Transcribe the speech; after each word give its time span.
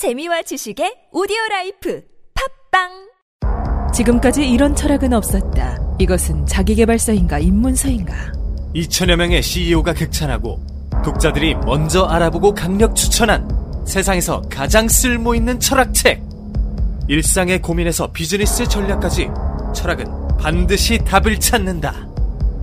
재미와 0.00 0.40
지식의 0.40 1.10
오디오 1.12 1.36
라이프 1.50 2.02
팟빵 2.72 3.92
지금까지 3.92 4.48
이런 4.48 4.74
철학은 4.74 5.12
없었다. 5.12 5.76
이것은 5.98 6.46
자기개발서인가 6.46 7.38
입문서인가? 7.38 8.14
2천여 8.74 9.16
명의 9.16 9.42
CEO가 9.42 9.92
극찬하고 9.92 10.58
독자들이 11.04 11.54
먼저 11.66 12.04
알아보고 12.04 12.54
강력 12.54 12.96
추천한 12.96 13.46
세상에서 13.86 14.40
가장 14.48 14.88
쓸모 14.88 15.34
있는 15.34 15.60
철학책. 15.60 16.22
일상의 17.06 17.60
고민에서 17.60 18.10
비즈니스 18.10 18.66
전략까지 18.66 19.28
철학은 19.74 20.06
반드시 20.38 20.96
답을 20.96 21.38
찾는다. 21.38 22.08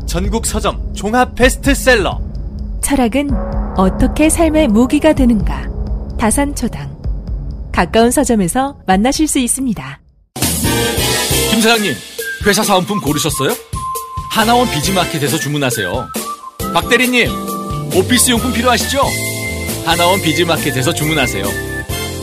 전국 0.08 0.44
서점 0.44 0.92
종합 0.96 1.36
베스트셀러. 1.36 2.20
철학은 2.82 3.30
어떻게 3.78 4.28
삶의 4.28 4.70
무기가 4.70 5.14
되는가? 5.14 5.70
다산초당. 6.18 6.97
가까운 7.78 8.10
서점에서 8.10 8.76
만나실 8.88 9.28
수 9.28 9.38
있습니다. 9.38 10.00
김 11.52 11.62
사장님, 11.62 11.94
회사 12.48 12.64
사은품 12.64 13.00
고르셨어요? 13.00 13.56
하나원 14.32 14.68
비즈마켓에서 14.72 15.38
주문하세요. 15.38 16.08
박 16.74 16.90
대리님, 16.90 17.30
오피스 17.94 18.32
용품 18.32 18.52
필요하시죠? 18.54 19.00
하나원 19.86 20.20
비즈마켓에서 20.24 20.92
주문하세요. 20.92 21.46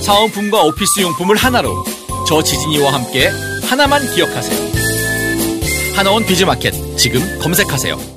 사은품과 0.03 0.61
오피스 0.65 1.03
용품을 1.03 1.37
하나로 1.37 1.85
저 2.27 2.43
지진이와 2.43 2.93
함께 2.93 3.31
하나만 3.63 4.13
기억하세요. 4.13 4.59
하나원 5.95 6.27
비즈마켓 6.27 6.99
지금 6.99 7.21
검색하세요. 7.39 8.14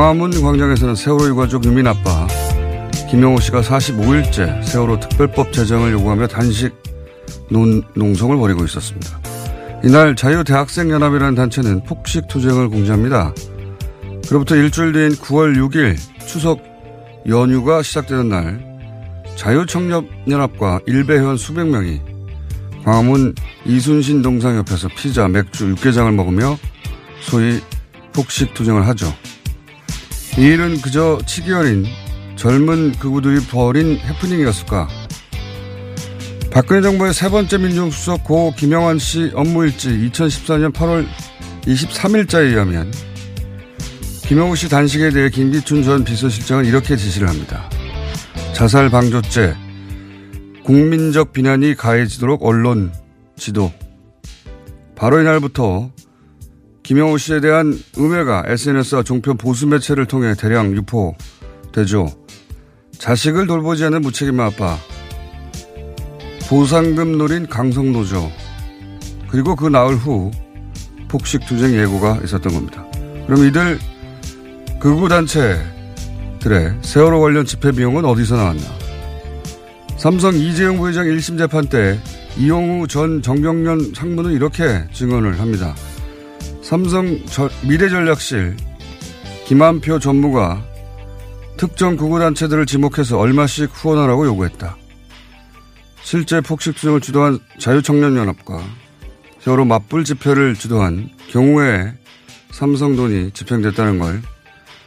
광화문 0.00 0.30
광장에서는 0.30 0.94
세월호 0.94 1.28
유가족 1.28 1.66
유민 1.66 1.86
아빠 1.86 2.26
김영호 3.10 3.38
씨가 3.38 3.60
45일째 3.60 4.64
세월호 4.64 4.98
특별법 4.98 5.52
제정을 5.52 5.92
요구하며 5.92 6.26
단식 6.26 6.72
논, 7.50 7.82
농성을 7.94 8.34
벌이고 8.34 8.64
있었습니다. 8.64 9.20
이날 9.84 10.16
자유대학생연합이라는 10.16 11.34
단체는 11.34 11.84
폭식 11.84 12.28
투쟁을 12.28 12.70
공지합니다. 12.70 13.34
그로부터 14.26 14.56
일주일 14.56 14.94
뒤인 14.94 15.10
9월 15.16 15.54
6일 15.58 15.98
추석 16.26 16.62
연휴가 17.28 17.82
시작되는 17.82 18.26
날 18.30 18.64
자유청년연합과 19.36 20.80
일베 20.86 21.12
회원 21.12 21.36
수백 21.36 21.66
명이 21.66 22.00
광화문 22.86 23.34
이순신 23.66 24.22
동상 24.22 24.56
옆에서 24.56 24.88
피자, 24.96 25.28
맥주, 25.28 25.68
육개장을 25.68 26.10
먹으며 26.12 26.56
소위 27.20 27.60
폭식 28.14 28.54
투쟁을 28.54 28.86
하죠. 28.88 29.12
이 30.40 30.44
일은 30.44 30.80
그저 30.80 31.18
치기 31.26 31.52
어린 31.52 31.84
젊은 32.34 32.92
그구들이 32.92 33.44
벌인 33.48 33.98
해프닝이었을까? 33.98 34.88
박근혜 36.50 36.80
정부의 36.80 37.12
세 37.12 37.28
번째 37.28 37.58
민정수석 37.58 38.24
고 38.24 38.54
김영환 38.56 38.98
씨 38.98 39.30
업무일지 39.34 39.90
2014년 39.90 40.72
8월 40.72 41.06
23일자에 41.66 42.44
의하면 42.46 42.90
김영우 44.22 44.56
씨 44.56 44.70
단식에 44.70 45.10
대해 45.10 45.28
김기춘 45.28 45.82
전 45.82 46.04
비서실장은 46.04 46.64
이렇게 46.64 46.96
지시를 46.96 47.28
합니다. 47.28 47.68
자살 48.54 48.88
방조죄, 48.88 49.54
국민적 50.64 51.34
비난이 51.34 51.74
가해지도록 51.74 52.46
언론 52.46 52.90
지도. 53.36 53.70
바로 54.96 55.20
이날부터 55.20 55.90
김영호 56.90 57.18
씨에 57.18 57.38
대한 57.38 57.78
음해가 57.96 58.42
SNS와 58.48 59.04
종편 59.04 59.36
보수 59.36 59.68
매체를 59.68 60.06
통해 60.06 60.34
대량 60.34 60.72
유포되죠. 60.74 62.12
자식을 62.98 63.46
돌보지 63.46 63.84
않는 63.84 64.02
무책임 64.02 64.40
아빠. 64.40 64.76
보상금 66.48 67.16
노린 67.16 67.46
강성노조. 67.46 68.32
그리고 69.28 69.54
그 69.54 69.68
나흘 69.68 69.94
후 69.94 70.32
폭식 71.06 71.46
투쟁 71.46 71.76
예고가 71.76 72.22
있었던 72.24 72.52
겁니다. 72.52 72.84
그럼 73.28 73.44
이들 73.44 73.78
극우단체들의 74.80 75.60
세월호 76.82 77.20
관련 77.20 77.44
집회 77.44 77.70
비용은 77.70 78.04
어디서 78.04 78.34
나왔나? 78.34 78.64
삼성 79.96 80.34
이재용 80.34 80.78
부회장 80.78 81.06
1심 81.06 81.38
재판 81.38 81.68
때 81.68 82.00
이용우 82.36 82.88
전 82.88 83.22
정경련 83.22 83.92
상무는 83.94 84.32
이렇게 84.32 84.88
증언을 84.92 85.38
합니다. 85.38 85.72
삼성 86.70 87.18
미래전략실 87.66 88.56
김한표 89.46 89.98
전무가 89.98 90.64
특정 91.56 91.96
구구단체들을 91.96 92.64
지목해서 92.64 93.18
얼마씩 93.18 93.70
후원하라고 93.72 94.24
요구했다. 94.26 94.76
실제 96.04 96.40
폭식 96.40 96.76
투쟁을 96.76 97.00
주도한 97.00 97.40
자유청년연합과 97.58 98.62
세월호 99.40 99.64
맞불 99.64 100.04
집회를 100.04 100.54
주도한 100.54 101.10
경우에 101.30 101.92
삼성돈이 102.52 103.32
집행됐다는 103.32 103.98
걸 103.98 104.22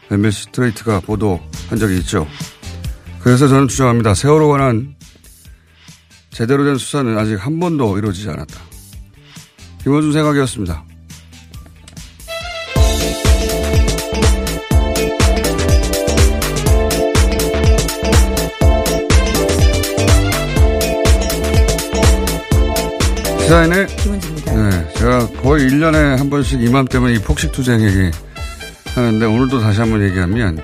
MBC 0.09 0.43
스트레이트가 0.43 1.01
보도한 1.01 1.77
적이 1.77 1.97
있죠. 1.97 2.25
그래서 3.19 3.49
저는 3.49 3.67
주장합니다. 3.67 4.13
세월호 4.13 4.47
관한 4.47 4.95
제대로 6.29 6.63
된 6.63 6.77
수사는 6.77 7.17
아직 7.17 7.35
한 7.35 7.59
번도 7.59 7.97
이루어지지 7.97 8.29
않았다. 8.29 8.57
김원준 9.83 10.13
생각이었습니다. 10.13 10.92
시사인의 23.43 23.87
김원주입니다. 23.87 24.69
네, 24.69 24.93
제가 24.93 25.27
거의 25.41 25.67
1년에 25.69 26.15
한 26.17 26.29
번씩 26.29 26.61
이맘때면 26.61 27.11
이 27.13 27.19
폭식투쟁 27.19 27.81
얘기 27.81 28.09
하는데 28.95 29.25
오늘도 29.25 29.59
다시 29.59 29.81
한번 29.81 30.01
얘기하면 30.01 30.61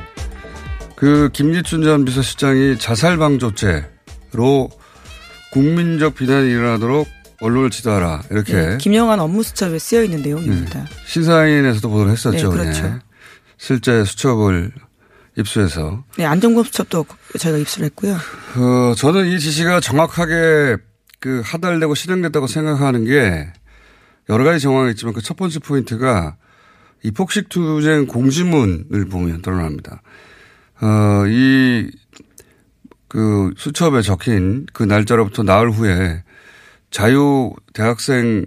그 0.95 1.29
김기춘 1.33 1.83
전 1.83 2.05
비서실장이 2.05 2.77
자살방조죄로 2.79 4.69
국민적 5.51 6.15
비난이 6.15 6.49
일어나도록 6.49 7.07
언론을 7.41 7.69
지도하라 7.69 8.23
이렇게 8.31 8.53
네, 8.53 8.77
김영환 8.77 9.19
업무 9.19 9.43
수첩에 9.43 9.77
쓰여 9.77 10.03
있는 10.03 10.21
내용입니다. 10.21 10.85
시사인에서도 11.05 11.89
보도를 11.89 12.13
했었죠. 12.13 12.49
네, 12.49 12.57
그렇죠. 12.57 12.83
네. 12.83 12.93
실제 13.57 14.05
수첩을 14.05 14.71
입수해서 15.37 16.05
네, 16.17 16.25
안정범 16.25 16.63
수첩도 16.63 17.05
저희가 17.37 17.57
입수를 17.59 17.87
했고요. 17.87 18.13
어, 18.55 18.93
저는 18.95 19.27
이 19.27 19.39
지시가 19.39 19.81
정확하게 19.81 20.77
그 21.19 21.41
하달되고 21.43 21.95
실행됐다고 21.95 22.47
생각하는 22.47 23.05
게 23.05 23.51
여러 24.29 24.43
가지 24.43 24.59
정황이 24.59 24.91
있지만 24.91 25.13
그 25.13 25.21
첫 25.21 25.35
번째 25.37 25.59
포인트가 25.59 26.37
이 27.03 27.11
폭식 27.11 27.49
투쟁 27.49 28.07
공지문을 28.07 29.05
보면 29.09 29.41
드러납니다. 29.41 30.01
어, 30.81 31.25
이, 31.27 31.89
그 33.07 33.51
수첩에 33.57 34.01
적힌 34.01 34.65
그 34.73 34.83
날짜로부터 34.83 35.43
나흘 35.43 35.71
후에 35.71 36.23
자유 36.91 37.53
대학생 37.73 38.45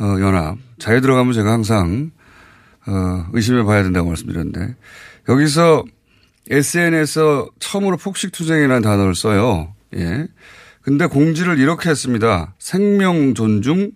어, 0.00 0.04
연합, 0.20 0.56
자유 0.78 1.00
들어가면 1.00 1.32
제가 1.32 1.52
항상 1.52 2.10
어, 2.86 3.26
의심해 3.32 3.62
봐야 3.62 3.82
된다고 3.82 4.08
말씀드렸는데 4.08 4.74
여기서 5.28 5.84
SNS에서 6.50 7.48
처음으로 7.60 7.96
폭식 7.96 8.32
투쟁이라는 8.32 8.82
단어를 8.82 9.14
써요. 9.14 9.74
예. 9.94 10.26
근데 10.82 11.06
공지를 11.06 11.58
이렇게 11.58 11.90
했습니다. 11.90 12.54
생명 12.58 13.34
존중 13.34 13.92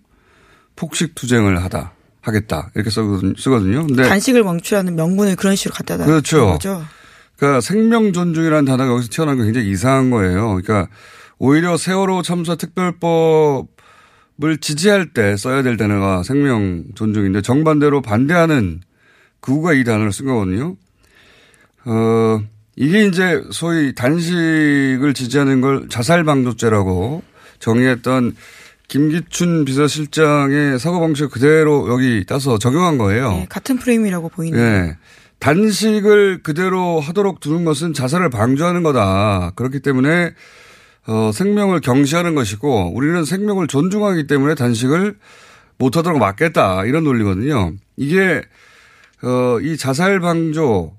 폭식 0.75 1.15
투쟁을 1.15 1.63
하다. 1.63 1.93
하겠다. 2.21 2.71
이렇게 2.75 2.89
쓰거든요. 2.89 3.87
근데 3.87 4.03
단식을 4.07 4.43
멈추라는 4.43 4.95
명분을 4.95 5.35
그런 5.35 5.55
식으로 5.55 5.73
갖다 5.73 5.97
다 5.97 6.05
그렇죠. 6.05 6.47
거죠. 6.47 6.83
그러니까 7.37 7.61
생명 7.61 8.11
존중이라는 8.11 8.65
단어가 8.65 8.91
여기서 8.91 9.09
튀어나온 9.09 9.37
게 9.37 9.45
굉장히 9.45 9.69
이상한 9.69 10.09
거예요. 10.09 10.47
그러니까 10.47 10.87
오히려 11.37 11.77
세월호 11.77 12.23
참사 12.23 12.55
특별법을 12.55 13.67
지지할 14.59 15.13
때 15.13 15.37
써야 15.37 15.61
될 15.61 15.77
단어가 15.77 16.23
생명 16.23 16.83
존중인데 16.95 17.41
정반대로 17.41 18.01
반대하는 18.01 18.81
그우가 19.39 19.73
이 19.73 19.83
단어를 19.83 20.11
쓴 20.11 20.25
거거든요. 20.25 20.75
어, 21.85 22.41
이게 22.77 23.05
이제 23.05 23.43
소위 23.51 23.93
단식을 23.95 25.13
지지하는 25.15 25.61
걸 25.61 25.89
자살방조죄라고 25.89 27.23
정의했던 27.59 28.35
김기춘 28.87 29.65
비서실장의 29.65 30.79
사고 30.79 30.99
방식 30.99 31.29
그대로 31.31 31.89
여기 31.89 32.23
따서 32.25 32.57
적용한 32.59 32.99
거예요. 32.99 33.31
네, 33.31 33.45
같은 33.49 33.77
프레임이라고 33.77 34.29
보이네요. 34.29 34.61
네. 34.61 34.97
단식을 35.39 36.43
그대로 36.43 36.99
하도록 36.99 37.39
두는 37.39 37.65
것은 37.65 37.93
자살을 37.93 38.29
방조하는 38.29 38.83
거다. 38.83 39.53
그렇기 39.55 39.81
때문에 39.81 40.33
어, 41.07 41.31
생명을 41.33 41.81
경시하는 41.81 42.35
것이고 42.35 42.93
우리는 42.93 43.25
생명을 43.25 43.67
존중하기 43.67 44.27
때문에 44.27 44.55
단식을 44.55 45.17
못하도록 45.79 46.19
막겠다. 46.19 46.85
이런 46.85 47.03
논리거든요. 47.03 47.73
이게 47.97 48.41
어, 49.23 49.59
이 49.61 49.77
자살 49.77 50.19
방조 50.19 50.93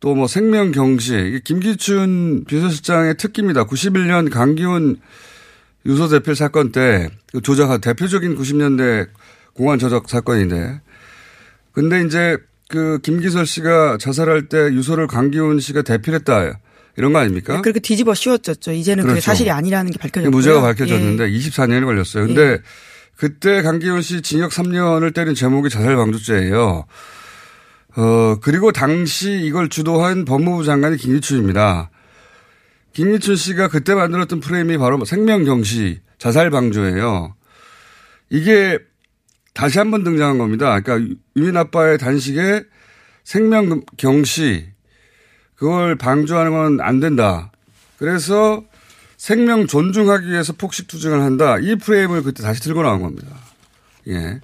또 0.00 0.14
뭐 0.14 0.28
생명 0.28 0.70
경시 0.70 1.40
김기춘 1.44 2.44
비서실장의 2.46 3.16
특기입니다. 3.16 3.64
91년 3.66 4.30
강기훈 4.30 4.96
유서 5.86 6.08
대필 6.08 6.36
사건 6.36 6.70
때그 6.72 7.40
조작 7.42 7.80
대표적인 7.80 8.36
90년대 8.36 9.08
공안 9.54 9.78
조작 9.78 10.08
사건인데 10.08 10.80
근데 11.72 12.02
이제 12.02 12.36
그 12.68 12.98
김기설 13.02 13.46
씨가 13.46 13.98
자살할 13.98 14.48
때 14.48 14.58
유서를 14.58 15.06
강기훈 15.06 15.58
씨가 15.58 15.82
대필했다 15.82 16.60
이런 16.96 17.12
거 17.12 17.20
아닙니까? 17.20 17.54
네, 17.56 17.62
그렇게 17.62 17.80
뒤집어 17.80 18.12
씌웠었죠. 18.14 18.72
이제는 18.72 19.02
그게 19.04 19.14
그렇죠. 19.14 19.24
사실이 19.24 19.50
아니라는 19.50 19.92
게 19.92 19.98
밝혀졌고요. 19.98 20.30
무죄가 20.30 20.60
밝혀졌는데 20.60 21.32
예. 21.32 21.38
24년이 21.38 21.84
걸렸어요. 21.84 22.26
근데 22.26 22.58
그때 23.16 23.62
강기훈 23.62 24.02
씨 24.02 24.20
징역 24.22 24.50
3년을 24.50 25.14
때린 25.14 25.34
제목이 25.34 25.70
자살 25.70 25.96
방조죄예요. 25.96 26.84
어 27.98 28.36
그리고 28.40 28.70
당시 28.70 29.32
이걸 29.42 29.68
주도한 29.68 30.24
법무부 30.24 30.64
장관이 30.64 30.96
김기춘입니다. 30.98 31.90
김기춘 32.92 33.34
씨가 33.34 33.68
그때 33.68 33.94
만들었던 33.94 34.38
프레임이 34.40 34.78
바로 34.78 35.04
생명 35.04 35.44
경시 35.44 36.00
자살 36.18 36.50
방조예요. 36.50 37.34
이게 38.30 38.78
다시 39.52 39.78
한 39.78 39.90
번 39.90 40.04
등장한 40.04 40.38
겁니다. 40.38 40.78
그러니까 40.78 41.14
유민 41.36 41.56
아빠의 41.56 41.98
단식에 41.98 42.62
생명 43.24 43.82
경시 43.96 44.68
그걸 45.56 45.96
방조하는 45.96 46.52
건 46.52 46.80
안 46.80 47.00
된다. 47.00 47.50
그래서 47.98 48.62
생명 49.16 49.66
존중하기 49.66 50.28
위해서 50.28 50.52
폭식 50.52 50.86
투쟁을 50.86 51.20
한다. 51.20 51.58
이 51.58 51.74
프레임을 51.74 52.22
그때 52.22 52.44
다시 52.44 52.60
들고 52.62 52.82
나온 52.82 53.02
겁니다. 53.02 53.26
예. 54.06 54.40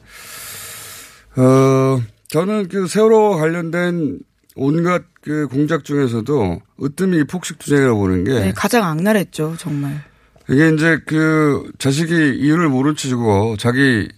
어, 1.41 2.03
저는 2.35 2.67
그 2.67 2.89
세월호 2.89 3.37
관련된 3.37 4.19
온갖 4.57 5.05
그 5.21 5.47
공작 5.47 5.85
중에서도 5.85 6.61
으뜸이 6.83 7.23
폭식 7.29 7.61
투쟁이라고 7.61 7.97
보는 7.97 8.25
게 8.25 8.33
네, 8.33 8.53
가장 8.53 8.83
악랄했죠, 8.83 9.55
정말. 9.57 10.03
이게 10.51 10.69
이제 10.71 10.99
그 11.07 11.71
자식이 11.79 12.13
이유를 12.13 12.71
모른 12.71 12.97
채 12.97 13.07
주고 13.07 13.57
자기 13.57 14.09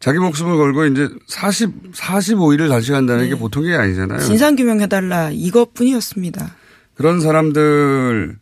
자기 0.00 0.18
목숨을 0.18 0.56
걸고 0.56 0.86
이제 0.86 1.10
40, 1.26 1.92
45일을 1.92 2.70
단식한다는 2.70 3.24
네. 3.24 3.28
게 3.28 3.34
보통 3.34 3.64
게 3.64 3.74
아니잖아요. 3.74 4.20
진상 4.20 4.56
규명해달라 4.56 5.28
이것뿐이었습니다. 5.32 6.54
그런 6.94 7.20
사람들 7.20 8.38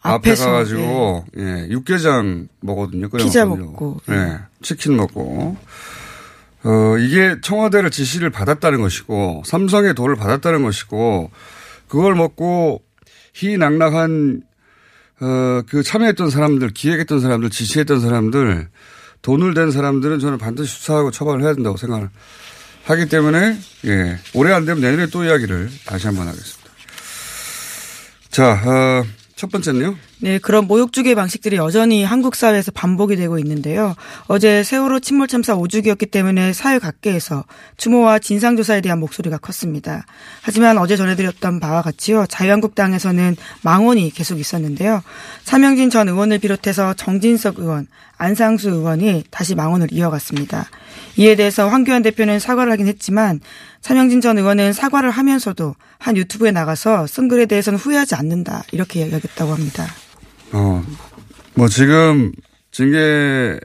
앞에 0.00 0.34
가가지고 0.34 1.26
예, 1.36 1.66
육개장 1.68 2.48
먹거든요. 2.60 3.10
끓여 3.10 3.22
피자. 3.22 3.44
먹고. 3.44 4.00
예, 4.08 4.38
치킨 4.62 4.96
먹고. 4.96 5.58
어, 6.64 6.96
이게 6.98 7.36
청와대를 7.40 7.90
지시를 7.90 8.30
받았다는 8.30 8.80
것이고 8.80 9.42
삼성의 9.44 9.94
돈을 9.94 10.16
받았다는 10.16 10.62
것이고 10.62 11.30
그걸 11.88 12.14
먹고 12.14 12.82
희낙낙한 13.34 14.42
어, 15.22 15.62
그 15.68 15.82
참여했던 15.82 16.30
사람들, 16.30 16.70
기획했던 16.70 17.20
사람들, 17.20 17.50
지시했던 17.50 18.00
사람들, 18.00 18.68
돈을 19.22 19.54
댄 19.54 19.70
사람들은 19.70 20.18
저는 20.18 20.38
반드시 20.38 20.74
수사하고 20.74 21.12
처벌을 21.12 21.44
해야 21.44 21.54
된다고 21.54 21.76
생각을 21.76 22.10
하기 22.84 23.06
때문에, 23.06 23.56
예, 23.86 24.18
올해 24.34 24.52
안 24.52 24.64
되면 24.64 24.80
내년에 24.80 25.06
또 25.06 25.22
이야기를 25.22 25.70
다시 25.86 26.08
한번 26.08 26.26
하겠습니다. 26.26 26.70
자, 28.30 28.52
어, 28.52 29.04
첫 29.42 29.50
번째는요. 29.50 29.96
네, 30.20 30.38
그런 30.38 30.68
모욕주계 30.68 31.16
방식들이 31.16 31.56
여전히 31.56 32.04
한국 32.04 32.36
사회에서 32.36 32.70
반복이 32.70 33.16
되고 33.16 33.40
있는데요. 33.40 33.96
어제 34.28 34.62
세월호 34.62 35.00
침몰 35.00 35.26
참사 35.26 35.56
5주기였기 35.56 36.12
때문에 36.12 36.52
사회 36.52 36.78
각계에서 36.78 37.42
추모와 37.76 38.20
진상조사에 38.20 38.82
대한 38.82 39.00
목소리가 39.00 39.38
컸습니다. 39.38 40.06
하지만 40.42 40.78
어제 40.78 40.96
전해드렸던 40.96 41.58
바와 41.58 41.82
같이요. 41.82 42.26
자유한국당에서는 42.28 43.34
망언이 43.62 44.10
계속 44.10 44.38
있었는데요. 44.38 45.02
차명진 45.42 45.90
전 45.90 46.08
의원을 46.08 46.38
비롯해서 46.38 46.94
정진석 46.94 47.58
의원, 47.58 47.88
안상수 48.18 48.70
의원이 48.70 49.24
다시 49.32 49.56
망언을 49.56 49.88
이어갔습니다. 49.90 50.70
이에 51.16 51.34
대해서 51.34 51.68
황교안 51.68 52.02
대표는 52.02 52.38
사과를 52.38 52.70
하긴 52.70 52.86
했지만 52.86 53.40
차명진 53.82 54.20
전 54.20 54.38
의원은 54.38 54.72
사과를 54.72 55.10
하면서도 55.10 55.74
한 55.98 56.16
유튜브에 56.16 56.52
나가서 56.52 57.06
쓴 57.06 57.28
글에 57.28 57.46
대해서는 57.46 57.78
후회하지 57.78 58.14
않는다 58.14 58.62
이렇게 58.72 59.00
이야기했다고 59.00 59.52
합니다. 59.52 59.86
어, 60.52 60.82
뭐 61.54 61.68
지금 61.68 62.32
징계 62.70 63.58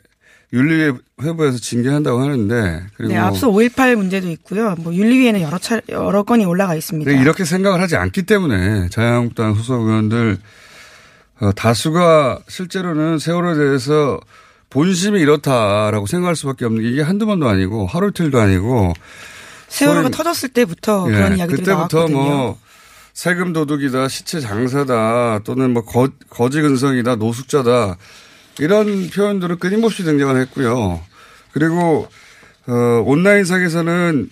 윤리회부에서 0.54 1.58
징계한다고 1.60 2.20
하는데 2.22 2.84
그리고 2.96 3.14
네, 3.14 3.18
앞서 3.20 3.50
5.18 3.50 3.96
문제도 3.96 4.28
있고요. 4.30 4.76
뭐 4.80 4.94
윤리위에는 4.94 5.42
여러 5.42 5.58
차 5.58 5.80
여러 5.90 6.24
건이 6.24 6.46
올라가 6.46 6.74
있습니다. 6.74 7.12
이렇게 7.12 7.46
생각을 7.46 7.82
하지 7.82 7.96
않기 7.96 8.24
때문에 8.24 8.90
자유한국당 8.90 9.56
소속 9.56 9.82
의원들 9.88 10.38
어, 11.40 11.52
다수가 11.52 12.40
실제로는 12.48 13.20
세월호에 13.20 13.56
대해서 13.56 14.20
본심이 14.70 15.20
이렇다라고 15.20 16.08
생각할 16.08 16.36
수밖에 16.36 16.66
없는 16.66 16.82
게 16.82 16.90
이게 16.90 17.02
한두 17.02 17.26
번도 17.26 17.48
아니고 17.48 17.86
하루 17.86 18.10
이틀도 18.10 18.40
아니고 18.40 18.94
세월호가 19.68 20.10
터졌을 20.10 20.50
때부터 20.50 21.06
예, 21.10 21.14
그런 21.14 21.38
이야기들이 21.38 21.64
그때부터 21.64 21.98
나왔거든요. 21.98 22.18
뭐 22.18 22.60
세금 23.14 23.52
도둑이다, 23.52 24.08
시체 24.08 24.40
장사다, 24.40 25.40
또는 25.44 25.74
뭐 25.74 25.84
거, 25.84 26.08
거지 26.30 26.62
근성이다, 26.62 27.16
노숙자다 27.16 27.98
이런 28.60 29.10
표현들은 29.10 29.60
끊임없이 29.60 30.04
등장을 30.04 30.40
했고요. 30.42 31.02
그리고 31.52 32.08
어, 32.68 32.74
온라인상에서는 33.06 34.30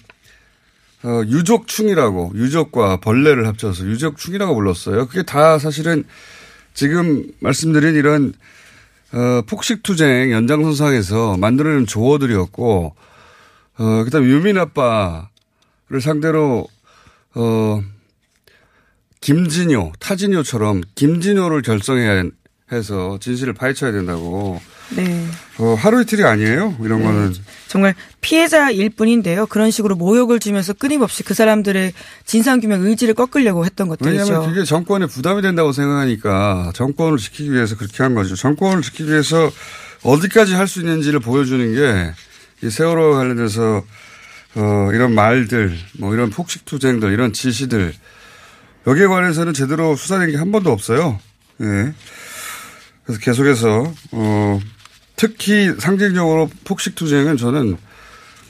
어, 1.03 1.21
유족충이라고 1.27 2.33
유족과 2.35 2.97
벌레를 2.97 3.47
합쳐서 3.47 3.85
유족충이라고 3.85 4.55
불렀어요. 4.55 5.07
그게 5.07 5.23
다 5.23 5.59
사실은 5.59 6.03
지금 6.73 7.25
말씀드린 7.39 7.95
이런 7.95 8.33
어, 9.13 9.41
폭식투쟁 9.47 10.31
연장선상에서 10.31 11.37
만들어낸 11.37 11.85
조어들이었고 11.85 12.95
어, 13.77 14.03
그 14.03 14.09
다음에 14.09 14.27
유민 14.27 14.57
아빠를 14.57 16.01
상대로, 16.01 16.67
어, 17.33 17.83
김진효, 19.21 19.93
타진효처럼 19.99 20.81
김진효를 20.95 21.61
결성해야 21.61 22.23
해서 22.71 23.17
진실을 23.21 23.53
파헤쳐야 23.53 23.91
된다고 23.91 24.59
네. 24.95 25.27
어, 25.59 25.75
하루 25.77 26.01
이틀이 26.01 26.23
아니에요. 26.23 26.75
이런 26.81 27.03
거는 27.03 27.33
정말 27.67 27.93
피해자일 28.21 28.89
뿐인데요. 28.91 29.45
그런 29.47 29.69
식으로 29.71 29.95
모욕을 29.95 30.39
주면서 30.39 30.73
끊임없이 30.73 31.23
그 31.23 31.33
사람들의 31.33 31.93
진상규명 32.25 32.83
의지를 32.83 33.13
꺾으려고 33.13 33.65
했던 33.65 33.87
것들이죠. 33.87 34.23
왜냐하면 34.23 34.49
그게 34.49 34.63
정권에 34.63 35.05
부담이 35.07 35.41
된다고 35.41 35.71
생각하니까 35.73 36.71
정권을 36.75 37.17
지키기 37.19 37.51
위해서 37.51 37.75
그렇게 37.75 38.01
한 38.03 38.13
거죠. 38.15 38.35
정권을 38.35 38.81
지키기 38.83 39.09
위해서 39.11 39.51
어디까지 40.03 40.53
할 40.53 40.67
수 40.67 40.79
있는지를 40.81 41.19
보여주는 41.19 41.73
게 41.73 42.13
이 42.65 42.69
세월호 42.69 43.13
관련해서 43.13 43.83
어, 44.55 44.89
이런 44.93 45.13
말들, 45.13 45.77
뭐 45.99 46.13
이런 46.13 46.29
폭식 46.29 46.65
투쟁들, 46.65 47.11
이런 47.11 47.31
지시들 47.33 47.93
여기에 48.87 49.07
관해서는 49.07 49.53
제대로 49.53 49.95
수사된 49.95 50.31
게 50.31 50.37
한 50.37 50.51
번도 50.51 50.71
없어요. 50.71 51.19
예. 51.61 51.93
그래서 53.03 53.21
계속해서 53.21 53.93
어, 54.13 54.59
특히 55.15 55.71
상징적으로 55.77 56.49
폭식 56.63 56.95
투쟁은 56.95 57.37
저는 57.37 57.77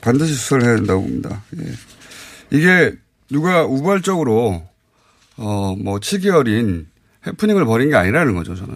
반드시 0.00 0.34
수사를 0.34 0.64
해야 0.64 0.76
된다고 0.76 1.02
봅니다. 1.02 1.42
예. 1.58 1.72
이게 2.50 2.94
누가 3.30 3.64
우발적으로 3.64 4.66
어, 5.36 5.76
뭐 5.78 6.00
치기 6.00 6.30
어린 6.30 6.86
해프닝을 7.26 7.64
벌인 7.66 7.90
게 7.90 7.96
아니라는 7.96 8.34
거죠, 8.34 8.54
저는. 8.54 8.74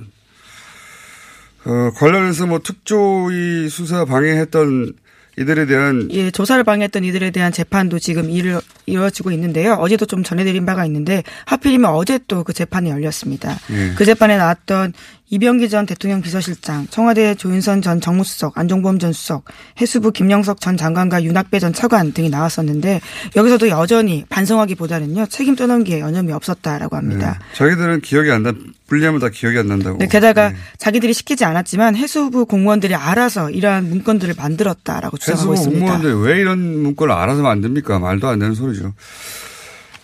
어, 1.64 1.90
관련해서 1.94 2.46
뭐 2.46 2.58
특조위 2.58 3.68
수사 3.68 4.04
방해했던 4.04 4.94
이들에 5.38 5.66
대한 5.66 6.08
예, 6.12 6.30
조사를 6.30 6.62
방해했던 6.64 7.04
이들에 7.04 7.30
대한 7.30 7.52
재판도 7.52 7.98
지금 7.98 8.28
일, 8.30 8.58
이루어지고 8.86 9.30
있는데요. 9.32 9.74
어제도 9.74 10.04
좀 10.06 10.22
전해드린 10.24 10.66
바가 10.66 10.84
있는데 10.86 11.22
하필이면 11.46 11.90
어제 11.90 12.18
또 12.26 12.40
그 12.42 12.52
재판이 12.52 12.90
열렸습니다. 12.90 13.56
예. 13.70 13.92
그 13.94 14.04
재판에 14.04 14.36
나왔던 14.36 14.92
이병기 15.32 15.68
전 15.68 15.86
대통령 15.86 16.20
비서실장, 16.22 16.88
청와대 16.90 17.36
조윤선 17.36 17.82
전 17.82 18.00
정무수석, 18.00 18.58
안종범 18.58 18.98
전 18.98 19.12
수석, 19.12 19.44
해수부 19.80 20.10
김영석 20.10 20.60
전 20.60 20.76
장관과 20.76 21.22
윤학배 21.22 21.60
전 21.60 21.72
차관 21.72 22.12
등이 22.12 22.30
나왔었는데 22.30 23.00
여기서도 23.36 23.68
여전히 23.68 24.24
반성하기보다는요 24.28 25.26
책임 25.26 25.54
떠넘기에 25.54 26.00
여념이 26.00 26.32
없었다라고 26.32 26.96
합니다. 26.96 27.38
예. 27.40 27.56
자기들은 27.56 28.00
기억이 28.00 28.30
안 28.32 28.42
나, 28.42 28.52
불리하면 28.88 29.20
다 29.20 29.28
기억이 29.28 29.56
안 29.56 29.68
난다고. 29.68 29.98
네, 29.98 30.08
게다가 30.08 30.50
예. 30.50 30.56
자기들이 30.78 31.12
시키지 31.12 31.44
않았지만 31.44 31.94
해수부 31.94 32.46
공무원들이 32.46 32.96
알아서 32.96 33.50
이러한 33.50 33.88
문건들을 33.88 34.34
만들었다라고 34.36 35.16
주장하고 35.16 35.52
해수부 35.52 35.54
있습니다. 35.54 35.92
공무원들 35.92 36.28
왜 36.28 36.40
이런 36.40 36.58
문건을 36.82 37.14
알아서 37.14 37.42
만듭니까? 37.42 38.00
말도 38.00 38.26
안 38.26 38.40
되는 38.40 38.54
소리죠. 38.54 38.94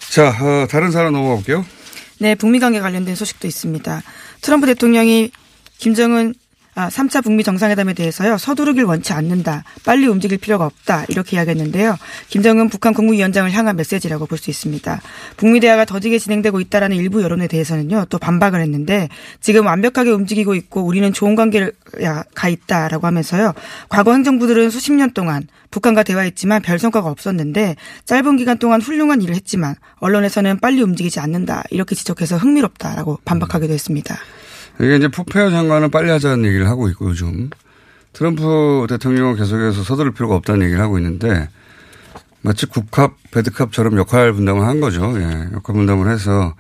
자, 0.09 0.29
어, 0.29 0.67
다른 0.71 0.93
사람 0.93 1.13
넘어가 1.13 1.35
볼게요. 1.35 1.65
네, 2.19 2.35
북미 2.35 2.61
관계 2.61 2.81
관련된 2.81 3.15
소식도 3.15 3.47
있습니다. 3.47 4.03
트럼프 4.41 4.67
대통령이 4.67 5.31
김정은 5.79 6.35
아, 6.79 6.91
3차 6.91 7.25
북미 7.25 7.43
정상회담에 7.43 7.95
대해서요, 7.95 8.37
서두르길 8.37 8.85
원치 8.85 9.15
않는다. 9.15 9.65
빨리 9.87 10.07
움직일 10.07 10.37
필요가 10.37 10.67
없다. 10.67 11.07
이렇게 11.09 11.37
이야기했는데요. 11.39 11.97
김정은 12.29 12.69
북한 12.69 12.93
국무위원장을 12.93 13.51
향한 13.51 13.77
메시지라고 13.77 14.27
볼 14.27 14.37
수 14.37 14.51
있습니다. 14.51 15.01
북미 15.39 15.61
대화가 15.61 15.87
더디게 15.87 16.19
진행되고 16.19 16.61
있다라는 16.61 16.95
일부 16.99 17.23
여론에 17.23 17.49
대해서는요, 17.49 18.05
또 18.11 18.19
반박을 18.19 18.61
했는데, 18.61 19.09
지금 19.41 19.65
완벽하게 19.65 20.11
움직이고 20.11 20.55
있고, 20.55 20.83
우리는 20.83 21.11
좋은 21.15 21.35
관계가 21.35 21.71
있다라고 22.47 23.07
하면서요, 23.07 23.55
과거 23.89 24.13
행정부들은 24.13 24.69
수십 24.69 24.93
년 24.93 25.13
동안 25.15 25.49
북한과 25.71 26.03
대화했지만 26.03 26.61
별 26.61 26.79
성과가 26.79 27.09
없었는데, 27.09 27.77
짧은 28.05 28.37
기간 28.37 28.59
동안 28.59 28.83
훌륭한 28.83 29.23
일을 29.23 29.35
했지만, 29.35 29.77
언론에서는 30.01 30.61
빨리 30.61 30.83
움직이지 30.83 31.21
않는다. 31.21 31.63
이렇게 31.71 31.95
지적해서 31.95 32.37
흥미롭다라고 32.37 33.21
반박하기도 33.25 33.73
했습니다. 33.73 34.19
이게 34.81 34.97
이제 34.97 35.09
포페어 35.09 35.51
장관은 35.51 35.91
빨리 35.91 36.11
하자는 36.11 36.45
얘기를 36.45 36.69
하고 36.69 36.89
있고 36.89 37.11
요즘 37.11 37.51
트럼프 38.13 38.87
대통령은 38.89 39.37
계속해서 39.37 39.83
서두를 39.83 40.13
필요가 40.13 40.35
없다는 40.37 40.63
얘기를 40.65 40.83
하고 40.83 40.99
있는데 40.99 41.49
마치 42.43 42.67
국합, 42.67 43.15
배드캅처럼 43.33 43.97
역할 43.99 44.33
분담을 44.33 44.67
한 44.67 44.81
거죠. 44.81 45.13
예, 45.19 45.49
역할 45.53 45.75
분담을 45.75 46.11
해서 46.11 46.55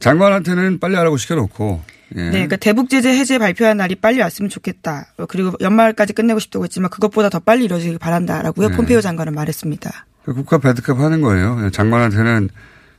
장관한테는 0.00 0.80
빨리 0.80 0.96
하라고 0.96 1.16
시켜놓고 1.16 1.82
예. 2.16 2.20
네, 2.20 2.30
그러니까 2.30 2.56
대북 2.56 2.90
제재 2.90 3.10
해제 3.10 3.38
발표한 3.38 3.76
날이 3.76 3.94
빨리 3.94 4.20
왔으면 4.20 4.48
좋겠다. 4.48 5.06
그리고 5.28 5.52
연말까지 5.60 6.12
끝내고 6.12 6.40
싶다고 6.40 6.64
했지만 6.64 6.90
그것보다 6.90 7.28
더 7.28 7.38
빨리 7.38 7.64
이루어지길 7.64 7.98
바란다라고요. 7.98 8.70
네. 8.70 8.76
폼페이오 8.76 9.00
장관은 9.00 9.34
말했습니다. 9.34 10.06
그 10.24 10.34
국합, 10.34 10.62
배드캅 10.62 10.98
하는 10.98 11.20
거예요. 11.20 11.60
예, 11.64 11.70
장관한테는 11.70 12.50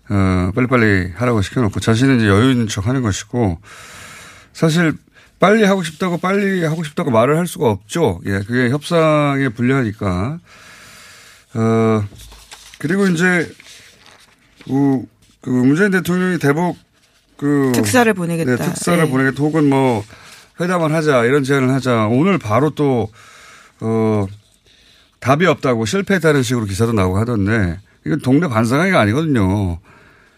어, 0.09 0.51
빨리빨리 0.55 1.11
하라고 1.15 1.41
시켜놓고 1.41 1.79
자신은 1.79 2.17
이제 2.17 2.27
여유 2.27 2.51
있는 2.51 2.67
척 2.67 2.87
하는 2.87 3.01
것이고 3.01 3.59
사실 4.53 4.93
빨리 5.39 5.63
하고 5.63 5.83
싶다고 5.83 6.17
빨리 6.17 6.63
하고 6.63 6.83
싶다고 6.83 7.09
말을 7.11 7.37
할 7.37 7.47
수가 7.47 7.69
없죠. 7.69 8.21
예, 8.25 8.39
그게 8.39 8.69
협상에 8.69 9.49
불리하니까. 9.49 10.39
어, 11.53 12.03
그리고 12.77 13.07
이제, 13.07 13.51
그, 14.65 15.03
그 15.41 15.49
문재인 15.49 15.91
대통령이 15.91 16.37
대북 16.39 16.77
그. 17.37 17.71
특사를 17.73 18.13
보내겠다. 18.13 18.55
네, 18.55 18.63
특사를 18.63 19.03
네. 19.03 19.09
보내겠다. 19.09 19.41
혹은 19.41 19.67
뭐 19.69 20.03
회담을 20.59 20.93
하자 20.93 21.25
이런 21.25 21.43
제안을 21.43 21.69
하자. 21.71 22.07
오늘 22.07 22.37
바로 22.37 22.69
또, 22.71 23.09
어, 23.79 24.27
답이 25.19 25.45
없다고 25.45 25.85
실패했다는 25.85 26.43
식으로 26.43 26.65
기사도 26.65 26.93
나오고 26.93 27.17
하던데 27.17 27.79
이건 28.05 28.19
동네 28.21 28.47
반상회가 28.47 28.99
아니거든요. 29.01 29.79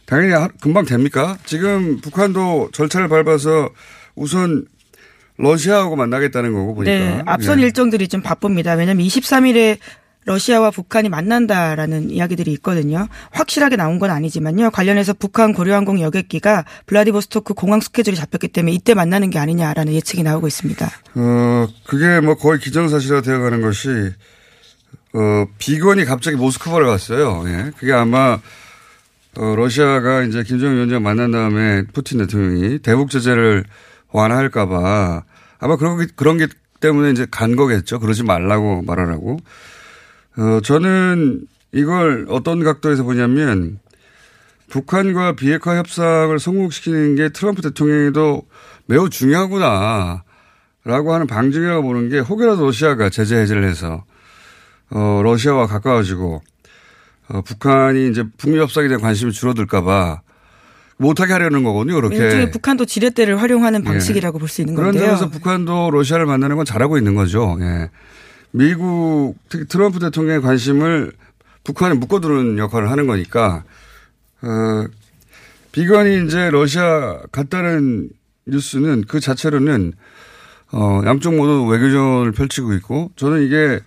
당연히 0.06 0.34
하- 0.34 0.50
금방 0.62 0.86
됩니까? 0.86 1.38
지금 1.46 2.02
북한도 2.02 2.70
절차를 2.74 3.08
밟아서 3.08 3.70
우선 4.16 4.66
러시아하고 5.38 5.96
만나겠다는 5.96 6.54
거고 6.54 6.76
보니까. 6.76 6.94
네, 6.94 7.22
앞선 7.26 7.60
예. 7.60 7.64
일정들이 7.64 8.08
좀 8.08 8.22
바쁩니다. 8.22 8.74
왜냐하면 8.74 9.06
23일에 9.06 9.78
러시아와 10.26 10.72
북한이 10.72 11.10
만난다라는 11.10 12.10
이야기들이 12.10 12.52
있거든요. 12.54 13.08
확실하게 13.32 13.76
나온 13.76 14.00
건 14.00 14.10
아니지만요. 14.10 14.72
관련해서 14.72 15.14
북한 15.14 15.54
고려항공 15.54 16.00
여객기가 16.02 16.66
블라디보스토크 16.86 17.54
공항 17.54 17.82
스케줄이 17.82 18.16
잡혔기 18.16 18.50
때문에 18.50 18.74
이때 18.74 18.94
만나는 18.94 19.30
게 19.30 19.40
아니냐라는 19.40 19.94
예측이 19.94 20.24
나오고 20.24 20.48
있습니다. 20.48 20.90
어, 21.16 21.68
그게 21.86 22.22
뭐 22.22 22.36
거의 22.36 22.60
기정사실화 22.60 23.22
되어가는 23.22 23.62
것이, 23.62 23.90
어, 25.14 25.46
비건이 25.58 26.06
갑자기 26.06 26.38
모스크바를 26.38 26.88
갔어요. 26.88 27.44
예. 27.48 27.72
그게 27.78 27.92
아마, 27.92 28.40
어, 29.36 29.56
러시아가 29.56 30.24
이제 30.24 30.44
김정은 30.44 30.76
위원장 30.76 31.04
만난 31.04 31.32
다음에 31.32 31.84
푸틴 31.92 32.20
대통령이 32.20 32.80
대북 32.80 33.10
제재를 33.10 33.66
완화할까봐 34.14 35.24
아마 35.60 35.76
그런 35.76 35.98
게, 35.98 36.08
그런 36.16 36.38
게 36.38 36.48
때문에 36.80 37.12
이제 37.12 37.26
간 37.30 37.56
거겠죠. 37.56 38.00
그러지 38.00 38.24
말라고 38.24 38.82
말하라고. 38.82 39.38
어, 40.38 40.60
저는 40.64 41.46
이걸 41.72 42.26
어떤 42.30 42.64
각도에서 42.64 43.04
보냐면 43.04 43.80
북한과 44.70 45.36
비핵화 45.36 45.78
협상을 45.78 46.38
성공시키는 46.38 47.16
게 47.16 47.30
트럼프 47.30 47.62
대통령에도 47.62 48.44
매우 48.86 49.10
중요하구나. 49.10 50.24
라고 50.86 51.14
하는 51.14 51.28
방증이라고 51.28 51.82
보는 51.82 52.10
게 52.10 52.20
혹여라도 52.20 52.66
러시아가 52.66 53.10
제재 53.10 53.38
해제를 53.38 53.64
해서 53.64 54.04
어, 54.90 55.22
러시아와 55.24 55.68
가까워지고 55.68 56.42
어, 57.30 57.42
북한이 57.42 58.10
이제 58.10 58.26
북미 58.38 58.60
협상에 58.60 58.90
대한 58.90 59.02
관심이 59.02 59.32
줄어들까봐 59.32 60.22
못하게 60.98 61.34
하려는 61.34 61.64
거거든요. 61.64 61.96
그렇게. 61.96 62.18
일종의 62.18 62.52
북한도 62.52 62.86
지렛대를 62.86 63.42
활용하는 63.42 63.84
방식이라고 63.84 64.40
볼수 64.40 64.62
있는 64.62 64.76
그런 64.76 64.92
건데요. 64.92 65.18
점에서 65.18 65.30
북한도 65.30 65.92
러시아를 65.92 66.26
만나는 66.26 66.56
건 66.56 66.66
잘하고 66.66 66.98
있는 66.98 67.16
거죠. 67.16 67.58
예. 67.62 67.90
미국 68.52 69.36
특히 69.50 69.66
트럼프 69.66 70.00
대통령의 70.00 70.42
관심을 70.42 71.12
북한에 71.64 71.96
묶어두는 71.96 72.58
역할을 72.60 72.92
하는 72.92 73.08
거니까 73.08 73.64
어, 74.42 74.86
비건이 75.72 76.26
이제 76.26 76.52
러시아 76.52 77.20
갔다는 77.32 78.10
뉴스는 78.46 79.06
그 79.08 79.20
자체로는 79.20 79.94
어, 80.72 81.02
양쪽 81.06 81.36
모두 81.36 81.66
외교전을 81.66 82.32
펼치고 82.34 82.74
있고 82.76 83.12
저는 83.16 83.44
이게 83.44 83.80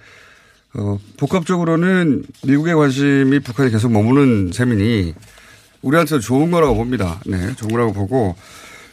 어, 0.74 0.98
복합적으로는 1.16 2.24
미국의 2.44 2.74
관심이 2.74 3.38
북한에 3.40 3.70
계속 3.70 3.92
머무는 3.92 4.50
셈이니 4.52 5.14
우리한테 5.86 6.18
좋은 6.18 6.50
거라고 6.50 6.74
봅니다. 6.74 7.20
네, 7.26 7.54
좋은 7.54 7.70
거라고 7.70 7.92
보고 7.92 8.36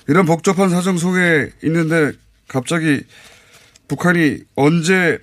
이런 0.07 0.25
복잡한 0.25 0.69
사정 0.69 0.97
속에 0.97 1.51
있는데 1.63 2.11
갑자기 2.47 3.01
북한이 3.87 4.39
언제 4.55 5.17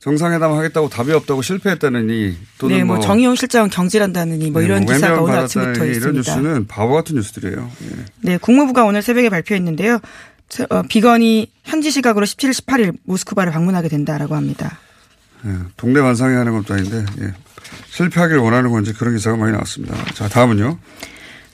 정상회담 0.00 0.52
하겠다고 0.52 0.88
답이 0.88 1.12
없다고 1.12 1.42
실패했다느니 1.42 2.36
또는 2.58 2.76
네, 2.76 2.84
뭐, 2.84 2.96
뭐 2.96 3.04
정의용 3.04 3.36
실장은 3.36 3.70
경질한다느니 3.70 4.50
뭐 4.50 4.60
네, 4.60 4.66
이런 4.66 4.84
뭐 4.84 4.92
기사가 4.92 5.22
오늘 5.22 5.38
아침부터 5.38 5.84
이런 5.84 5.90
있습니다. 6.16 6.34
뉴스는 6.36 6.66
바보 6.66 6.92
같은 6.92 7.14
뉴스들이에요. 7.16 7.70
예. 7.84 8.04
네, 8.20 8.36
국무부가 8.38 8.84
오늘 8.84 9.00
새벽에 9.00 9.30
발표했는데요. 9.30 10.00
저- 10.48 10.66
어, 10.68 10.82
비건이 10.82 11.50
현지 11.62 11.90
시각으로 11.90 12.26
17일, 12.26 12.50
18일 12.52 12.92
모스크바를 13.04 13.52
방문하게 13.52 13.88
된다라고 13.88 14.34
합니다. 14.34 14.78
예, 15.46 15.54
동네 15.76 16.02
반상회 16.02 16.34
하는 16.34 16.52
것도 16.52 16.74
아닌데 16.74 17.04
예. 17.20 17.32
실패하길 17.96 18.38
원하는 18.38 18.70
건지 18.70 18.92
그런 18.94 19.14
기사가 19.14 19.36
많이 19.36 19.52
나왔습니다. 19.52 19.94
자 20.14 20.28
다음은요. 20.28 20.78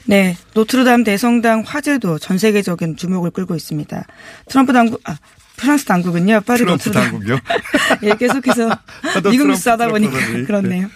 네, 0.05 0.37
노트르담 0.53 1.03
대성당 1.03 1.63
화재도 1.65 2.17
전 2.19 2.37
세계적인 2.37 2.95
주목을 2.95 3.31
끌고 3.31 3.55
있습니다. 3.55 4.05
트럼프 4.47 4.73
당국, 4.73 5.01
아, 5.03 5.17
프랑스 5.57 5.85
당국은요, 5.85 6.41
파리 6.47 6.63
노트르담. 6.63 7.03
당국이요? 7.03 7.37
예, 8.03 8.15
계속해서 8.15 8.69
미국 9.29 9.47
뉴스 9.49 9.67
하다 9.69 9.89
보니까 9.89 10.17
트럼프 10.17 10.45
그렇네요. 10.45 10.87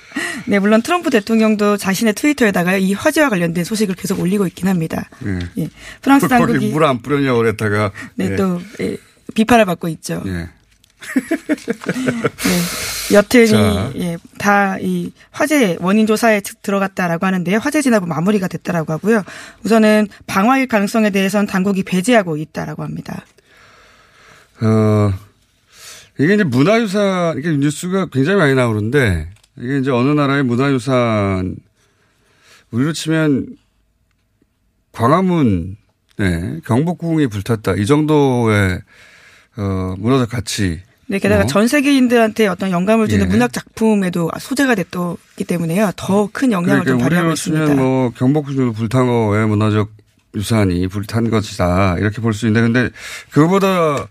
네, 0.48 0.58
물론 0.58 0.82
트럼프 0.82 1.10
대통령도 1.12 1.78
자신의 1.78 2.14
트위터에다가 2.14 2.78
이 2.78 2.94
화재와 2.94 3.30
관련된 3.30 3.66
소식을 3.66 3.96
계속 3.96 4.20
올리고 4.22 4.48
있긴 4.48 4.68
합니다. 4.68 5.10
예. 5.26 5.40
예, 5.60 5.70
프랑스 6.02 6.28
당국이 6.30 6.72
물 6.72 6.84
안 6.86 7.02
뿌렸냐고 7.02 7.40
그랬다가. 7.40 7.92
네, 8.16 8.32
예. 8.32 8.36
또 8.36 8.62
예, 8.80 8.98
비판을 9.36 9.66
받고 9.66 9.90
있죠. 9.90 10.24
예. 10.26 10.48
네. 11.04 13.14
여튼 13.16 13.46
자. 13.46 13.92
이, 13.94 14.00
예, 14.02 14.18
다 14.38 14.78
이 14.82 15.12
화재 15.32 15.78
원인 15.80 16.08
조사에 16.08 16.42
드- 16.42 16.56
들어갔다라고 16.56 17.26
하는데요. 17.26 17.60
화재 17.60 17.82
진압은 17.82 18.08
마무리가 18.08 18.48
됐다라고 18.48 18.92
하고요. 18.94 19.24
우선은 19.64 20.08
방화일 20.28 20.68
가능성에 20.68 21.10
대해서는 21.12 21.48
당국이 21.48 21.84
배제하고 21.84 22.38
있다라고 22.38 22.84
합니다. 22.84 23.26
어, 24.62 25.14
이게 26.20 26.36
이제 26.36 26.44
문화유산, 26.44 27.38
이게 27.40 27.50
뉴스가 27.58 28.08
굉장히 28.08 28.38
많이 28.40 28.56
나오는데, 28.56 29.30
이게 29.60 29.80
이제 29.80 29.92
어느 29.92 30.10
나라의 30.12 30.44
문화유산, 30.44 31.56
우리로 32.72 32.94
치면 32.94 33.58
광화문, 34.92 35.78
네, 36.18 36.60
경복궁이 36.66 37.28
불탔다. 37.28 37.74
이 37.76 37.86
정도의, 37.86 38.80
어, 39.58 39.96
문화적 39.98 40.30
가치. 40.30 40.82
네, 41.08 41.20
게다가 41.20 41.44
어? 41.44 41.46
전 41.48 41.68
세계인들한테 41.68 42.48
어떤 42.48 42.72
영감을 42.72 43.08
주는 43.08 43.26
예. 43.26 43.30
문학 43.30 43.52
작품에도 43.54 44.32
소재가 44.40 44.76
됐기 44.76 45.44
때문에요. 45.48 45.92
더 45.96 46.30
큰 46.32 46.52
영향을 46.52 46.86
좀 46.86 46.98
그러니까 46.98 47.04
발휘하고 47.04 47.26
우리로 47.28 47.34
있습니다. 47.34 47.76
뭐 47.76 48.10
경복궁 48.12 48.56
정도 48.56 48.74
불탄 48.74 49.06
거에 49.08 49.46
문화적 49.46 49.92
유산이 50.36 50.88
불탄 50.88 51.30
것이다. 51.30 51.98
이렇게 52.00 52.22
볼 52.22 52.34
수 52.34 52.48
있는데, 52.48 52.62
근데 52.62 52.96
그거보다, 53.32 54.08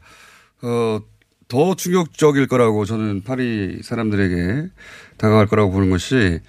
어, 0.63 1.01
더 1.49 1.75
충격적일 1.75 2.47
거라고 2.47 2.85
저는 2.85 3.23
파리 3.25 3.81
사람들에게 3.83 4.69
다가갈 5.19 5.47
거라고 5.47 5.71
보는 5.73 5.91
것이 5.91 6.41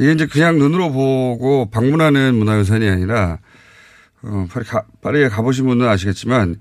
이게 0.00 0.12
이제 0.12 0.26
그냥 0.26 0.58
눈으로 0.58 0.90
보고 0.90 1.70
방문하는 1.70 2.34
문화유산이 2.34 2.88
아니라 2.88 3.38
어, 4.22 4.48
파리 4.50 4.64
가, 4.64 4.82
파리에 5.02 5.28
가보신 5.28 5.66
분은 5.66 5.86
아시겠지만 5.86 6.56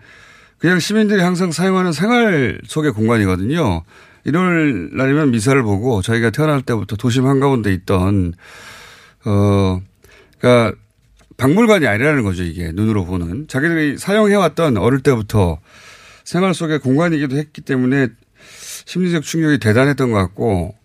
그냥 0.60 0.80
시민들이 0.80 1.22
항상 1.22 1.52
사용하는 1.52 1.94
생활 1.94 2.60
속의 2.66 2.92
공간이거든요. 2.92 3.84
일요일 4.26 4.90
날이면 4.94 5.32
미사를 5.32 5.62
보고 5.64 6.02
저희가 6.02 6.30
태어날 6.30 6.62
때부터 6.62 6.98
도심 6.98 7.26
한가운데 7.26 7.74
있던 7.74 8.34
어, 9.26 9.82
그러니까 10.38 10.78
박물관이 11.38 11.88
아니라는 11.88 12.24
거죠, 12.24 12.44
이게. 12.44 12.72
눈으로 12.74 13.06
보는. 13.06 13.48
자기들이 13.48 13.98
사용해왔던 13.98 14.78
어릴 14.78 15.00
때부터 15.00 15.60
생활 16.26 16.54
속의 16.54 16.80
공간이기도 16.80 17.38
했기 17.38 17.62
때문에 17.62 18.10
심리적 18.86 19.24
충격이 19.24 19.60
대단했던 19.60 20.12
것 20.12 20.18
같고, 20.18 20.76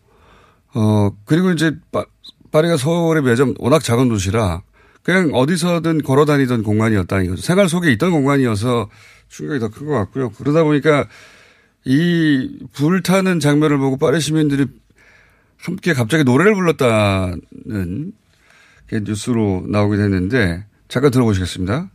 어, 0.74 1.10
그리고 1.24 1.50
이제 1.50 1.76
파, 1.90 2.04
파리가 2.52 2.76
서울의 2.76 3.24
매점 3.24 3.54
워낙 3.58 3.82
작은 3.82 4.08
도시라 4.08 4.62
그냥 5.02 5.30
어디서든 5.34 6.02
걸어 6.02 6.24
다니던 6.24 6.62
공간이었다 6.62 7.20
이거죠. 7.22 7.42
생활 7.42 7.68
속에 7.68 7.90
있던 7.92 8.12
공간이어서 8.12 8.88
충격이 9.28 9.58
더 9.60 9.68
큰 9.68 9.86
것 9.86 9.92
같고요. 9.94 10.30
그러다 10.30 10.62
보니까 10.64 11.08
이 11.84 12.58
불타는 12.72 13.40
장면을 13.40 13.78
보고 13.78 13.96
파리 13.96 14.20
시민들이 14.20 14.66
함께 15.58 15.92
갑자기 15.92 16.24
노래를 16.24 16.54
불렀다는 16.54 18.12
게 18.88 19.00
뉴스로 19.00 19.64
나오게 19.68 19.96
됐는데 19.96 20.64
잠깐 20.88 21.10
들어보시겠습니다. 21.10 21.90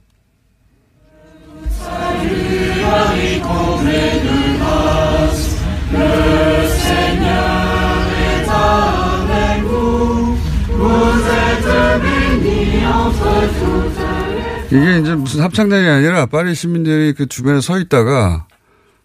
이게 14.71 14.99
이제 14.99 15.15
무슨 15.15 15.41
합창단이 15.41 15.87
아니라 15.87 16.25
파리 16.27 16.53
시민들이 16.53 17.13
그 17.13 17.25
주변에 17.27 17.61
서 17.61 17.79
있다가 17.79 18.47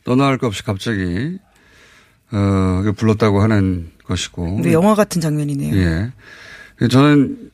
할것 0.07 0.49
없이 0.49 0.63
갑자기 0.63 1.39
어, 2.33 2.93
불렀다고 2.97 3.41
하는 3.41 3.91
것이고. 4.05 4.61
네, 4.63 4.73
영화 4.73 4.95
같은 4.95 5.21
장면이네요. 5.21 5.75
예. 5.77 6.89
저는 6.89 7.51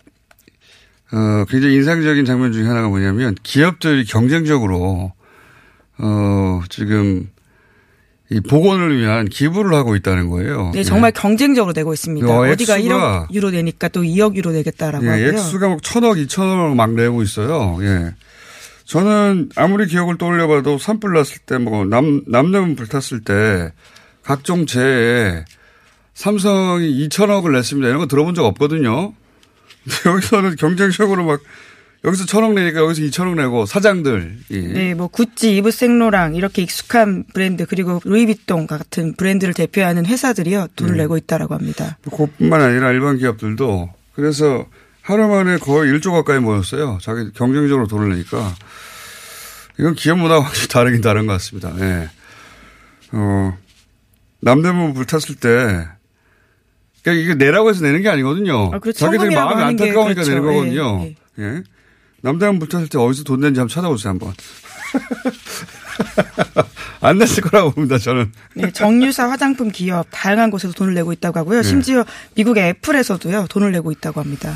어, 1.13 1.45
굉장히 1.49 1.75
인상적인 1.77 2.25
장면 2.25 2.53
중에 2.53 2.67
하나가 2.67 2.89
뭐냐면 2.89 3.37
기업들이 3.43 4.05
경쟁적으로 4.05 5.13
어, 5.99 6.61
지금 6.69 7.29
이 8.33 8.39
복원을 8.41 8.97
위한 8.97 9.29
기부를 9.29 9.75
하고 9.75 9.97
있다는 9.97 10.29
거예요. 10.31 10.71
네, 10.73 10.85
정말 10.85 11.11
경쟁적으로 11.11 11.73
내고 11.73 11.93
있습니다. 11.93 12.29
어, 12.29 12.49
어디가 12.49 12.79
액수가- 12.79 12.85
1억 12.85 13.35
유로 13.35 13.51
내니까 13.51 13.89
또 13.89 14.03
2억 14.03 14.37
유로 14.37 14.53
내겠다라고 14.53 15.05
예, 15.05 15.11
하고요. 15.11 15.29
액수가 15.31 15.69
막 15.69 15.83
천억, 15.83 16.17
이천억 16.19 16.77
막 16.77 16.93
내고 16.93 17.23
있어요. 17.23 17.79
예. 17.83 18.15
저는 18.85 19.51
아무리 19.57 19.87
기억을 19.87 20.17
떠올려봐도 20.17 20.79
산불 20.79 21.13
났을 21.15 21.39
때, 21.45 21.59
뭐, 21.59 21.85
남, 21.85 22.23
남녀문 22.27 22.77
불탔을 22.77 23.21
때, 23.23 23.73
각종 24.23 24.67
재해에 24.67 25.45
삼성이 26.15 27.09
2천억을 27.09 27.53
냈습니다. 27.53 27.89
이런 27.89 28.01
거 28.01 28.07
들어본 28.07 28.35
적 28.35 28.45
없거든요. 28.45 29.13
근데 29.85 30.11
여기서는 30.11 30.57
경쟁적으로 30.57 31.25
막, 31.25 31.41
여기서 32.05 32.25
천억 32.25 32.55
내니까 32.55 32.81
여기서 32.81 33.03
2천억 33.03 33.35
내고, 33.35 33.67
사장들. 33.67 34.39
이 34.49 34.59
네, 34.59 34.95
뭐 34.95 35.09
구찌, 35.09 35.57
이브 35.57 35.71
생로랑 35.71 36.35
이렇게 36.35 36.63
익숙한 36.63 37.25
브랜드 37.35 37.67
그리고 37.67 38.01
루이비통 38.05 38.67
같은 38.67 39.15
브랜드를 39.17 39.53
대표하는 39.53 40.07
회사들이요 40.07 40.69
돈을 40.77 40.97
네. 40.97 41.03
내고 41.03 41.19
있다라고 41.19 41.55
합니다. 41.55 41.99
그뿐만 42.11 42.63
아니라 42.63 42.93
일반 42.93 43.19
기업들도 43.19 43.91
그래서 44.15 44.67
하루 45.03 45.29
만에 45.29 45.59
거의 45.59 45.93
1조 45.93 46.13
가까이 46.13 46.39
모였어요. 46.39 46.99
자기 47.03 47.33
경쟁적으로 47.33 47.87
돈을 47.87 48.11
내니까. 48.11 48.55
이건 49.79 49.95
기업 49.95 50.19
문화가 50.19 50.43
확실히 50.45 50.69
다르긴 50.69 51.01
다른 51.01 51.27
것 51.27 51.35
같습니다. 51.35 51.73
예. 51.81 52.09
어, 53.13 53.57
남대문 54.41 54.95
불탔을 54.95 55.37
때, 55.37 55.87
그러니까 57.03 57.23
이게 57.25 57.35
내라고 57.35 57.71
해서 57.71 57.83
내는 57.83 58.03
게 58.03 58.09
아니거든요. 58.09 58.71
아, 58.73 58.79
그렇죠. 58.79 58.99
자기들이 58.99 59.35
마음이 59.35 59.63
안타까우니까 59.63 60.23
그렇죠. 60.23 60.31
내는 60.31 60.43
거거든요. 60.47 61.05
예, 61.05 61.17
예. 61.39 61.63
남대문 62.23 62.59
불탔을 62.59 62.89
때 62.89 62.99
어디서 62.99 63.25
돈 63.25 63.41
낸지 63.41 63.61
한번 63.61 63.75
찾아보세요, 63.75 64.11
한번. 64.11 64.35
안 67.01 67.19
냈을 67.19 67.43
거라고 67.43 67.71
봅니다, 67.73 67.99
저는. 67.99 68.33
네, 68.55 68.71
정유사 68.73 69.31
화장품 69.31 69.71
기업 69.71 70.07
다양한 70.11 70.51
곳에서 70.51 70.73
돈을 70.75 70.95
내고 70.95 71.13
있다고 71.13 71.35
네. 71.35 71.39
하고요. 71.41 71.63
심지어 71.63 72.05
미국의 72.35 72.69
애플에서도요 72.71 73.47
돈을 73.49 73.73
내고 73.73 73.91
있다고 73.93 74.21
합니다. 74.21 74.55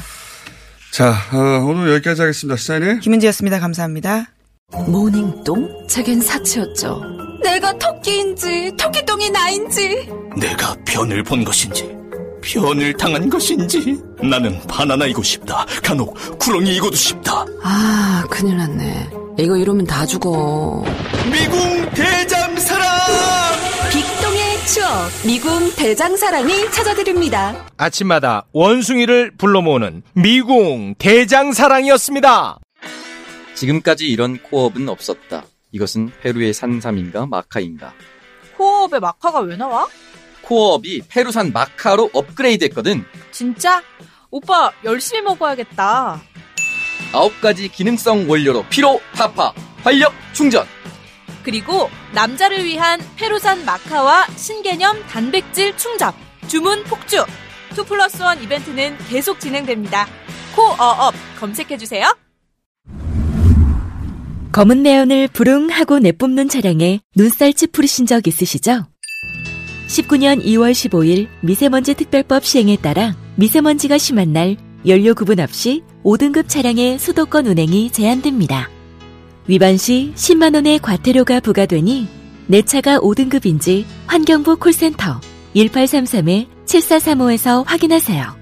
자, 0.92 1.14
어, 1.32 1.64
오늘 1.64 1.92
여기까지 1.94 2.20
하겠습니다. 2.20 2.56
시사인의 2.56 3.00
김은지였습니다. 3.00 3.60
감사합니다. 3.60 4.26
모닝똥? 4.86 5.86
제겐 5.88 6.20
사치였죠. 6.20 7.00
내가 7.42 7.76
토끼인지 7.78 8.72
토끼똥이 8.78 9.30
나인지 9.30 10.08
내가 10.38 10.74
변을 10.86 11.22
본 11.22 11.44
것인지 11.44 11.88
변을 12.44 12.92
당한 12.94 13.28
것인지 13.30 13.98
나는 14.22 14.60
바나나이고 14.66 15.22
싶다 15.22 15.64
간혹 15.82 16.14
구렁이이고도 16.38 16.94
싶다 16.96 17.44
아, 17.62 18.24
큰일 18.30 18.56
났네. 18.58 19.10
이거 19.38 19.56
이러면 19.56 19.84
다 19.86 20.06
죽어. 20.06 20.84
미궁 21.30 21.90
대장사랑 21.90 22.86
빅동의 23.92 24.66
추억 24.66 25.10
미궁 25.26 25.70
대장사랑이 25.74 26.70
찾아드립니다. 26.70 27.66
아침마다 27.76 28.44
원숭이를 28.52 29.32
불러 29.36 29.60
모으는 29.60 30.02
미궁 30.14 30.94
대장사랑이었습니다. 30.98 32.58
지금까지 33.54 34.06
이런 34.06 34.38
코업은 34.42 34.88
없었다. 34.88 35.44
이것은 35.72 36.12
페루의 36.22 36.52
산삼인가 36.52 37.26
마카인가? 37.26 37.92
코어업에 38.56 39.00
마카가 39.00 39.40
왜 39.40 39.56
나와? 39.56 39.86
코어업이 40.44 41.02
페루산 41.08 41.52
마카로 41.52 42.10
업그레이드 42.12 42.64
했거든. 42.64 43.04
진짜? 43.30 43.82
오빠 44.30 44.72
열심히 44.84 45.22
먹어야겠다. 45.22 46.20
아홉 47.12 47.40
가지 47.40 47.68
기능성 47.68 48.28
원료로 48.28 48.64
피로 48.68 49.00
타파, 49.14 49.52
활력 49.82 50.12
충전. 50.32 50.66
그리고 51.44 51.88
남자를 52.12 52.64
위한 52.64 53.00
페루산 53.16 53.64
마카와 53.64 54.26
신개념 54.36 55.00
단백질 55.08 55.76
충전, 55.76 56.12
주문 56.48 56.82
폭주. 56.84 57.24
2 57.72 57.84
플러스 57.86 58.22
1 58.22 58.42
이벤트는 58.42 58.96
계속 59.08 59.40
진행됩니다. 59.40 60.06
코어업 60.54 61.14
검색해주세요. 61.38 62.16
검은 64.52 64.84
내연을 64.84 65.28
부릉하고 65.28 65.98
내뿜는 65.98 66.48
차량에 66.48 67.00
눈살 67.16 67.52
찌푸리신 67.54 68.06
적 68.06 68.26
있으시죠? 68.28 68.86
19년 69.94 70.44
2월 70.44 70.72
15일 70.72 71.28
미세먼지 71.40 71.94
특별법 71.94 72.44
시행에 72.44 72.76
따라 72.76 73.14
미세먼지가 73.36 73.96
심한 73.96 74.32
날 74.32 74.56
연료 74.86 75.14
구분 75.14 75.38
없이 75.38 75.84
5등급 76.02 76.48
차량의 76.48 76.98
수도권 76.98 77.46
운행이 77.46 77.90
제한됩니다. 77.90 78.68
위반 79.46 79.76
시 79.76 80.12
10만원의 80.16 80.82
과태료가 80.82 81.38
부과되니 81.40 82.08
내 82.48 82.62
차가 82.62 82.98
5등급인지 82.98 83.84
환경부 84.06 84.56
콜센터 84.56 85.20
1833-7435에서 85.54 87.64
확인하세요. 87.64 88.36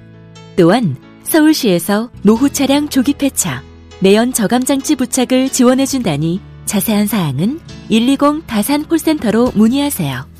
또한 0.57 0.97
서울시에서 1.25 2.11
노후 2.23 2.49
차량 2.49 2.89
조기 2.89 3.13
폐차, 3.13 3.63
매연 4.01 4.33
저감 4.33 4.65
장치 4.65 4.97
부착을 4.97 5.51
지원해 5.51 5.85
준다니 5.85 6.41
자세한 6.65 7.07
사항은 7.07 7.61
120 7.91 8.47
다산 8.47 8.85
콜센터로 8.85 9.53
문의하세요. 9.55 10.32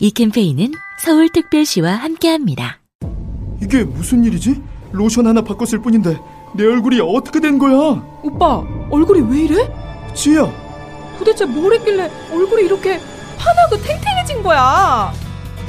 이 0.00 0.10
캠페인은 0.10 0.72
서울특별시와 1.04 1.92
함께합니다. 1.92 2.80
이게 3.62 3.84
무슨 3.84 4.24
일이지? 4.24 4.60
로션 4.92 5.26
하나 5.26 5.42
바꿨을 5.42 5.82
뿐인데 5.82 6.18
내 6.54 6.64
얼굴이 6.64 7.00
어떻게 7.00 7.38
된 7.38 7.58
거야? 7.58 8.02
오빠, 8.22 8.62
얼굴이 8.90 9.20
왜 9.30 9.44
이래? 9.44 9.68
지혜야, 10.14 10.50
도대체 11.18 11.44
뭘 11.44 11.74
했길래 11.74 12.10
얼굴이 12.32 12.64
이렇게 12.64 12.98
환하고 13.36 13.76
탱탱해진 13.82 14.42
거야? 14.42 15.12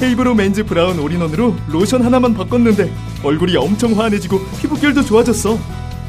헤이브로 0.01 0.33
men's 0.33 0.65
brown 0.65 0.97
all-in-one으로 0.99 1.53
로션 1.67 2.01
하나만 2.03 2.33
바꿨는데 2.33 2.91
얼굴이 3.23 3.55
엄청 3.57 3.99
환해지고 3.99 4.39
피부결도 4.61 5.03
좋아졌어. 5.03 5.57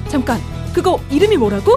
잠깐, 0.08 0.40
그거 0.72 0.98
이름이 1.10 1.36
뭐라고? 1.36 1.76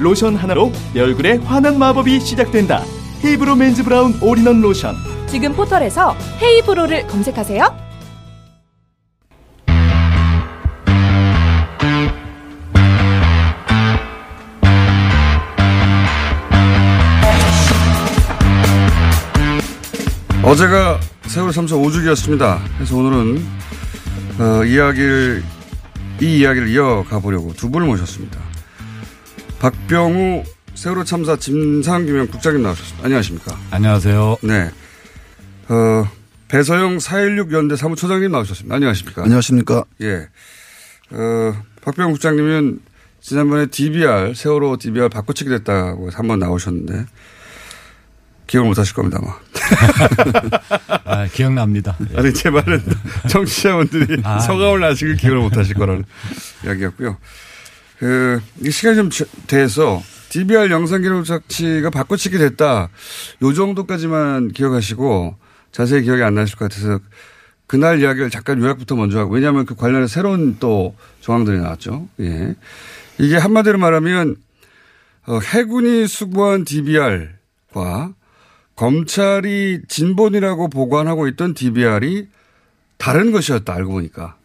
로션 0.00 0.34
하나로 0.34 0.72
내 0.92 1.00
얼굴에 1.00 1.36
환한 1.36 1.78
마법이 1.78 2.18
시작된다. 2.20 2.82
헤이브로 3.24 3.54
men's 3.54 3.84
brown 3.84 4.18
all-in-one 4.20 4.60
로션. 4.60 5.13
지금 5.34 5.52
포털에서 5.52 6.16
헤이브로를 6.40 7.08
검색하세요. 7.08 7.76
어제가 20.44 21.00
세월호 21.26 21.50
참사 21.50 21.74
5주기였습니다. 21.74 22.60
그래서 22.76 22.96
오늘은 22.96 23.44
어, 24.38 24.64
이야기를 24.64 25.42
이 26.20 26.38
이야기를 26.38 26.68
이어가 26.68 27.18
보려고 27.18 27.52
두 27.54 27.72
분을 27.72 27.88
모셨습니다. 27.88 28.38
박병우 29.58 30.44
세월호 30.76 31.02
참사 31.02 31.34
진상규명 31.34 32.28
국장님 32.28 32.62
나오셨습니다. 32.62 33.04
안녕하십니까? 33.04 33.58
안녕하세요. 33.72 34.36
네. 34.42 34.70
어, 35.68 36.08
배서영 36.48 36.98
416 37.00 37.52
연대 37.52 37.76
사무처장님 37.76 38.30
나오셨습니다. 38.30 38.74
안녕하십니까? 38.74 39.22
안녕하십니까? 39.22 39.84
예. 40.02 40.28
어, 41.10 41.54
박병우 41.82 42.12
국장님은 42.12 42.80
지난번에 43.20 43.66
DBR, 43.66 44.34
세월호 44.34 44.76
DBR 44.76 45.08
바꿔치기 45.08 45.48
됐다고 45.50 46.10
한 46.12 46.28
번 46.28 46.38
나오셨는데, 46.38 47.06
기억을 48.46 48.68
못 48.68 48.78
하실 48.78 48.94
겁니다, 48.94 49.18
아마. 49.22 49.38
아, 51.04 51.26
기억납니다. 51.28 51.96
예. 52.12 52.18
아니, 52.18 52.34
제 52.34 52.50
말은 52.50 52.82
청취자분들이 53.30 54.20
아, 54.24 54.38
성함을 54.40 54.84
아시고 54.84 55.14
기억을 55.14 55.38
못 55.40 55.56
하실 55.56 55.74
거라는 55.74 56.04
이야기였고요. 56.66 57.16
그, 57.98 58.40
이 58.60 58.70
시간이 58.70 58.96
좀 58.96 59.08
지- 59.08 59.24
돼서 59.46 60.02
DBR 60.28 60.70
영상 60.70 61.00
기록 61.00 61.24
장치가 61.24 61.88
바꿔치기 61.88 62.36
됐다. 62.36 62.90
요 63.42 63.52
정도까지만 63.54 64.52
기억하시고 64.52 65.36
자세히 65.74 66.02
기억이 66.02 66.22
안 66.22 66.36
나실 66.36 66.56
것 66.56 66.70
같아서 66.70 67.00
그날 67.66 68.00
이야기를 68.00 68.30
잠깐 68.30 68.60
요약부터 68.60 68.94
먼저 68.94 69.18
하고 69.18 69.34
왜냐하면 69.34 69.66
그 69.66 69.74
관련해 69.74 70.06
새로운 70.06 70.56
또 70.60 70.94
조항들이 71.20 71.58
나왔죠. 71.58 72.08
예. 72.20 72.54
이게 73.18 73.36
한마디로 73.36 73.78
말하면 73.78 74.36
어, 75.26 75.40
해군이 75.40 76.06
수부한 76.06 76.64
DBR과 76.64 78.12
검찰이 78.76 79.82
진본이라고 79.88 80.68
보관하고 80.68 81.26
있던 81.28 81.54
DBR이 81.54 82.28
다른 82.96 83.32
것이었다 83.32 83.74
알고 83.74 83.94
보니까 83.94 84.36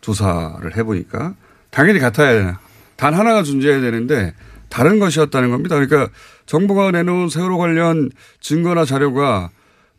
조사를 0.00 0.76
해보니까 0.76 1.34
당연히 1.68 1.98
같아야 1.98 2.32
되나 2.32 2.60
단 2.96 3.12
하나가 3.12 3.42
존재해야 3.42 3.82
되는데 3.82 4.32
다른 4.70 4.98
것이었다는 4.98 5.50
겁니다. 5.50 5.74
그러니까 5.74 6.10
정부가 6.46 6.90
내놓은 6.90 7.28
세월호 7.28 7.58
관련 7.58 8.10
증거나 8.40 8.86
자료가 8.86 9.50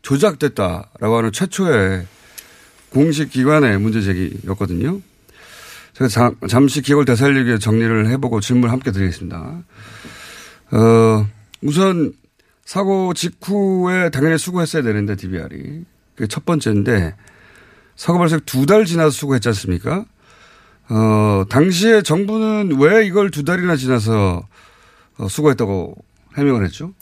조작됐다라고 0.02 1.16
하는 1.18 1.32
최초의 1.32 2.06
공식 2.90 3.30
기관의 3.30 3.78
문제 3.78 4.02
제기였거든요. 4.02 5.00
제가 5.94 6.08
잠, 6.08 6.36
잠시 6.48 6.82
기억을 6.82 7.04
되살리기 7.04 7.46
위해 7.46 7.58
정리를 7.58 8.08
해보고 8.10 8.40
질문을 8.40 8.70
함께 8.70 8.90
드리겠습니다. 8.92 9.62
어, 10.72 11.26
우선 11.62 12.12
사고 12.64 13.12
직후에 13.14 14.10
당연히 14.10 14.38
수고했어야 14.38 14.82
되는데 14.82 15.16
DBR이 15.16 15.84
그게 16.14 16.26
첫 16.26 16.44
번째인데 16.44 17.14
사고 17.96 18.18
발생 18.18 18.40
두 18.46 18.66
달 18.66 18.84
지나서 18.84 19.10
수고했지 19.10 19.48
않습니까? 19.48 20.04
어, 20.88 21.44
당시에 21.48 22.02
정부는 22.02 22.78
왜 22.78 23.06
이걸 23.06 23.30
두 23.30 23.44
달이나 23.44 23.76
지나서 23.76 24.46
어, 25.18 25.28
수고했다고 25.28 25.94
해명을 26.36 26.64
했죠? 26.64 26.92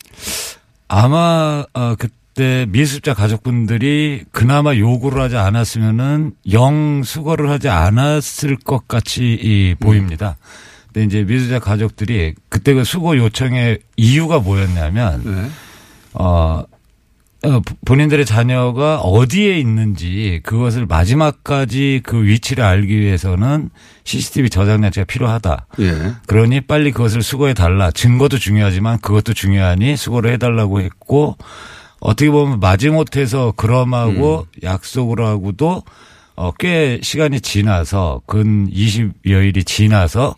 아마 0.88 1.64
어, 1.72 1.94
그 1.96 2.08
때 2.34 2.66
미습자 2.68 3.14
가족분들이 3.14 4.24
그나마 4.30 4.76
요구를 4.76 5.20
하지 5.20 5.36
않았으면은 5.36 6.32
영 6.52 7.02
수거를 7.02 7.50
하지 7.50 7.68
않았을 7.68 8.56
것 8.56 8.88
같이 8.88 9.38
이 9.40 9.74
보입니다. 9.78 10.36
근데 10.92 11.04
이제 11.04 11.24
미수자 11.24 11.58
가족들이 11.58 12.34
그때 12.48 12.74
그 12.74 12.84
수거 12.84 13.16
요청의 13.16 13.80
이유가 13.96 14.38
뭐였냐면 14.40 15.22
네. 15.24 15.50
어, 16.14 16.64
어, 17.42 17.60
본인들의 17.86 18.26
자녀가 18.26 19.00
어디에 19.00 19.58
있는지 19.58 20.40
그것을 20.42 20.84
마지막까지 20.86 22.02
그 22.04 22.24
위치를 22.24 22.62
알기 22.64 22.98
위해서는 22.98 23.70
CCTV 24.04 24.50
저장 24.50 24.82
장치가 24.82 25.04
필요하다. 25.04 25.66
예. 25.80 26.12
그러니 26.26 26.62
빨리 26.62 26.92
그것을 26.92 27.22
수거해 27.22 27.54
달라. 27.54 27.90
증거도 27.90 28.38
중요하지만 28.38 28.98
그것도 29.00 29.32
중요하니 29.32 29.96
수거를 29.96 30.32
해달라고 30.32 30.80
했고 30.80 31.38
어떻게 32.00 32.30
보면 32.30 32.60
마지못해서 32.60 33.52
그럼하고 33.56 34.46
약속을 34.62 35.24
하고도 35.24 35.82
어, 36.36 36.52
꽤 36.58 36.98
시간이 37.02 37.40
지나서 37.42 38.22
근 38.26 38.70
20여일이 38.70 39.66
지나서 39.66 40.34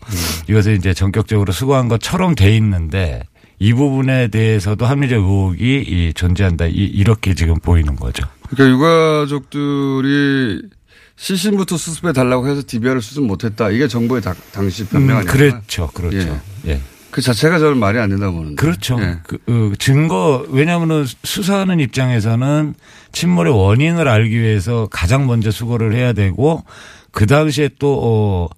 이것을 0.49 0.75
이제 0.75 0.93
전격적으로 0.93 1.53
수거한 1.53 1.87
것처럼 1.87 2.35
돼 2.35 2.53
있는데 2.57 3.23
이 3.59 3.73
부분에 3.73 4.27
대해서도 4.27 4.85
합리적 4.85 5.19
의혹이 5.19 5.85
이 5.87 6.11
존재한다. 6.13 6.65
이, 6.65 6.71
이렇게 6.73 7.33
지금 7.33 7.55
보이는 7.59 7.95
거죠. 7.95 8.27
그러니까 8.49 8.75
유가족들이 8.75 10.61
시신부터 11.15 11.77
수습해 11.77 12.11
달라고 12.11 12.49
해서 12.49 12.61
DBR을 12.67 13.01
수습 13.01 13.23
못했다. 13.25 13.69
이게 13.69 13.87
정부의 13.87 14.21
다- 14.21 14.35
당시 14.51 14.85
변명 14.85 15.11
음, 15.11 15.17
아니에요? 15.19 15.31
그렇죠. 15.31 15.87
그렇죠. 15.93 16.39
예. 16.67 16.81
그 17.13 17.21
자체가 17.21 17.59
저는 17.59 17.77
말이 17.77 17.99
안 17.99 18.09
된다고 18.09 18.37
보는데. 18.37 18.55
그렇죠. 18.55 18.97
예. 18.99 19.19
그, 19.21 19.37
어, 19.47 19.71
증거 19.77 20.43
왜냐하면은 20.49 21.05
수사하는 21.23 21.79
입장에서는 21.79 22.73
침몰의 23.11 23.53
원인을 23.53 24.07
알기 24.07 24.41
위해서 24.41 24.87
가장 24.89 25.27
먼저 25.27 25.51
수거를 25.51 25.93
해야 25.93 26.13
되고 26.13 26.65
그 27.11 27.27
당시에 27.27 27.69
또 27.77 27.99
어, 28.03 28.49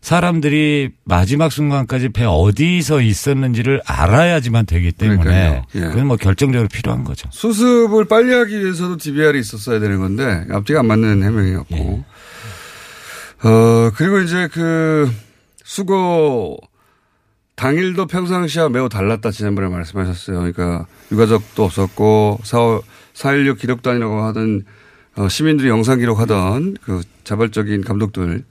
사람들이 0.00 0.90
마지막 1.02 1.50
순간까지 1.50 2.10
배 2.10 2.24
어디서 2.24 3.00
있었는지를 3.00 3.80
알아야지만 3.84 4.66
되기 4.66 4.92
때문에. 4.92 5.62
예. 5.74 5.80
그건 5.80 6.06
뭐 6.06 6.16
결정적으로 6.16 6.68
필요한 6.68 7.02
거죠. 7.02 7.28
수습을 7.32 8.04
빨리 8.04 8.32
하기 8.32 8.60
위해서도 8.60 8.96
DBR이 8.96 9.40
있었어야 9.40 9.80
되는 9.80 9.98
건데 9.98 10.44
앞뒤가 10.52 10.80
안 10.80 10.86
맞는 10.86 11.20
해명이었고. 11.24 11.76
예. 11.76 13.48
어 13.48 13.90
그리고 13.96 14.20
이제 14.20 14.48
그 14.52 15.12
수거 15.64 16.56
당일도 17.56 18.06
평상시와 18.06 18.68
매우 18.68 18.88
달랐다 18.88 19.30
지난번에 19.30 19.68
말씀하셨어요. 19.68 20.38
그러니까 20.38 20.86
유가족도 21.12 21.64
없었고 21.64 22.40
4.16 22.42 23.58
기록단이라고 23.58 24.22
하던 24.22 24.64
어, 25.16 25.28
시민들이 25.28 25.68
영상 25.68 26.00
기록하던 26.00 26.76
그 26.82 27.02
자발적인 27.22 27.82
감독들 27.82 28.44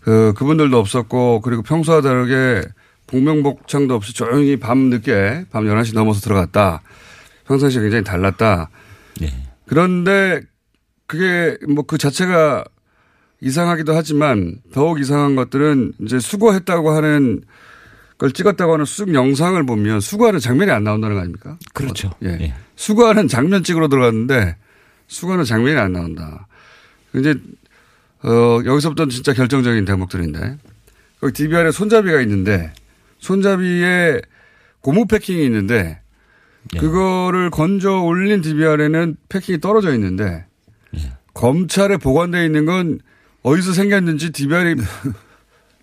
그 0.00 0.32
그분들도 0.36 0.78
없었고 0.78 1.40
그리고 1.40 1.62
평소와 1.62 2.00
다르게 2.00 2.62
복명복창도 3.08 3.94
없이 3.94 4.14
조용히 4.14 4.56
밤 4.56 4.78
늦게 4.90 5.46
밤 5.50 5.64
11시 5.64 5.94
넘어서 5.94 6.20
들어갔다. 6.20 6.82
평상시와 7.48 7.82
굉장히 7.82 8.04
달랐다. 8.04 8.70
그런데 9.66 10.40
그게 11.06 11.56
뭐 11.68 11.84
그 11.84 11.98
자체가 11.98 12.64
이상하기도 13.40 13.94
하지만 13.96 14.58
더욱 14.72 15.00
이상한 15.00 15.34
것들은 15.34 15.94
이제 16.02 16.20
수거했다고 16.20 16.90
하는 16.90 17.42
걸 18.20 18.32
찍었다고 18.32 18.74
하는 18.74 18.84
수습 18.84 19.14
영상을 19.14 19.64
보면 19.64 20.00
수거하는 20.00 20.40
장면이 20.40 20.70
안 20.70 20.84
나온다는 20.84 21.16
거 21.16 21.22
아닙니까? 21.22 21.56
그렇죠. 21.72 22.10
예. 22.22 22.52
수거하는 22.76 23.28
장면 23.28 23.64
찍으러 23.64 23.88
들어갔는데 23.88 24.56
수거하는 25.08 25.46
장면이 25.46 25.78
안 25.78 25.94
나온다. 25.94 26.46
이제 27.14 27.34
어 28.22 28.60
여기서부터는 28.62 29.08
진짜 29.08 29.32
결정적인 29.32 29.86
대목들인데 29.86 30.58
거기 31.18 31.32
DBR에 31.32 31.70
손잡이가 31.70 32.20
있는데 32.20 32.74
손잡이에 33.20 34.20
고무 34.82 35.06
패킹이 35.06 35.42
있는데 35.46 36.00
그거를 36.78 37.48
건져 37.48 38.00
올린 38.00 38.42
DVR에는 38.42 39.16
패킹이 39.30 39.60
떨어져 39.60 39.94
있는데 39.94 40.44
검찰에 41.32 41.96
보관되어 41.96 42.44
있는 42.44 42.66
건 42.66 43.00
어디서 43.42 43.72
생겼는지 43.72 44.30
DVR이 44.30 44.76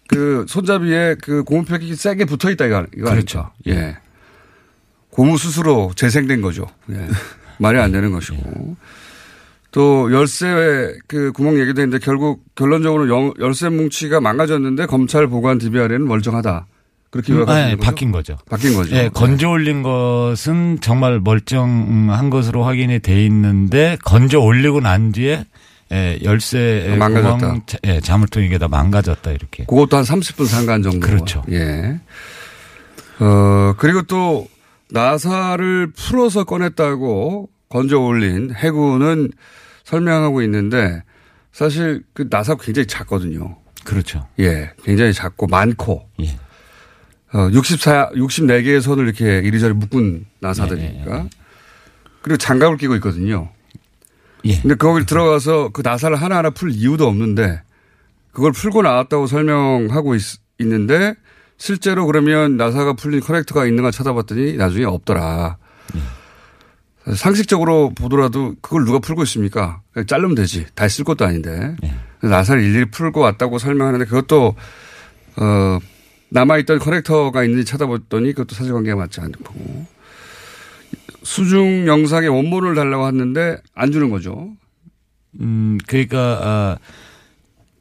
그 0.07 0.45
손잡이에 0.47 1.15
그 1.21 1.43
고무 1.43 1.65
패킹이 1.65 1.95
세게 1.95 2.25
붙어 2.25 2.49
있다 2.49 2.65
이거, 2.65 2.85
이거 2.95 3.09
그렇죠. 3.09 3.51
예. 3.67 3.97
고무 5.09 5.37
스스로 5.37 5.91
재생된 5.95 6.41
거죠. 6.41 6.67
예. 6.91 7.07
말이 7.59 7.79
안 7.79 7.91
되는 7.91 8.11
것이고. 8.11 8.75
또 9.71 10.11
열쇠 10.13 10.95
그 11.07 11.31
구멍 11.33 11.59
얘기도 11.59 11.81
했는데 11.81 12.03
결국 12.03 12.43
결론적으로 12.55 13.09
영- 13.09 13.33
열쇠 13.39 13.69
뭉치가 13.69 14.21
망가졌는데 14.21 14.85
검찰 14.85 15.27
보관 15.27 15.57
DVR에는 15.57 16.07
멀쩡하다. 16.07 16.65
그렇게 17.09 17.33
음, 17.33 17.45
네, 17.45 17.71
거죠? 17.75 17.77
바뀐 17.77 18.11
거죠. 18.11 18.37
바뀐 18.49 18.73
거죠. 18.75 18.95
예, 18.95 19.09
건져 19.13 19.49
올린 19.49 19.81
것은 19.81 20.79
정말 20.81 21.19
멀쩡한 21.19 22.29
것으로 22.29 22.63
확인이 22.63 22.99
돼 22.99 23.25
있는데 23.25 23.97
건져 24.03 24.39
올리고 24.39 24.81
난 24.81 25.11
뒤에 25.11 25.45
예, 25.91 26.19
열쇠 26.23 26.89
아, 26.93 26.95
망가졌다. 26.97 27.37
구멍, 27.37 27.61
자- 27.65 27.77
예, 27.85 27.99
자물통이 28.01 28.49
게 28.49 28.57
다 28.57 28.67
망가졌다 28.67 29.31
이렇게. 29.31 29.65
그것도 29.65 29.97
한 29.97 30.03
30분 30.03 30.45
상간 30.45 30.83
정도. 30.83 30.99
그렇죠. 31.07 31.43
예. 31.51 31.99
어, 33.19 33.73
그리고 33.77 34.01
또 34.03 34.47
나사를 34.91 35.91
풀어서 35.95 36.43
꺼냈다고 36.43 37.49
건져 37.69 37.99
올린 37.99 38.53
해군은 38.53 39.31
설명하고 39.83 40.41
있는데 40.43 41.03
사실 41.51 42.03
그 42.13 42.27
나사가 42.29 42.61
굉장히 42.63 42.85
작거든요. 42.87 43.57
그렇죠. 43.83 44.27
예. 44.39 44.71
굉장히 44.83 45.13
작고 45.13 45.47
많고. 45.47 46.09
예. 46.21 46.37
어, 47.33 47.49
64, 47.51 48.11
64개의 48.11 48.81
선을 48.81 49.05
이렇게 49.05 49.39
이리저리 49.39 49.73
묶은 49.73 50.25
나사들이니까. 50.39 51.27
그리고 52.21 52.37
장갑을 52.37 52.77
끼고 52.77 52.95
있거든요. 52.95 53.49
예. 54.47 54.59
근데 54.61 54.75
거길 54.75 55.05
들어가서 55.05 55.69
그 55.69 55.81
나사를 55.83 56.15
하나하나 56.15 56.49
풀 56.49 56.71
이유도 56.71 57.07
없는데 57.07 57.61
그걸 58.31 58.51
풀고 58.51 58.81
나왔다고 58.81 59.27
설명하고 59.27 60.15
있, 60.15 60.21
는데 60.59 61.13
실제로 61.57 62.05
그러면 62.07 62.57
나사가 62.57 62.93
풀린 62.93 63.19
커넥터가 63.19 63.65
있는가 63.67 63.91
찾아봤더니 63.91 64.57
나중에 64.57 64.85
없더라. 64.85 65.57
상식적으로 67.15 67.91
보더라도 67.95 68.55
그걸 68.61 68.83
누가 68.85 68.99
풀고 68.99 69.23
있습니까? 69.23 69.81
그냥 69.93 70.05
자르면 70.07 70.35
되지. 70.35 70.65
다 70.75 70.87
쓸 70.87 71.05
것도 71.05 71.25
아닌데. 71.25 71.75
나사를 72.21 72.61
일일이 72.61 72.85
풀고 72.91 73.19
왔다고 73.19 73.59
설명하는데 73.59 74.05
그것도 74.05 74.55
어 75.37 75.79
남아있던 76.29 76.79
커넥터가 76.79 77.43
있는지 77.43 77.65
찾아봤더니 77.65 78.33
그것도 78.33 78.55
사실관계가 78.55 78.95
맞지 78.97 79.21
않고 79.21 79.85
수중 81.27 81.87
영상의 81.87 82.29
원본을 82.29 82.73
달라고 82.73 83.05
했는데 83.07 83.57
안 83.75 83.91
주는 83.91 84.09
거죠. 84.09 84.47
음, 85.41 85.77
그러니까 85.85 86.39
아, 86.41 86.77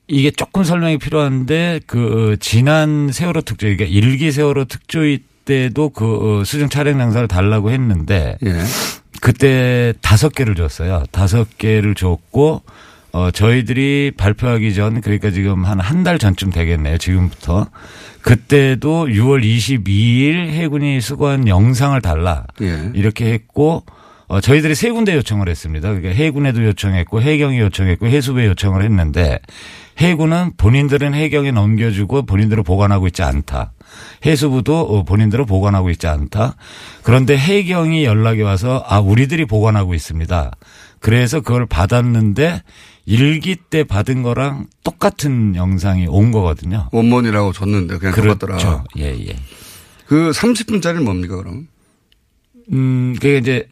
이게 0.09 0.33
조금 0.33 0.65
설명이 0.65 0.99
필요한데 0.99 1.83
그 1.87 2.37
지난 2.41 3.13
세월호 3.13 3.43
특조, 3.43 3.69
그러니까 3.69 3.85
일기 3.85 4.33
세월호 4.33 4.65
특조위 4.65 5.21
때도 5.45 5.91
그 5.91 6.41
어, 6.41 6.45
수중 6.45 6.69
촬영 6.69 7.01
영상을 7.01 7.29
달라고 7.29 7.71
했는데 7.71 8.37
예. 8.45 8.53
그때 9.21 9.95
다섯 10.03 10.35
개를 10.35 10.57
줬어요. 10.57 11.05
다섯 11.13 11.57
개를 11.57 11.95
줬고 11.95 12.63
어 13.13 13.31
저희들이 13.31 14.13
발표하기 14.17 14.75
전 14.75 15.01
그러니까 15.01 15.31
지금 15.31 15.65
한 15.65 15.81
한 15.81 16.05
달 16.05 16.19
전쯤 16.19 16.51
되겠네요. 16.51 16.99
지금부터 16.99 17.69
그때도 18.23 19.07
6월 19.07 19.43
22일 19.45 20.49
해군이 20.51 21.01
수거한 21.01 21.49
영상을 21.49 21.99
달라 22.03 22.45
예. 22.61 22.91
이렇게 22.95 23.33
했고 23.33 23.85
어 24.29 24.41
저희들이 24.41 24.75
세 24.75 24.91
군데 24.91 25.15
요청을 25.15 25.49
했습니다. 25.49 25.89
그러니까 25.95 26.11
해군에도 26.11 26.65
요청했고 26.65 27.23
해경에 27.23 27.61
요청했고 27.61 28.07
해수부에 28.09 28.47
요청을 28.47 28.83
했는데 28.83 29.39
해군은 29.99 30.51
본인들은 30.59 31.15
해경에 31.15 31.53
넘겨주고 31.53 32.27
본인들은 32.27 32.65
보관하고 32.65 33.07
있지 33.07 33.23
않다. 33.23 33.73
해수부도 34.27 34.81
어, 34.81 35.03
본인들은 35.05 35.47
보관하고 35.47 35.91
있지 35.91 36.09
않다. 36.09 36.57
그런데 37.05 37.37
해경이 37.39 38.05
연락이 38.05 38.43
와서 38.43 38.85
아 38.89 38.99
우리들이 38.99 39.45
보관하고 39.47 39.95
있습니다. 39.95 40.51
그래서 40.99 41.41
그걸 41.41 41.67
받았는데 41.67 42.63
일기 43.07 43.55
때 43.57 43.85
받은 43.85 44.23
거랑 44.23 44.67
똑같은 44.83 45.55
영상이 45.55 46.07
온 46.09 46.33
거거든요. 46.33 46.89
원본이라고 46.93 47.53
줬는데 47.53 47.99
그냥 47.99 48.15
그렇죠. 48.15 48.39
똑같더라. 48.39 48.85
예, 48.99 49.05
예. 49.29 49.37
그 50.07 50.31
30분짜리는 50.33 51.03
뭡니까 51.03 51.37
그럼? 51.37 51.69
음, 52.73 53.15
그게 53.15 53.39
이제 53.39 53.69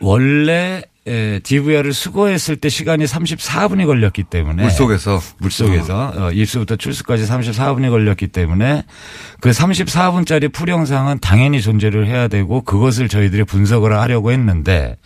원래 0.00 0.82
에, 1.06 1.40
DVR을 1.40 1.92
수거했을 1.92 2.56
때 2.56 2.68
시간이 2.68 3.04
34분이 3.04 3.86
걸렸기 3.86 4.22
때문에 4.22 4.62
물속에서? 4.62 5.20
물속에서 5.38 6.12
어, 6.16 6.30
입수부터 6.32 6.76
출수까지 6.76 7.24
34분이 7.24 7.90
걸렸기 7.90 8.28
때문에 8.28 8.84
그 9.40 9.50
34분짜리 9.50 10.52
풀 10.52 10.68
영상은 10.68 11.18
당연히 11.20 11.60
존재를 11.60 12.06
해야 12.06 12.28
되고 12.28 12.62
그것을 12.62 13.08
저희들이 13.08 13.44
분석을 13.44 13.92
하려고 13.98 14.30
했는데 14.32 14.96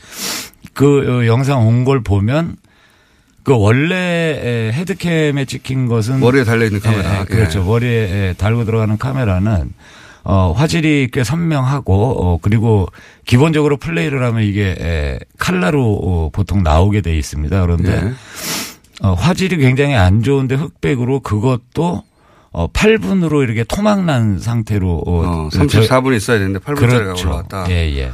그 0.74 1.22
어, 1.22 1.26
영상 1.26 1.66
온 1.66 1.84
걸 1.84 2.02
보면 2.02 2.56
그 3.46 3.56
원래 3.56 3.94
에, 3.94 4.72
헤드캠에 4.72 5.44
찍힌 5.44 5.86
것은 5.86 6.18
머리에 6.18 6.42
달려 6.42 6.64
있는 6.66 6.80
카메라. 6.80 7.20
예, 7.20 7.24
그렇죠. 7.24 7.60
예. 7.60 7.64
머리에 7.64 7.90
예, 7.90 8.34
달고 8.36 8.64
들어가는 8.64 8.98
카메라는 8.98 9.72
어, 10.24 10.52
화질이 10.56 11.10
꽤 11.12 11.22
선명하고 11.22 11.94
어, 12.24 12.38
그리고 12.42 12.88
기본적으로 13.24 13.76
플레이를 13.76 14.24
하면 14.24 14.42
이게 14.42 14.74
에, 14.80 15.18
칼라로 15.38 15.94
어, 16.02 16.30
보통 16.32 16.64
나오게 16.64 17.02
돼 17.02 17.16
있습니다. 17.16 17.60
그런데 17.60 17.92
예. 17.92 18.12
어, 19.06 19.14
화질이 19.14 19.58
굉장히 19.58 19.94
안 19.94 20.24
좋은데 20.24 20.56
흑백으로 20.56 21.20
그것도 21.20 22.02
어, 22.50 22.66
8분으로 22.72 23.44
이렇게 23.44 23.62
토막난 23.62 24.40
상태로 24.40 25.04
어, 25.06 25.22
어, 25.24 25.48
저- 25.52 25.60
34분 25.60 26.16
있어야 26.16 26.38
되는데 26.38 26.58
8분짜리가 26.58 26.88
그렇죠. 26.88 27.28
올라왔다. 27.28 27.66
예, 27.70 27.96
예. 27.96 28.10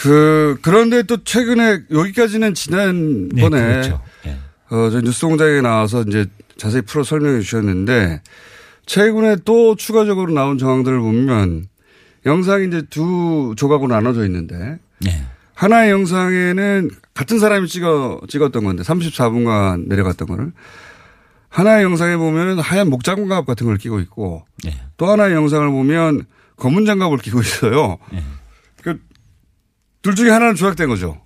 그 0.00 0.56
그런데 0.62 1.02
또 1.02 1.22
최근에 1.24 1.82
여기까지는 1.90 2.54
지난번에 2.54 3.60
네, 3.60 3.72
그렇죠. 3.72 4.00
예. 4.26 4.36
어, 4.70 4.90
저 4.90 5.00
뉴스 5.00 5.26
공장에 5.26 5.60
나와서 5.60 6.02
이제 6.02 6.26
자세히 6.56 6.82
풀어 6.82 7.02
설명해 7.02 7.40
주셨는데 7.40 8.22
최근에 8.86 9.38
또 9.44 9.74
추가적으로 9.74 10.32
나온 10.32 10.56
정황들을 10.56 11.00
보면 11.00 11.66
영상이 12.26 12.68
이제 12.68 12.82
두 12.88 13.54
조각으로 13.56 13.92
나눠져 13.92 14.24
있는데 14.26 14.78
네. 15.00 15.24
하나의 15.54 15.90
영상에는 15.90 16.90
같은 17.14 17.40
사람이 17.40 17.66
찍어 17.66 18.20
찍었던 18.28 18.62
건데 18.62 18.84
34분간 18.84 19.88
내려갔던 19.88 20.28
거를 20.28 20.52
하나의 21.48 21.82
영상에 21.82 22.16
보면 22.16 22.60
하얀 22.60 22.88
목 22.88 23.02
장갑 23.02 23.46
같은 23.46 23.66
걸 23.66 23.78
끼고 23.78 23.98
있고 24.00 24.44
네. 24.62 24.80
또 24.96 25.06
하나의 25.06 25.34
영상을 25.34 25.68
보면 25.68 26.26
검은 26.56 26.86
장갑을 26.86 27.18
끼고 27.18 27.40
있어요. 27.40 27.98
그 28.10 28.37
둘 30.02 30.14
중에 30.14 30.30
하나는 30.30 30.54
조작된 30.54 30.88
거죠. 30.88 31.20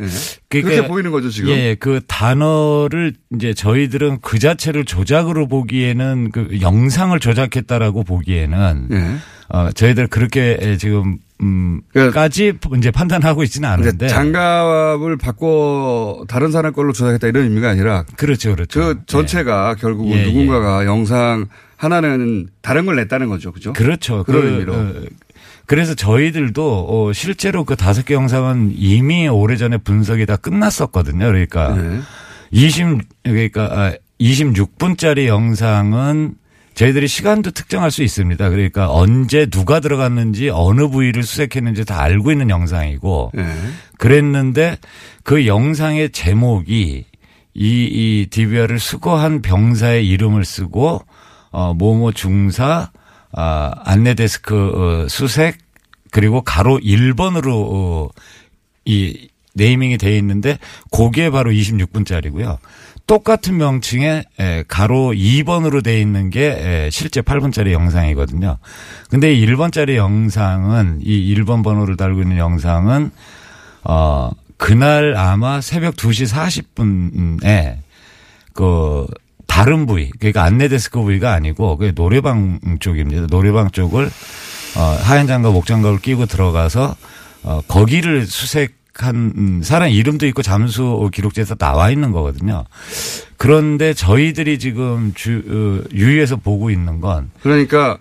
예. 0.00 0.06
그렇게 0.48 0.86
보이는 0.86 1.10
거죠 1.10 1.28
지금. 1.30 1.50
예, 1.50 1.76
그 1.78 2.00
단어를 2.06 3.12
이제 3.34 3.52
저희들은 3.52 4.20
그 4.22 4.38
자체를 4.38 4.84
조작으로 4.84 5.46
보기에는 5.46 6.30
그 6.32 6.58
영상을 6.60 7.18
조작했다라고 7.18 8.04
보기에는 8.04 8.88
예. 8.92 9.16
어 9.48 9.70
저희들 9.72 10.06
그렇게 10.06 10.76
지금 10.78 11.18
음까지 11.42 12.54
이제 12.78 12.90
판단하고 12.90 13.42
있지는 13.42 13.68
않은데 13.68 14.06
그러니까 14.06 14.08
장갑을 14.08 15.16
바꿔 15.16 16.24
다른 16.28 16.52
사람 16.52 16.72
걸로 16.72 16.92
조작했다 16.92 17.26
이런 17.26 17.44
의미가 17.44 17.68
아니라 17.68 18.04
그렇죠, 18.16 18.54
그렇죠. 18.54 18.80
그 18.80 19.00
전체가 19.06 19.74
결국은 19.74 20.16
예, 20.16 20.24
누군가가 20.24 20.86
영상 20.86 21.46
하나는 21.76 22.48
다른 22.60 22.86
걸 22.86 22.96
냈다는 22.96 23.28
거죠, 23.28 23.52
그죠? 23.52 23.72
그렇죠. 23.72 24.22
그런 24.24 24.42
그, 24.42 24.48
의미로. 24.48 24.74
어, 24.74 24.92
그래서 25.70 25.94
저희들도 25.94 26.86
어, 26.88 27.12
실제로 27.12 27.62
그 27.62 27.76
다섯 27.76 28.04
개 28.04 28.14
영상은 28.14 28.72
이미 28.74 29.28
오래전에 29.28 29.76
분석이 29.76 30.26
다 30.26 30.34
끝났었거든요. 30.34 31.24
그러니까 31.26 31.76
네. 31.76 32.00
20 32.50 32.98
그러니까 33.22 33.62
아, 33.70 33.92
26분짜리 34.20 35.26
영상은 35.26 36.34
저희들이 36.74 37.06
시간도 37.06 37.52
특정할 37.52 37.92
수 37.92 38.02
있습니다. 38.02 38.50
그러니까 38.50 38.92
언제 38.92 39.46
누가 39.46 39.78
들어갔는지 39.78 40.50
어느 40.52 40.88
부위를 40.88 41.22
수색했는지 41.22 41.84
다 41.84 42.02
알고 42.02 42.32
있는 42.32 42.50
영상이고 42.50 43.30
네. 43.32 43.44
그랬는데 43.96 44.76
그 45.22 45.46
영상의 45.46 46.10
제목이 46.10 47.04
이, 47.54 47.54
이 47.54 48.26
DVR을 48.28 48.80
수거한 48.80 49.40
병사의 49.40 50.08
이름을 50.08 50.44
쓰고 50.44 51.02
어, 51.52 51.74
모모 51.74 52.10
중사 52.10 52.90
아, 53.32 53.72
안내 53.84 54.14
데스크 54.14 55.04
어, 55.04 55.08
수색 55.08 55.58
그리고 56.10 56.42
가로 56.42 56.78
1번으로 56.78 57.48
어, 57.72 58.08
이 58.84 59.28
네이밍이 59.54 59.98
돼 59.98 60.16
있는데 60.18 60.58
그게 60.90 61.30
바로 61.30 61.50
26분짜리고요. 61.50 62.58
똑같은 63.06 63.56
명칭에 63.56 64.22
에, 64.38 64.64
가로 64.68 65.12
2번으로 65.12 65.82
돼 65.82 66.00
있는 66.00 66.30
게 66.30 66.86
에, 66.86 66.90
실제 66.90 67.20
8분짜리 67.22 67.72
영상이거든요. 67.72 68.58
근데 69.08 69.34
이 69.34 69.44
1번짜리 69.46 69.96
영상은 69.96 71.00
이 71.02 71.34
1번 71.34 71.64
번호를 71.64 71.96
달고 71.96 72.22
있는 72.22 72.36
영상은 72.38 73.10
어 73.82 74.30
그날 74.56 75.16
아마 75.16 75.60
새벽 75.60 75.96
2시 75.96 76.30
40분에 76.76 77.78
그 78.52 79.06
다른 79.50 79.84
부위 79.84 80.10
그러니까 80.20 80.44
안내 80.44 80.68
데스크 80.68 81.00
부위가 81.00 81.32
아니고 81.32 81.76
그 81.76 81.92
노래방 81.92 82.60
쪽입니다. 82.78 83.26
노래방 83.26 83.70
쪽을 83.72 84.08
어 84.76 84.80
하얀 85.02 85.26
장갑 85.26 85.52
목장갑을 85.52 85.98
끼고 85.98 86.26
들어가서 86.26 86.94
어 87.42 87.60
거기를 87.66 88.26
수색한 88.26 89.14
음, 89.36 89.60
사람 89.64 89.90
이름도 89.90 90.28
있고 90.28 90.42
잠수 90.42 91.10
기록지에서 91.12 91.56
나와 91.56 91.90
있는 91.90 92.12
거거든요. 92.12 92.64
그런데 93.38 93.92
저희들이 93.92 94.60
지금 94.60 95.12
주 95.16 95.42
어, 95.48 95.88
유의해서 95.92 96.36
보고 96.36 96.70
있는 96.70 97.00
건 97.00 97.32
그러니까 97.42 97.98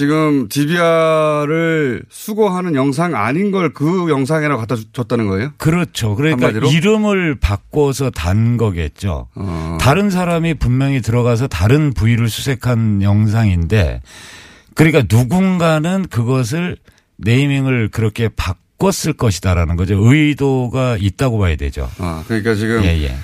지금 0.00 0.46
DVR을 0.48 2.02
수거하는 2.10 2.74
영상 2.74 3.14
아닌 3.14 3.50
걸 3.50 3.72
그 3.72 4.10
영상이라고 4.10 4.60
갖다 4.60 4.76
주- 4.76 4.92
줬다는 4.92 5.26
거예요? 5.26 5.52
그렇죠. 5.56 6.14
그러니까 6.14 6.48
한마디로? 6.48 6.70
이름을 6.70 7.36
바꿔서 7.40 8.10
단 8.10 8.58
거겠죠. 8.58 9.28
어. 9.34 9.78
다른 9.80 10.10
사람이 10.10 10.54
분명히 10.54 11.00
들어가서 11.00 11.46
다른 11.46 11.94
부위를 11.94 12.28
수색한 12.28 13.00
영상인데 13.00 14.02
그러니까 14.74 15.02
누군가는 15.10 16.04
그것을 16.10 16.76
네이밍을 17.16 17.88
그렇게 17.88 18.28
바꿨을 18.28 19.14
것이다라는 19.16 19.76
거죠. 19.76 19.96
의도가 19.98 20.98
있다고 21.00 21.38
봐야 21.38 21.56
되죠. 21.56 21.88
아, 21.98 22.22
그러니까 22.28 22.54
지금 22.54 22.84
예, 22.84 23.02
예. 23.02 23.16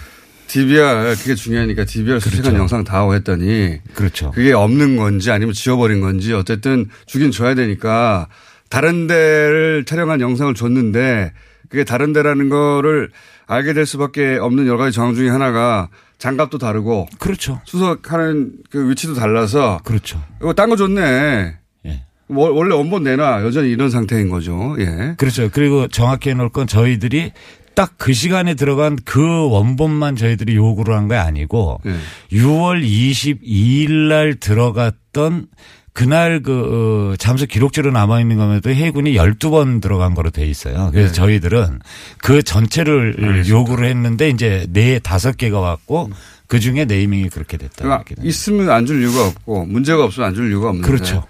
DVR 0.52 1.14
그게 1.18 1.34
중요하니까 1.34 1.84
DVR 1.86 2.20
수색한 2.20 2.42
그렇죠. 2.42 2.58
영상 2.58 2.84
다 2.84 2.98
하고 2.98 3.14
했더니 3.14 3.78
그렇죠. 3.94 4.30
그게 4.32 4.52
없는 4.52 4.96
건지 4.96 5.30
아니면 5.30 5.54
지워버린 5.54 6.00
건지 6.02 6.34
어쨌든 6.34 6.86
주긴 7.06 7.30
줘야 7.30 7.54
되니까 7.54 8.28
다른 8.68 9.06
데를 9.06 9.84
촬영한 9.86 10.20
영상을 10.20 10.52
줬는데 10.54 11.32
그게 11.70 11.84
다른 11.84 12.12
데라는 12.12 12.50
거를 12.50 13.10
알게 13.46 13.72
될 13.72 13.86
수밖에 13.86 14.36
없는 14.38 14.66
여러 14.66 14.76
가지 14.76 14.94
정황 14.94 15.14
중에 15.14 15.30
하나가 15.30 15.88
장갑도 16.18 16.58
다르고 16.58 17.08
그렇죠. 17.18 17.60
수석하는 17.64 18.52
그 18.70 18.90
위치도 18.90 19.14
달라서 19.14 19.80
그렇죠. 19.84 20.22
이거 20.40 20.52
딴 20.52 20.68
거 20.68 20.76
줬네. 20.76 21.56
예. 21.86 22.02
월- 22.28 22.52
원래 22.52 22.74
원본 22.74 23.04
내놔 23.04 23.42
여전히 23.42 23.70
이런 23.70 23.88
상태인 23.90 24.28
거죠. 24.28 24.76
예. 24.78 25.14
그렇죠. 25.16 25.48
그리고 25.52 25.88
정확히 25.88 26.28
해놓을 26.30 26.50
건 26.50 26.66
저희들이 26.66 27.32
딱 27.74 27.92
그 27.98 28.12
시간에 28.12 28.54
들어간 28.54 28.96
그 29.04 29.48
원본만 29.50 30.16
저희들이 30.16 30.54
요구를 30.56 30.94
한 30.94 31.08
게 31.08 31.14
아니고 31.16 31.80
예. 31.86 32.36
6월 32.38 32.82
22일 32.84 33.90
날 34.08 34.34
들어갔던 34.34 35.46
그날 35.92 36.40
그 36.42 37.12
어, 37.12 37.16
잠수 37.16 37.46
기록지로 37.46 37.90
남아 37.90 38.20
있는 38.20 38.36
것에도 38.38 38.70
해군이 38.70 39.12
12번 39.14 39.82
들어간 39.82 40.14
거로 40.14 40.30
돼 40.30 40.46
있어요. 40.46 40.88
그래서 40.90 41.08
네. 41.08 41.12
저희들은 41.14 41.80
그 42.18 42.42
전체를 42.42 43.44
요구를 43.48 43.86
했는데 43.88 44.30
이제 44.30 44.66
네 44.70 44.98
다섯 44.98 45.36
개가 45.36 45.60
왔고 45.60 46.10
그 46.46 46.60
중에 46.60 46.86
네이밍이 46.86 47.28
그렇게 47.28 47.56
됐다. 47.58 47.84
그러니까 47.84 48.14
있으면 48.22 48.70
안 48.70 48.86
줄 48.86 49.02
이유가 49.02 49.26
없고 49.26 49.66
문제가 49.66 50.04
없으면 50.04 50.28
안 50.30 50.34
줄 50.34 50.48
이유가 50.50 50.68
없는데. 50.70 50.86
그렇죠. 50.88 51.24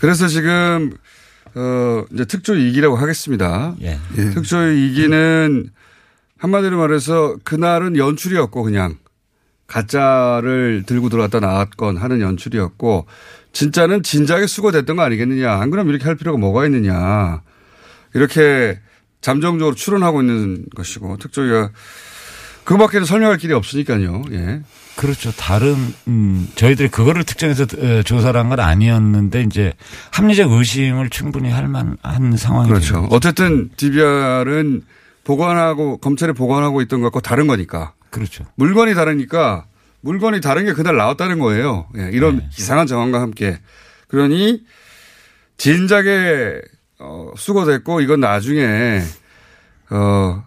그래서 0.00 0.26
지금 0.26 0.92
어 1.54 2.04
이제 2.12 2.24
특조 2.24 2.54
2기라고 2.54 2.96
하겠습니다. 2.96 3.74
예. 3.82 3.98
특조 4.34 4.56
2기는 4.56 5.68
한마디로 6.38 6.78
말해서 6.78 7.36
그날은 7.44 7.96
연출이었고 7.96 8.62
그냥 8.62 8.96
가짜를 9.66 10.84
들고 10.86 11.08
들어왔다 11.08 11.40
나왔건 11.40 11.96
하는 11.96 12.20
연출이었고 12.20 13.06
진짜는 13.52 14.02
진작에 14.02 14.46
수거됐던 14.46 14.96
거 14.96 15.02
아니겠느냐. 15.02 15.52
안 15.52 15.70
그러면 15.70 15.94
이렇게 15.94 16.06
할 16.06 16.16
필요가 16.16 16.38
뭐가 16.38 16.64
있느냐. 16.66 17.42
이렇게 18.14 18.80
잠정적으로 19.20 19.74
추론하고 19.74 20.20
있는 20.20 20.66
것이고 20.74 21.16
특조위가 21.18 21.70
그거밖에는 22.64 23.06
설명할 23.06 23.38
길이 23.38 23.52
없으니까요. 23.52 24.22
예. 24.32 24.62
그렇죠. 24.96 25.32
다른 25.32 25.74
음 26.06 26.48
저희들이 26.54 26.88
그거를 26.88 27.24
특정해서 27.24 27.64
어, 27.64 28.02
조사를 28.02 28.38
한 28.38 28.48
건 28.50 28.60
아니었는데 28.60 29.42
이제 29.42 29.72
합리적 30.12 30.52
의심을 30.52 31.08
충분히 31.10 31.50
할 31.50 31.66
만한 31.68 32.36
상황이 32.36 32.68
그렇죠. 32.68 33.08
어쨌든 33.10 33.70
DBR은 33.76 34.82
보관하고 35.24 35.96
검찰이 35.98 36.32
보관하고 36.34 36.82
있던 36.82 37.00
것과 37.00 37.20
다른 37.20 37.46
거니까. 37.46 37.94
그렇죠. 38.10 38.44
물건이 38.56 38.94
다르니까 38.94 39.64
물건이 40.02 40.40
다른 40.40 40.64
게 40.66 40.72
그날 40.72 40.96
나왔다는 40.96 41.38
거예요. 41.38 41.86
예, 41.96 42.10
이런 42.12 42.38
네. 42.38 42.48
이상한 42.58 42.86
정황과 42.86 43.20
함께. 43.20 43.58
그러니 44.08 44.62
진작에 45.56 46.60
어, 46.98 47.30
수거됐고 47.36 48.00
이건 48.00 48.20
나중에 48.20 49.00
어, 49.90 50.44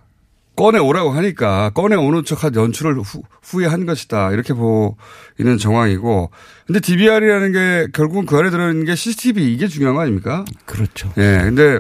꺼내 0.56 0.80
오라고 0.80 1.12
하니까 1.12 1.72
꺼내 1.72 1.96
오는 1.96 2.24
척한 2.24 2.56
연출을 2.56 3.00
후, 3.00 3.22
후에 3.44 3.65
한 3.65 3.86
것이다. 3.86 4.32
이렇게 4.32 4.54
보이는 4.54 5.58
정황이고. 5.60 6.30
근데 6.65 6.80
DVR이라는 6.80 7.52
게 7.52 7.88
결국은 7.94 8.26
그 8.26 8.38
안에 8.38 8.50
들어있는 8.50 8.86
게 8.86 8.96
CCTV 8.96 9.54
이게 9.54 9.68
중요한 9.68 9.96
거 9.96 10.02
아닙니까? 10.02 10.46
그렇죠. 10.65 11.12
예. 11.18 11.39
근데 11.44 11.80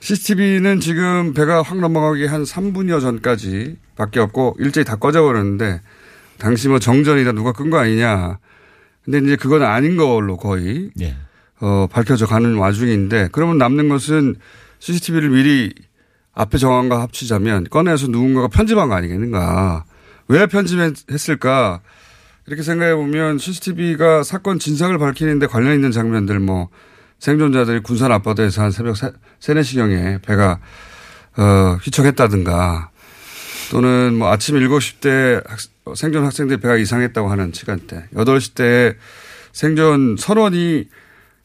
CCTV는 0.00 0.80
지금 0.80 1.32
배가 1.34 1.62
확 1.62 1.78
넘어가기 1.78 2.26
한 2.26 2.42
3분여 2.44 3.00
전까지 3.00 3.76
밖에 3.96 4.20
없고 4.20 4.56
일제히 4.58 4.84
다 4.84 4.96
꺼져버렸는데 4.96 5.80
당시 6.38 6.68
뭐 6.68 6.78
정전이다 6.78 7.32
누가 7.32 7.52
끈 7.52 7.70
거 7.70 7.78
아니냐. 7.78 8.38
근데 9.04 9.18
이제 9.18 9.36
그건 9.36 9.62
아닌 9.62 9.96
걸로 9.96 10.36
거의 10.36 10.90
예. 11.00 11.16
어, 11.60 11.86
밝혀져 11.90 12.26
가는 12.26 12.56
와중인데 12.56 13.28
그러면 13.32 13.58
남는 13.58 13.88
것은 13.88 14.36
CCTV를 14.78 15.30
미리 15.30 15.72
앞에 16.34 16.58
정황과 16.58 17.00
합치자면 17.02 17.68
꺼내서 17.70 18.08
누군가가 18.08 18.48
편집한 18.48 18.88
거 18.88 18.94
아니겠는가. 18.94 19.84
왜 20.28 20.46
편집했을까. 20.46 21.80
이렇게 22.46 22.62
생각해 22.62 22.94
보면 22.94 23.38
CCTV가 23.38 24.22
사건 24.22 24.58
진상을 24.58 24.96
밝히는데 24.98 25.46
관련 25.46 25.74
있는 25.74 25.92
장면들 25.92 26.40
뭐 26.40 26.68
생존자들이 27.18 27.80
군산 27.80 28.12
앞바다에서 28.12 28.62
한 28.62 28.70
새벽 28.70 28.96
3, 28.96 29.12
4시경에 29.40 30.20
배가 30.22 30.58
어, 31.36 31.78
휘청했다든가 31.82 32.90
또는 33.70 34.14
뭐 34.18 34.30
아침 34.30 34.56
7시 34.56 35.00
때 35.00 35.40
학- 35.46 35.96
생존 35.96 36.24
학생들 36.24 36.58
배가 36.58 36.76
이상했다고 36.76 37.30
하는 37.30 37.52
시간대 37.54 38.04
8시 38.14 38.54
때 38.54 38.96
생존 39.52 40.16
선원이 40.18 40.88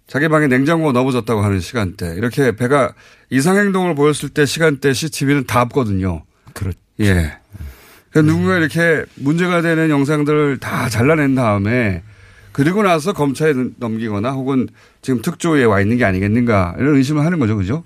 자기 0.10 0.28
방에 0.28 0.48
냉장고가 0.48 0.92
넘어졌다고 0.92 1.42
하는 1.42 1.60
시간대 1.60 2.16
이렇게 2.18 2.56
배가 2.56 2.94
이상 3.30 3.58
행동을 3.58 3.94
보였을 3.94 4.30
때 4.30 4.48
시간대 4.48 4.92
CCTV는 4.92 5.46
다 5.46 5.62
없거든요. 5.62 6.24
그렇죠. 6.54 6.80
예. 7.02 7.38
그러니까 8.10 8.34
누군가 8.34 8.58
이렇게 8.58 9.06
문제가 9.16 9.62
되는 9.62 9.92
영상들을 9.92 10.58
다 10.58 10.90
잘라낸 10.90 11.36
다음에 11.36 12.02
그리고 12.52 12.82
나서 12.82 13.14
검찰에 13.14 13.54
넘기거나 13.78 14.32
혹은 14.32 14.68
지금 15.04 15.22
특조위에 15.22 15.66
와 15.66 15.80
있는 15.80 15.98
게 15.98 16.06
아니겠는가 16.06 16.76
이런 16.80 16.96
의심을 16.96 17.24
하는 17.24 17.38
거죠. 17.38 17.56
그죠? 17.56 17.84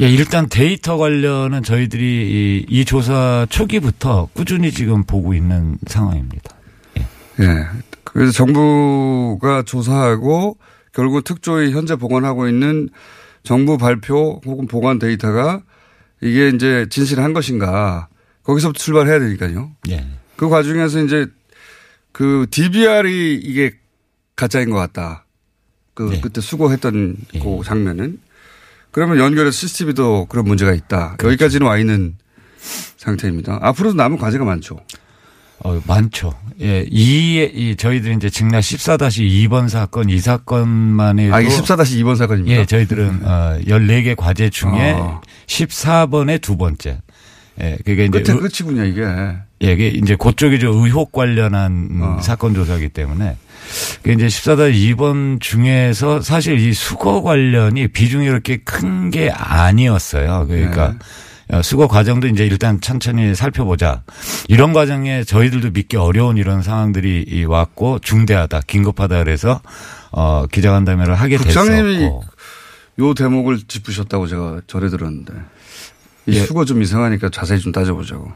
예, 0.00 0.08
일단 0.08 0.48
데이터 0.48 0.96
관련은 0.96 1.64
저희들이 1.64 2.04
이, 2.04 2.66
이 2.68 2.84
조사 2.84 3.44
초기부터 3.50 4.28
꾸준히 4.34 4.70
지금 4.70 5.02
보고 5.02 5.34
있는 5.34 5.78
상황입니다. 5.88 6.54
예. 7.40 7.66
그래서 8.04 8.30
정부가 8.30 9.64
조사하고 9.64 10.56
결국 10.98 11.22
특조위 11.22 11.70
현재 11.70 11.94
보관하고 11.94 12.48
있는 12.48 12.88
정부 13.44 13.78
발표 13.78 14.40
혹은 14.44 14.66
보관 14.66 14.98
데이터가 14.98 15.62
이게 16.20 16.48
이제 16.48 16.88
진실한 16.90 17.32
것인가 17.32 18.08
거기서부터 18.42 18.82
출발해야 18.82 19.20
되니까요. 19.20 19.70
예. 19.90 20.04
그 20.34 20.48
과정에서 20.48 21.00
이제 21.04 21.28
그 22.10 22.48
DBR이 22.50 23.36
이게 23.36 23.74
가짜인 24.34 24.70
것 24.70 24.76
같다. 24.76 25.24
그 25.94 26.20
그때 26.20 26.40
수고했던 26.40 27.16
그 27.30 27.60
장면은 27.64 28.18
그러면 28.90 29.18
연결해서 29.18 29.52
CCTV도 29.52 30.26
그런 30.28 30.46
문제가 30.46 30.72
있다. 30.72 31.16
여기까지는 31.22 31.64
와 31.64 31.78
있는 31.78 32.16
상태입니다. 32.96 33.60
앞으로도 33.62 33.94
남은 33.94 34.18
과제가 34.18 34.44
많죠. 34.44 34.80
어, 35.64 35.80
많죠. 35.86 36.32
예, 36.60 36.84
이, 36.90 37.42
이 37.54 37.76
저희들이 37.76 38.14
이제 38.14 38.30
직나 38.30 38.60
14-2번 38.60 39.68
사건, 39.68 40.08
이 40.08 40.18
사건만 40.18 41.18
해도 41.18 41.34
아, 41.34 41.40
이게 41.40 41.50
14-2번 41.50 42.16
사건입니까? 42.16 42.60
예, 42.60 42.64
저희들은 42.66 43.20
어, 43.24 43.58
14개 43.66 44.14
과제 44.16 44.50
중에 44.50 44.94
아. 44.98 45.20
14번의 45.46 46.40
두 46.40 46.56
번째. 46.56 47.00
예, 47.60 47.76
그게 47.84 48.04
이제 48.04 48.22
끝에 48.22 48.34
의- 48.36 48.40
끝이군요, 48.40 48.84
이게. 48.84 49.02
예, 49.64 49.72
이게 49.72 49.88
이제 49.88 50.14
그쪽이 50.16 50.60
좀 50.60 50.84
의혹 50.84 51.10
관련한 51.10 51.72
음, 51.90 52.02
어. 52.02 52.20
사건 52.22 52.54
조사이기 52.54 52.90
때문에 52.90 53.36
그 54.02 54.12
이제 54.12 54.26
14-2번 54.28 55.40
중에서 55.40 56.20
사실 56.20 56.58
이 56.60 56.72
수거 56.72 57.22
관련이 57.22 57.88
비중이 57.88 58.26
그렇게 58.28 58.58
큰 58.58 59.10
게 59.10 59.30
아니었어요. 59.30 60.46
그러니까 60.48 60.84
어, 60.86 60.94
수거 61.62 61.86
과정도 61.88 62.26
이제 62.28 62.44
일단 62.46 62.80
천천히 62.80 63.34
살펴보자. 63.34 64.02
이런 64.48 64.72
과정에 64.72 65.24
저희들도 65.24 65.70
믿기 65.70 65.96
어려운 65.96 66.36
이런 66.36 66.62
상황들이 66.62 67.24
이 67.28 67.44
왔고 67.44 67.98
중대하다, 68.00 68.60
긴급하다 68.66 69.18
그래서 69.24 69.60
어 70.12 70.46
기자간담회를 70.46 71.14
하게 71.14 71.36
국장님이 71.38 71.98
됐었고. 71.98 72.24
요 73.00 73.14
대목을 73.14 73.60
짚으셨다고 73.68 74.26
제가 74.26 74.60
전해 74.66 74.88
들었는데 74.88 75.32
이 76.26 76.34
예. 76.34 76.40
수거 76.40 76.64
좀 76.64 76.82
이상하니까 76.82 77.30
자세히 77.30 77.58
좀 77.60 77.72
따져보자고. 77.72 78.30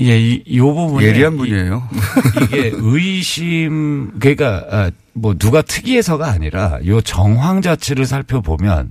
예, 0.00 0.18
이, 0.18 0.42
요 0.56 0.72
부분에 0.74 1.04
예리한 1.06 1.34
이- 1.34 1.36
분이에요. 1.36 1.88
이 2.42 2.46
게 2.48 2.72
의심 2.74 4.18
그러니까 4.18 4.64
아, 4.70 4.90
뭐 5.12 5.34
누가 5.36 5.60
특이해서가 5.60 6.28
아니라 6.30 6.78
요 6.86 7.02
정황 7.02 7.60
자체를 7.60 8.06
살펴보면 8.06 8.88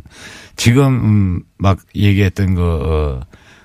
지금 0.62 0.94
음, 0.94 1.44
막 1.58 1.80
얘기했던 1.96 2.54
그 2.54 2.62
어, 2.62 3.20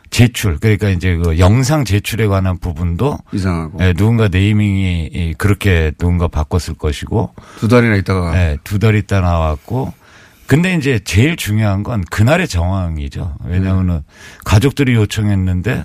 제출 0.09 0.57
그러니까 0.59 0.89
이제 0.89 1.15
그 1.15 1.39
영상 1.39 1.85
제출에 1.85 2.27
관한 2.27 2.57
부분도 2.57 3.19
이상하고. 3.35 3.85
예, 3.85 3.93
누군가 3.93 4.29
네이밍이 4.29 5.11
이 5.13 5.35
그렇게 5.37 5.93
누군가 5.99 6.27
바꿨을 6.27 6.79
것이고. 6.79 7.35
두 7.59 7.69
달이나 7.69 7.97
있다가. 7.97 8.35
예, 8.35 8.57
두달 8.65 8.95
있다 8.95 9.21
나왔고. 9.21 9.93
근데 10.47 10.75
이제 10.75 10.99
제일 11.05 11.37
중요한 11.37 11.83
건 11.83 12.03
그날의 12.11 12.49
정황이죠. 12.49 13.37
왜냐하면은 13.45 14.01
가족들이 14.47 14.95
요청했는데 14.95 15.85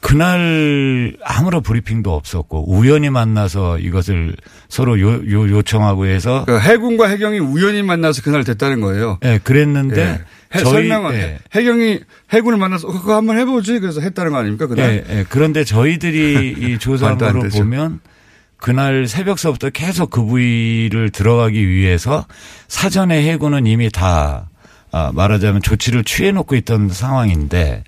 그날 0.00 1.16
아무런 1.24 1.62
브리핑도 1.62 2.14
없었고 2.14 2.70
우연히 2.72 3.10
만나서 3.10 3.78
이것을 3.78 4.36
서로 4.68 5.00
요, 5.00 5.14
요 5.30 5.50
요청하고 5.50 6.06
해서 6.06 6.44
그 6.46 6.58
해군과 6.58 7.08
해경이 7.08 7.38
우연히 7.40 7.82
만나서 7.82 8.22
그날 8.22 8.44
됐다는 8.44 8.80
거예요. 8.80 9.18
예, 9.24 9.38
그랬는데 9.42 10.00
예. 10.00 10.08
해, 10.54 10.62
저희- 10.62 10.72
설명은 10.88 11.14
예. 11.14 11.38
해경이 11.54 12.00
해군을 12.32 12.58
만나서 12.58 12.88
어, 12.88 12.92
그거 12.92 13.16
한번 13.16 13.38
해보지 13.38 13.80
그래서 13.80 14.00
했다는 14.00 14.32
거 14.32 14.38
아닙니까 14.38 14.66
그날? 14.66 15.04
예, 15.08 15.18
예. 15.18 15.24
그런데 15.28 15.64
저희들이 15.64 16.54
이 16.74 16.78
되죠. 17.42 17.58
보면 17.58 18.00
그날 18.56 19.06
새벽서부터 19.06 19.70
계속 19.70 20.10
그 20.10 20.24
부위를 20.24 21.10
들어가기 21.10 21.68
위해서 21.68 22.26
사전에 22.68 23.28
해군은 23.30 23.66
이미 23.66 23.90
다 23.90 24.48
아, 24.90 25.10
말하자면 25.12 25.60
조치를 25.62 26.02
취해놓고 26.04 26.56
있던 26.56 26.88
상황인데 26.88 27.84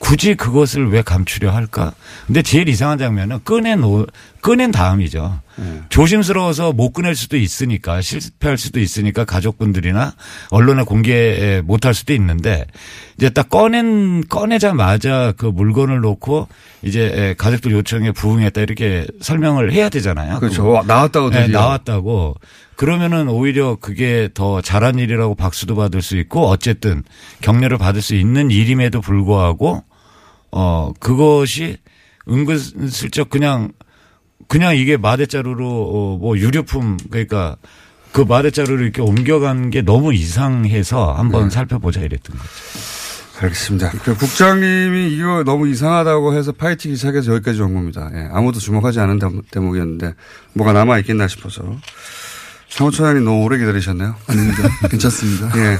굳이 0.00 0.34
그것을 0.34 0.90
왜 0.90 1.02
감추려 1.02 1.50
할까? 1.50 1.92
근데 2.26 2.40
제일 2.42 2.68
이상한 2.70 2.96
장면은 2.98 3.38
꺼낸, 3.44 3.84
오- 3.84 4.06
꺼낸 4.40 4.72
다음이죠. 4.72 5.40
네. 5.56 5.82
조심스러워서 5.90 6.72
못 6.72 6.92
꺼낼 6.92 7.14
수도 7.14 7.36
있으니까 7.36 8.00
실패할 8.00 8.56
수도 8.56 8.80
있으니까 8.80 9.26
가족분들이나 9.26 10.14
언론에 10.50 10.84
공개 10.84 11.60
못할 11.64 11.92
수도 11.92 12.14
있는데 12.14 12.66
이제 13.18 13.28
딱 13.28 13.50
꺼낸 13.50 14.24
꺼내자마자 14.26 15.34
그 15.36 15.44
물건을 15.44 16.00
놓고 16.00 16.48
이제 16.82 17.34
가족들 17.36 17.70
요청에 17.72 18.12
부응했다 18.12 18.58
이렇게 18.62 19.06
설명을 19.20 19.72
해야 19.72 19.90
되잖아요. 19.90 20.38
그렇죠. 20.40 20.62
그거. 20.62 20.74
와, 20.76 20.82
나왔다고 20.86 21.28
네. 21.30 21.46
나왔다고. 21.48 22.36
그러면은 22.74 23.28
오히려 23.28 23.76
그게 23.76 24.30
더 24.32 24.62
잘한 24.62 24.98
일이라고 24.98 25.34
박수도 25.34 25.76
받을 25.76 26.00
수 26.00 26.16
있고 26.16 26.48
어쨌든 26.48 27.04
격려를 27.42 27.76
받을 27.76 28.00
수 28.00 28.14
있는 28.14 28.50
일임에도 28.50 29.02
불구하고 29.02 29.84
어 30.52 30.92
그것이 30.98 31.78
은근슬쩍 32.28 33.30
그냥 33.30 33.72
그냥 34.48 34.76
이게 34.76 34.96
마대자루로 34.96 35.66
어, 35.68 36.18
뭐 36.18 36.36
유류품 36.38 36.96
그러니까 37.10 37.56
그 38.12 38.22
마대자루를 38.22 38.82
이렇게 38.82 39.00
옮겨간 39.02 39.70
게 39.70 39.82
너무 39.82 40.12
이상해서 40.12 41.12
한번 41.12 41.44
네. 41.44 41.50
살펴보자 41.50 42.00
이랬던 42.00 42.36
거죠. 42.36 42.50
알겠습니다. 43.42 43.90
그 44.04 44.14
국장님이 44.16 45.14
이거 45.14 45.44
너무 45.44 45.66
이상하다고 45.68 46.34
해서 46.36 46.52
파이팅 46.52 46.94
시작해서 46.94 47.32
여기까지 47.34 47.62
온 47.62 47.72
겁니다. 47.72 48.10
예, 48.12 48.28
아무도 48.32 48.58
주목하지 48.58 49.00
않은 49.00 49.18
대- 49.18 49.28
대목이었는데 49.52 50.14
뭐가 50.54 50.72
남아 50.74 50.98
있겠나 50.98 51.26
싶어서 51.26 51.62
사무처장님 52.68 53.24
너무 53.24 53.42
오래 53.44 53.56
기다리셨네요. 53.58 54.14
아닙니다. 54.26 54.68
괜찮습니다. 54.90 55.52
예. 55.56 55.78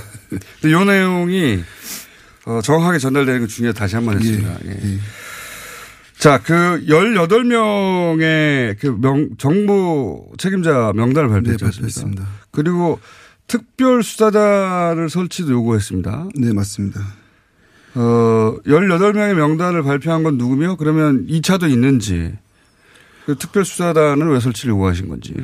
근데 0.60 0.72
요 0.72 0.84
내용이 0.84 1.62
어, 2.46 2.60
정확하게 2.62 2.98
전달되는 2.98 3.40
게 3.42 3.46
중요해 3.46 3.72
다시 3.74 3.96
한 3.96 4.04
번 4.06 4.18
했습니다. 4.18 4.56
예. 4.66 4.98
자, 6.18 6.38
그 6.42 6.84
18명의 6.86 8.76
그 8.78 8.86
명, 9.00 9.30
정부 9.38 10.26
책임자 10.38 10.92
명단을 10.94 11.28
발표했지 11.30 11.64
네? 11.64 11.70
발표했습니다. 11.70 12.26
그리고 12.50 13.00
특별 13.46 14.02
수사단을 14.02 15.08
설치도 15.10 15.50
요구했습니다. 15.52 16.28
네, 16.36 16.52
맞습니다. 16.52 17.00
어, 17.94 18.56
18명의 18.66 19.34
명단을 19.34 19.82
발표한 19.82 20.22
건 20.22 20.36
누구며 20.38 20.76
그러면 20.76 21.26
2차도 21.26 21.68
있는지 21.70 22.32
그 23.26 23.36
특별 23.36 23.64
수사단을 23.64 24.30
왜 24.30 24.40
설치를 24.40 24.72
요구하신 24.72 25.08
건지. 25.08 25.34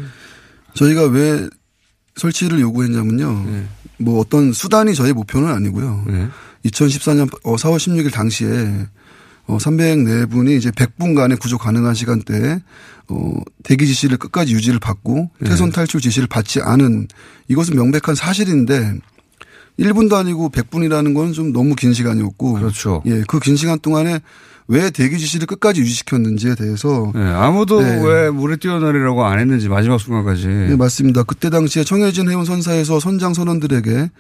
저희가 0.75 1.05
왜 1.07 1.49
설치를 2.17 2.61
요구했냐면요. 2.61 3.45
네. 3.51 3.67
뭐 3.99 4.21
어떤 4.21 4.53
수단이 4.53 4.95
저희 4.95 5.13
목표는 5.13 5.49
아니고요. 5.49 6.05
2014년 6.69 7.31
4월 7.43 7.77
16일 7.77 8.13
당시에 8.13 8.87
어, 9.47 9.59
304분이 9.59 10.57
이제 10.59 10.71
100분간의 10.71 11.39
구조 11.39 11.57
가능한 11.59 11.95
시간대에 11.95 12.59
어, 13.09 13.33
대기 13.63 13.87
지시를 13.87 14.17
끝까지 14.19 14.53
유지를 14.55 14.81
받고 14.81 15.31
네. 15.41 15.49
퇴선 15.51 15.71
탈출 15.71 16.01
지시를 16.01 16.27
받지 16.27 16.61
않은 16.61 17.07
이것은 17.49 17.77
명백한 17.77 18.17
사실인데 18.17 18.95
1분도 19.79 20.15
아니고 20.15 20.51
100분이라는 20.51 21.15
건 21.15 21.33
좀 21.33 21.53
너무 21.53 21.75
긴 21.77 21.93
시간이었고. 21.93 22.55
그렇죠. 22.55 23.03
예, 23.07 23.23
그 23.29 23.39
긴 23.39 23.57
시간 23.57 23.79
동안에 23.79 24.21
왜 24.69 24.91
대기 24.91 25.17
지시를 25.19 25.47
끝까지 25.47 25.81
유지시켰는지에 25.83 26.57
대해서 26.57 27.13
네, 27.15 27.21
아무도 27.23 27.81
네. 27.83 28.01
왜 28.05 28.31
물에 28.31 28.57
뛰어내리라고 28.57 29.25
안 29.25 29.39
했는지 29.39 29.69
마지막 29.69 29.99
순간까지. 30.01 30.47
네, 30.49 30.77
맞습니다. 30.77 31.23
그때 31.23 31.51
당시에 31.51 31.85
청해진 31.85 32.29
해운 32.31 32.45
선사에서 32.45 32.99
선장 32.99 33.33
선원들에게 33.35 34.11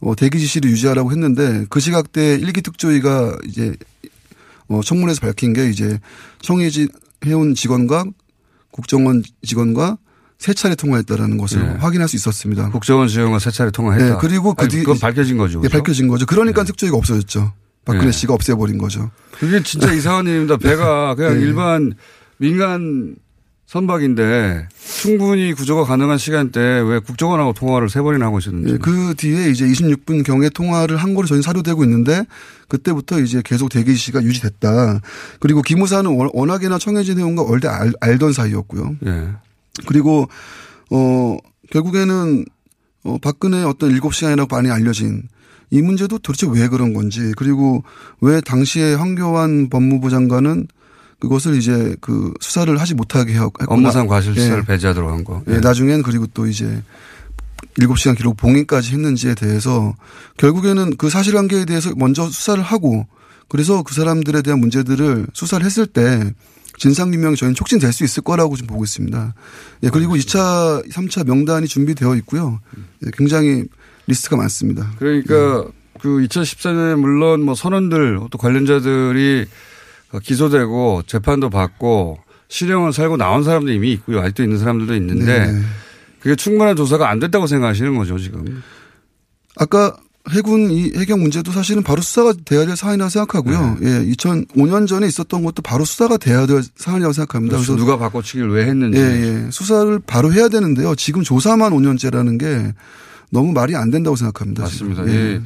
어, 0.00 0.14
대기 0.14 0.38
지시를 0.38 0.70
유지하라고 0.70 1.10
했는데 1.12 1.66
그 1.70 1.80
시각대 1.80 2.34
일기 2.34 2.60
특조위가 2.62 3.38
이제 3.46 3.74
어, 4.68 4.80
청문회에서 4.84 5.20
밝힌 5.20 5.52
게 5.52 5.68
이제 5.68 5.98
청해진 6.42 6.88
해운 7.26 7.54
직원과 7.54 8.04
국정원 8.70 9.22
직원과 9.42 9.98
세 10.38 10.52
차례 10.52 10.74
통화했다라는 10.74 11.38
것을 11.38 11.62
네. 11.62 11.74
확인할 11.78 12.08
수 12.08 12.16
있었습니다. 12.16 12.70
국정원 12.70 13.08
지원과 13.08 13.38
세 13.38 13.50
차례 13.50 13.70
통화했다. 13.70 14.06
네, 14.14 14.16
그리고 14.20 14.52
그 14.54 14.68
뒤 14.68 14.78
그건 14.80 14.98
밝혀진 14.98 15.38
거죠. 15.38 15.58
예, 15.60 15.62
그죠? 15.68 15.78
밝혀진 15.78 16.08
거죠. 16.08 16.26
그러니까 16.26 16.64
특조위가 16.64 16.96
없어졌죠. 16.96 17.52
박근혜 17.84 18.06
네. 18.06 18.12
씨가 18.12 18.34
없애버린 18.34 18.78
거죠. 18.78 19.10
그게 19.32 19.62
진짜 19.62 19.92
이상한 19.94 20.26
일입니다. 20.26 20.56
배가 20.56 21.14
그냥 21.14 21.34
네. 21.34 21.40
일반 21.40 21.94
민간 22.38 23.14
선박인데 23.74 24.68
충분히 25.00 25.52
구조가 25.52 25.82
가능한 25.84 26.16
시간대에 26.16 26.78
왜 26.80 27.00
국정원하고 27.00 27.54
통화를 27.54 27.88
세 27.88 28.00
번이나 28.00 28.26
하고 28.26 28.38
있었는지. 28.38 28.74
예, 28.74 28.78
그 28.78 29.14
뒤에 29.16 29.50
이제 29.50 29.66
26분 29.66 30.22
경에 30.24 30.48
통화를 30.48 30.96
한 30.96 31.14
거로 31.14 31.26
저희는 31.26 31.42
사료되고 31.42 31.82
있는데 31.82 32.24
그때부터 32.68 33.18
이제 33.18 33.42
계속 33.44 33.68
대기 33.70 33.92
지시가 33.94 34.22
유지됐다. 34.22 35.00
그리고 35.40 35.60
기무사는 35.60 36.08
워- 36.08 36.30
워낙에나 36.32 36.78
청해진 36.78 37.18
해운과 37.18 37.42
얼대 37.42 37.66
알, 37.66 37.92
알던 38.00 38.32
사이였고요. 38.32 38.94
예. 39.06 39.28
그리고 39.88 40.28
어 40.92 41.36
결국에는 41.72 42.44
어 43.02 43.18
박근혜 43.20 43.64
어떤 43.64 43.90
일곱 43.90 44.14
시간이라고 44.14 44.54
많이 44.54 44.70
알려진 44.70 45.24
이 45.70 45.82
문제도 45.82 46.16
도대체 46.18 46.46
왜 46.48 46.68
그런 46.68 46.94
건지 46.94 47.32
그리고 47.36 47.82
왜 48.20 48.40
당시에 48.40 48.94
황교안 48.94 49.68
법무부 49.68 50.10
장관은 50.10 50.68
그것을 51.20 51.56
이제 51.56 51.96
그 52.00 52.32
수사를 52.40 52.74
하지 52.78 52.94
못하게 52.94 53.34
했구나. 53.34 53.66
업무상 53.68 54.06
과실수사를 54.06 54.58
예. 54.58 54.66
배제하도록 54.66 55.10
한 55.10 55.24
거. 55.24 55.42
예, 55.48 55.58
나중엔 55.58 56.02
그리고 56.02 56.26
또 56.34 56.46
이제 56.46 56.82
7시간 57.78 58.16
기록 58.16 58.36
봉인까지 58.36 58.92
했는지에 58.92 59.34
대해서 59.34 59.94
결국에는 60.36 60.96
그 60.96 61.08
사실관계에 61.08 61.64
대해서 61.64 61.92
먼저 61.96 62.28
수사를 62.28 62.62
하고 62.62 63.06
그래서 63.48 63.82
그 63.82 63.94
사람들에 63.94 64.42
대한 64.42 64.60
문제들을 64.60 65.28
수사를 65.32 65.64
했을 65.64 65.86
때 65.86 66.32
진상규명이 66.78 67.36
저희는 67.36 67.54
촉진될 67.54 67.92
수 67.92 68.04
있을 68.04 68.22
거라고 68.22 68.56
좀 68.56 68.66
보고 68.66 68.84
있습니다. 68.84 69.34
예, 69.84 69.90
그리고 69.90 70.16
2차, 70.16 70.88
3차 70.90 71.24
명단이 71.26 71.68
준비되어 71.68 72.16
있고요. 72.16 72.60
예, 73.04 73.10
굉장히 73.16 73.64
리스트가 74.06 74.36
많습니다. 74.36 74.90
그러니까 74.98 75.64
그 76.00 76.18
2014년에 76.26 76.96
물론 76.96 77.42
뭐 77.42 77.54
선원들 77.54 78.20
또 78.30 78.38
관련자들이 78.38 79.46
기소되고 80.22 81.02
재판도 81.06 81.50
받고 81.50 82.18
실형을 82.48 82.92
살고 82.92 83.16
나온 83.16 83.42
사람도 83.42 83.72
이미 83.72 83.92
있고요. 83.92 84.20
아직도 84.20 84.42
있는 84.42 84.58
사람들도 84.58 84.94
있는데 84.96 85.46
네. 85.46 85.60
그게 86.20 86.36
충분한 86.36 86.76
조사가 86.76 87.08
안 87.10 87.18
됐다고 87.20 87.46
생각하시는 87.46 87.96
거죠 87.96 88.18
지금. 88.18 88.62
아까 89.56 89.96
해군 90.30 90.70
이 90.70 90.92
해경 90.96 91.20
문제도 91.20 91.50
사실은 91.52 91.82
바로 91.82 92.00
수사가 92.00 92.32
돼야 92.44 92.64
될 92.64 92.76
사안이라고 92.76 93.10
생각하고요. 93.10 93.76
네. 93.80 93.86
예, 93.86 94.12
2005년 94.12 94.86
전에 94.88 95.06
있었던 95.06 95.44
것도 95.44 95.60
바로 95.60 95.84
수사가 95.84 96.16
돼야 96.16 96.46
될 96.46 96.62
사안이라고 96.76 97.12
생각합니다. 97.12 97.56
그래서 97.56 97.76
누가 97.76 97.98
바꿔치기를 97.98 98.50
왜 98.50 98.64
했는지. 98.66 98.98
예, 98.98 99.02
예. 99.02 99.50
수사를 99.50 100.00
바로 100.06 100.32
해야 100.32 100.48
되는데요. 100.48 100.94
지금 100.94 101.22
조사만 101.22 101.72
5년째라는 101.72 102.38
게 102.40 102.72
너무 103.30 103.52
말이 103.52 103.76
안 103.76 103.90
된다고 103.90 104.16
생각합니다. 104.16 104.62
맞습니다. 104.62 105.06
예. 105.08 105.12
예. 105.12 105.42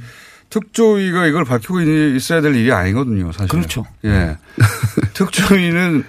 특조위가 0.51 1.27
이걸 1.27 1.45
밝히고 1.45 1.81
있- 1.83 2.17
있어야 2.17 2.41
될 2.41 2.55
일이 2.55 2.73
아니거든요, 2.73 3.31
사실. 3.33 3.49
그렇죠. 3.49 3.85
예. 4.05 4.37
특조위는 5.15 6.05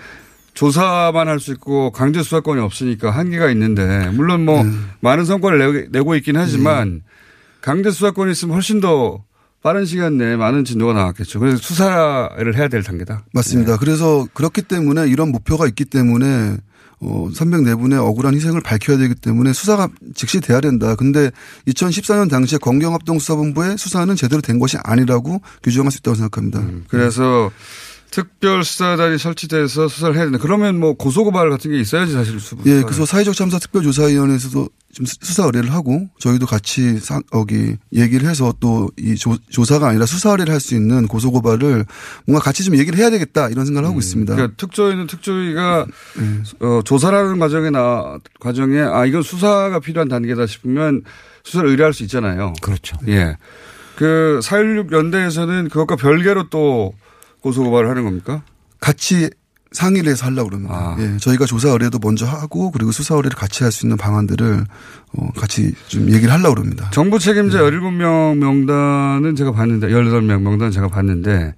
조사만 0.54 1.28
할 1.28 1.40
수 1.40 1.52
있고 1.54 1.92
강제 1.92 2.22
수사권이 2.22 2.60
없으니까 2.62 3.12
한계가 3.12 3.50
있는데 3.52 4.10
물론 4.14 4.44
뭐 4.46 4.66
많은 5.00 5.24
성과를 5.26 5.88
내, 5.92 6.02
고 6.02 6.16
있긴 6.16 6.36
하지만 6.38 7.02
강제 7.62 7.92
수사권이 7.92 8.32
있으면 8.32 8.56
훨씬 8.56 8.82
더 8.82 9.24
빠른 9.62 9.86
시간 9.86 10.18
내에 10.18 10.36
많은 10.36 10.64
진도가 10.66 10.94
나왔겠죠. 10.94 11.40
그래서 11.40 11.58
수사를 11.58 12.56
해야 12.58 12.68
될 12.70 12.84
단계다. 12.84 13.24
맞습니다. 13.34 13.78
그래서 13.78 14.26
그렇기 14.34 14.62
때문에 14.64 15.08
이런 15.08 15.30
목표가 15.32 15.66
있기 15.68 15.86
때문에 15.86 16.58
어, 17.02 17.30
304분의 17.34 17.98
억울한 18.04 18.36
희생을 18.36 18.62
밝혀야 18.62 18.98
되기 18.98 19.16
때문에 19.16 19.54
수사가 19.54 19.88
즉시 20.16 20.42
돼야 20.42 20.60
된다. 20.60 20.96
근데 20.96 21.32
2014년 21.68 22.30
당시에 22.30 22.58
검경합동 22.58 23.20
수사본부의 23.20 23.78
수사는 23.78 24.14
제대로 24.16 24.42
된 24.42 24.60
것이 24.60 24.78
아니라고 24.84 25.42
규정할 25.64 25.92
수 25.92 26.00
있다고 26.00 26.16
생각합니다. 26.16 26.62
그래서 26.90 27.52
특별수사단이 28.12 29.18
설치돼서 29.18 29.88
수사를 29.88 30.16
해야 30.16 30.26
된다. 30.26 30.40
그러면 30.42 30.80
뭐 30.80 30.94
고소고발 30.94 31.50
같은 31.50 31.72
게 31.72 31.80
있어야지 31.80 32.14
사실 32.14 32.40
수 32.40 32.58
예, 32.66 32.82
그래서 32.82 33.06
사회적 33.06 33.36
참사 33.36 33.60
특별조사위원회에서도 33.60 34.68
좀 34.94 35.06
수- 35.06 35.18
수사 35.22 35.46
의뢰를 35.46 35.72
하고 35.72 36.08
저희도 36.20 36.46
같이 36.48 36.98
사, 37.00 37.22
여기 37.36 37.76
얘기를 37.94 38.28
해서 38.28 38.54
또 38.60 38.90
이 38.98 39.16
조사가 39.16 39.88
아니라 39.90 40.06
수사 40.06 40.32
의뢰를 40.32 40.52
할 40.54 40.60
수 40.60 40.74
있는 40.76 41.08
고소 41.08 41.32
고발을 41.32 41.86
뭔가 42.26 42.44
같이 42.44 42.64
좀 42.64 42.76
얘기를 42.78 42.98
해야 42.98 43.10
되겠다 43.10 43.50
이런 43.50 43.66
생각을 43.66 43.88
하고 43.88 44.00
있습니다. 44.00 44.34
그러니까 44.36 44.56
특조위는 44.58 45.08
특조위가 45.08 45.86
어, 46.62 46.82
조사라는 46.84 47.38
과정에 47.40 47.70
나 47.70 48.18
과정에 48.40 48.80
아 48.82 49.06
이건 49.06 49.22
수사가 49.22 49.80
필요한 49.80 50.08
단계다 50.10 50.48
싶으면 50.48 51.04
수사를 51.44 51.70
의뢰할 51.70 51.94
수 51.94 52.04
있잖아요. 52.04 52.54
그렇죠. 52.62 52.98
예. 53.08 53.38
그4.16 53.98 54.92
연대에서는 54.92 55.70
그것과 55.70 55.96
별개로 55.98 56.50
또 56.50 56.94
고소 57.42 57.64
고발을 57.64 57.90
하는 57.90 58.04
겁니까? 58.06 58.44
같이 58.80 59.30
상의를 59.72 60.12
해서 60.12 60.26
하려고 60.26 60.50
그럽니다. 60.50 60.74
아. 60.74 60.96
예, 61.00 61.18
저희가 61.18 61.46
조사 61.46 61.70
의뢰도 61.70 62.00
먼저 62.00 62.26
하고 62.26 62.72
그리고 62.72 62.92
수사 62.92 63.16
의뢰를 63.16 63.38
같이 63.38 63.64
할 63.64 63.72
수 63.72 63.86
있는 63.86 63.98
방안들을 63.98 64.66
어, 65.14 65.30
같이 65.36 65.74
좀 65.88 66.10
얘기를 66.12 66.32
하려고 66.34 66.56
그럽니다. 66.56 66.90
정부 66.92 67.20
책임자 67.20 67.60
17명 67.60 68.38
명단은 68.38 69.36
제가 69.36 69.52
봤는데 69.52 69.88
18명 69.90 70.42
명단 70.42 70.72
제가 70.72 70.88
봤는데 70.88 71.54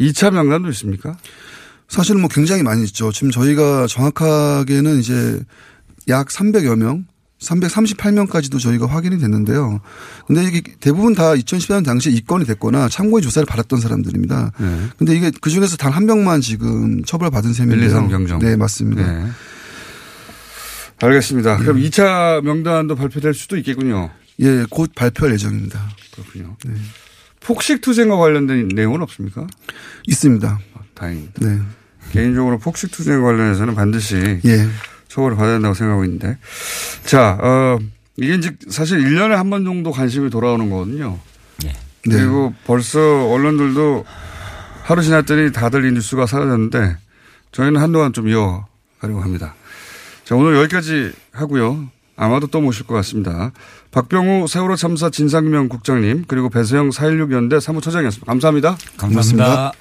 2차 0.00 0.32
명단도 0.32 0.68
있습니까? 0.70 1.16
사실은 1.88 2.20
뭐 2.20 2.28
굉장히 2.32 2.62
많이 2.62 2.84
있죠. 2.84 3.10
지금 3.10 3.30
저희가 3.32 3.88
정확하게는 3.88 5.00
이제 5.00 5.40
약 6.08 6.28
300여 6.28 6.76
명, 6.76 7.04
338명까지도 7.40 8.60
저희가 8.60 8.86
확인이 8.86 9.18
됐는데요. 9.18 9.80
근데 10.26 10.44
이게 10.44 10.62
대부분 10.80 11.14
다 11.14 11.34
2014년 11.34 11.84
당시에 11.84 12.12
입건이 12.12 12.44
됐거나 12.44 12.88
참고인 12.88 13.22
조사를 13.22 13.46
받았던 13.46 13.80
사람들입니다. 13.80 14.52
네. 14.58 14.80
근데 14.98 15.14
이게 15.16 15.30
그 15.40 15.50
중에서 15.50 15.76
단 15.76 15.90
한 15.90 16.06
명만 16.06 16.40
지금 16.40 17.02
처벌받은 17.04 17.52
셈인데요. 17.52 17.80
1, 17.82 17.86
2, 17.88 17.90
3 17.90 18.08
경정. 18.08 18.38
네, 18.38 18.56
맞습니다. 18.56 19.10
네. 19.10 19.26
알겠습니다. 21.02 21.56
그럼 21.58 21.78
2차 21.78 22.42
명단도 22.44 22.94
발표될 22.94 23.34
수도 23.34 23.56
있겠군요. 23.56 24.10
예, 24.40 24.64
곧 24.70 24.92
발표할 24.94 25.34
예정입니다. 25.34 25.80
그렇군요. 26.12 26.56
폭식 27.40 27.80
투쟁과 27.80 28.16
관련된 28.16 28.68
내용은 28.68 29.02
없습니까? 29.02 29.46
있습니다. 30.06 30.58
다행입니다. 30.94 31.46
네. 31.46 31.58
개인적으로 32.12 32.58
폭식 32.58 32.90
투쟁 32.90 33.22
관련해서는 33.22 33.74
반드시 33.74 34.40
예. 34.44 34.68
처벌을 35.10 35.36
받아야 35.36 35.54
된다고 35.54 35.74
생각하고 35.74 36.04
있는데. 36.04 36.38
자, 37.04 37.36
어, 37.42 37.78
이게 38.16 38.34
이제 38.36 38.52
사실 38.68 38.98
1년에 39.00 39.30
한 39.30 39.50
번 39.50 39.64
정도 39.64 39.90
관심이 39.90 40.30
돌아오는 40.30 40.70
거거든요. 40.70 41.18
네. 41.62 41.72
그리고 42.16 42.54
벌써 42.64 42.98
언론들도 43.28 44.04
하루 44.84 45.02
지났더니 45.02 45.52
다들 45.52 45.84
이 45.84 45.92
뉴스가 45.92 46.26
사라졌는데 46.26 46.96
저희는 47.52 47.80
한동안 47.80 48.12
좀 48.12 48.28
이어가려고 48.28 49.20
합니다. 49.20 49.54
자, 50.24 50.34
오늘 50.36 50.56
여기까지 50.56 51.12
하고요. 51.32 51.88
아마도 52.16 52.46
또 52.46 52.60
모실 52.60 52.86
것 52.86 52.94
같습니다. 52.96 53.50
박병우 53.92 54.46
세월호 54.46 54.76
참사 54.76 55.10
진상규명 55.10 55.68
국장님 55.68 56.24
그리고 56.28 56.48
배세영 56.50 56.90
4.16 56.90 57.32
연대 57.32 57.58
사무처장이었습니다. 57.60 58.26
감사합니다. 58.30 58.76
감사합니다. 58.96 59.72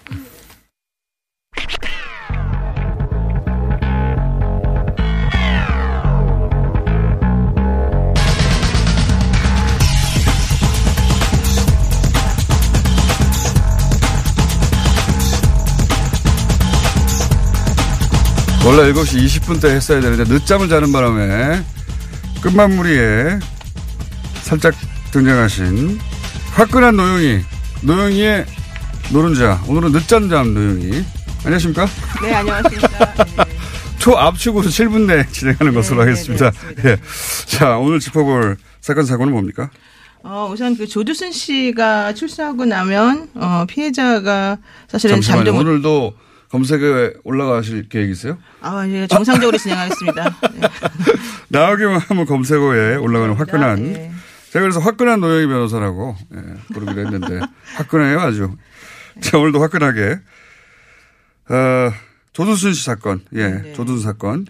원래 18.69 18.93
7시 18.93 19.25
20분 19.25 19.59
때 19.59 19.69
했어야 19.71 19.99
되는데 19.99 20.31
늦잠을 20.31 20.69
자는 20.69 20.91
바람에 20.91 21.59
끝마무리에 22.39 23.39
살짝 24.43 24.75
등장하신 25.09 25.97
화끈한 26.51 26.95
노영이, 26.95 27.39
노영이의 27.81 28.45
노른자. 29.11 29.59
오늘은 29.67 29.91
늦잠 29.91 30.29
잠 30.29 30.53
노영이. 30.53 31.03
안녕하십니까? 31.45 31.87
네, 32.21 32.31
안녕하십니까. 32.31 33.15
초압축으로 33.97 34.67
7분 34.67 35.07
내 35.07 35.25
진행하는 35.31 35.73
것으로 35.73 36.01
하겠습니다. 36.01 36.51
예. 36.85 36.97
자, 37.47 37.79
오늘 37.79 37.99
짚어볼 37.99 38.57
사건 38.81 39.03
사고는 39.03 39.33
뭡니까? 39.33 39.71
어, 40.21 40.47
우선 40.53 40.77
그 40.77 40.85
조두순 40.85 41.31
씨가 41.31 42.13
출소하고 42.13 42.65
나면 42.65 43.29
어, 43.33 43.65
피해자가 43.67 44.59
사실은 44.87 45.15
잠시만요. 45.15 45.53
못 45.53 45.61
오늘도 45.61 46.13
검색에 46.49 47.13
올라가실 47.23 47.89
계획이세요? 47.89 48.37
아, 48.61 48.87
예, 48.87 49.05
정상적으로 49.07 49.57
진행하겠습니다. 49.59 50.23
네. 50.53 50.67
나오기만 51.49 51.99
하면 51.99 52.25
검색어에 52.25 52.95
올라가는 52.95 53.35
화끈한. 53.35 53.83
네. 53.93 54.11
제가 54.51 54.61
그래서 54.63 54.79
화끈한 54.79 55.19
노영희 55.19 55.45
변호사라고 55.47 56.15
예, 56.35 56.73
부르기로 56.73 57.01
했는데 57.05 57.39
화끈해요 57.75 58.19
아주. 58.19 58.55
자 59.21 59.37
오늘도 59.37 59.61
화끈하게 59.61 60.19
어, 61.49 61.91
조두순 62.33 62.73
씨 62.73 62.83
사건, 62.85 63.21
예, 63.35 63.73
조두순 63.73 64.01
사건 64.01 64.45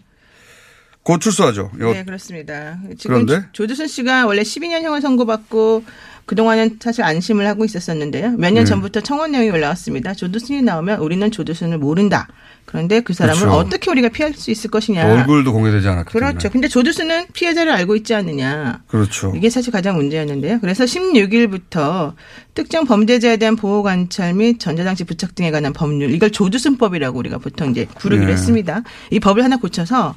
곧 1.04 1.20
출소하죠. 1.20 1.72
요- 1.80 1.92
네, 1.94 2.04
그렇습니다. 2.06 2.78
지금 2.98 3.26
그런데? 3.26 3.48
조- 3.52 3.64
조두순 3.64 3.88
씨가 3.88 4.26
원래 4.26 4.42
12년형을 4.44 5.02
선고받고 5.02 5.84
그동안은 6.30 6.78
사실 6.80 7.04
안심을 7.04 7.48
하고 7.48 7.66
있었었는데요. 7.66 8.34
몇년 8.38 8.64
네. 8.64 8.66
전부터 8.66 9.02
청원 9.02 9.32
내용이 9.32 9.50
올라왔습니다. 9.50 10.14
조두순이 10.14 10.62
나오면 10.62 11.00
우리는 11.00 11.32
조두순을 11.32 11.80
모른다. 11.80 12.28
그런데 12.66 13.00
그 13.00 13.16
사람을 13.16 13.40
그렇죠. 13.40 13.58
어떻게 13.58 13.90
우리가 13.90 14.10
피할 14.10 14.32
수 14.36 14.52
있을 14.52 14.70
것이냐. 14.70 15.12
얼굴도 15.12 15.52
공개되지 15.52 15.88
않았기 15.88 16.14
때문에. 16.14 16.32
그렇죠. 16.32 16.52
근데 16.52 16.68
조두순은 16.68 17.30
피해자를 17.34 17.72
알고 17.72 17.96
있지 17.96 18.14
않느냐. 18.14 18.84
그렇죠. 18.86 19.34
이게 19.36 19.50
사실 19.50 19.74
가장 19.74 19.96
문제였는데요. 19.96 20.60
그래서 20.62 20.84
16일부터 20.84 22.14
특정 22.54 22.86
범죄자에 22.86 23.38
대한 23.38 23.56
보호 23.56 23.82
관찰 23.82 24.36
및 24.36 24.60
전자장치 24.60 25.06
부착 25.06 25.34
등에 25.34 25.50
관한 25.50 25.74
법률 25.74 26.12
이걸 26.12 26.30
조두순법이라고 26.30 27.18
우리가 27.18 27.40
보통 27.40 27.72
이제 27.72 27.88
부르기로 27.98 28.28
네. 28.28 28.34
했습니다. 28.34 28.84
이 29.10 29.20
법을 29.20 29.44
하나 29.44 29.58
고쳐서 29.58 30.16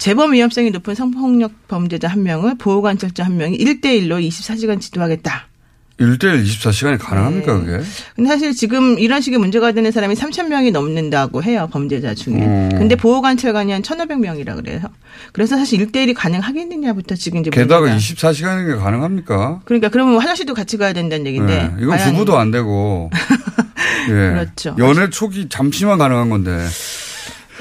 재범 0.00 0.32
위험성이 0.32 0.70
높은 0.70 0.94
성폭력 0.94 1.68
범죄자 1.68 2.08
한 2.08 2.22
명을 2.22 2.56
보호 2.56 2.80
관찰자 2.80 3.22
한 3.22 3.36
명이 3.36 3.58
1대1로 3.58 4.26
24시간 4.26 4.80
지도하겠다. 4.80 5.46
1대1 5.98 6.42
24시간이 6.42 6.98
가능합니까 6.98 7.58
네. 7.58 7.64
그게? 7.66 7.84
근데 8.16 8.30
사실 8.30 8.54
지금 8.54 8.98
이런 8.98 9.20
식의 9.20 9.38
문제가 9.38 9.72
되는 9.72 9.92
사람이 9.92 10.14
3천 10.14 10.48
명이 10.48 10.70
넘는다고 10.70 11.42
해요 11.42 11.68
범죄자 11.70 12.14
중에. 12.14 12.36
음. 12.36 12.70
근데 12.70 12.96
보호 12.96 13.20
관찰관이 13.20 13.70
한 13.72 13.82
1,500명이라 13.82 14.56
그래요. 14.56 14.80
그래서 15.32 15.58
사실 15.58 15.86
1대1이 15.86 16.14
가능하겠느냐부터 16.16 17.14
지금 17.16 17.40
이제 17.40 17.50
게다가 17.50 17.90
문제가 17.90 17.98
24시간이 17.98 18.82
가능합니까? 18.82 19.60
그러니까 19.66 19.90
그러면 19.90 20.18
화장실도 20.18 20.54
같이 20.54 20.78
가야 20.78 20.94
된다는 20.94 21.26
얘기인데. 21.26 21.74
네, 21.76 21.82
이건 21.82 21.98
부부도 21.98 22.38
안 22.38 22.50
되고. 22.50 23.10
예. 24.08 24.12
그렇죠. 24.12 24.74
연애 24.78 25.10
초기 25.10 25.50
잠시만 25.50 25.98
가능한 25.98 26.30
건데. 26.30 26.66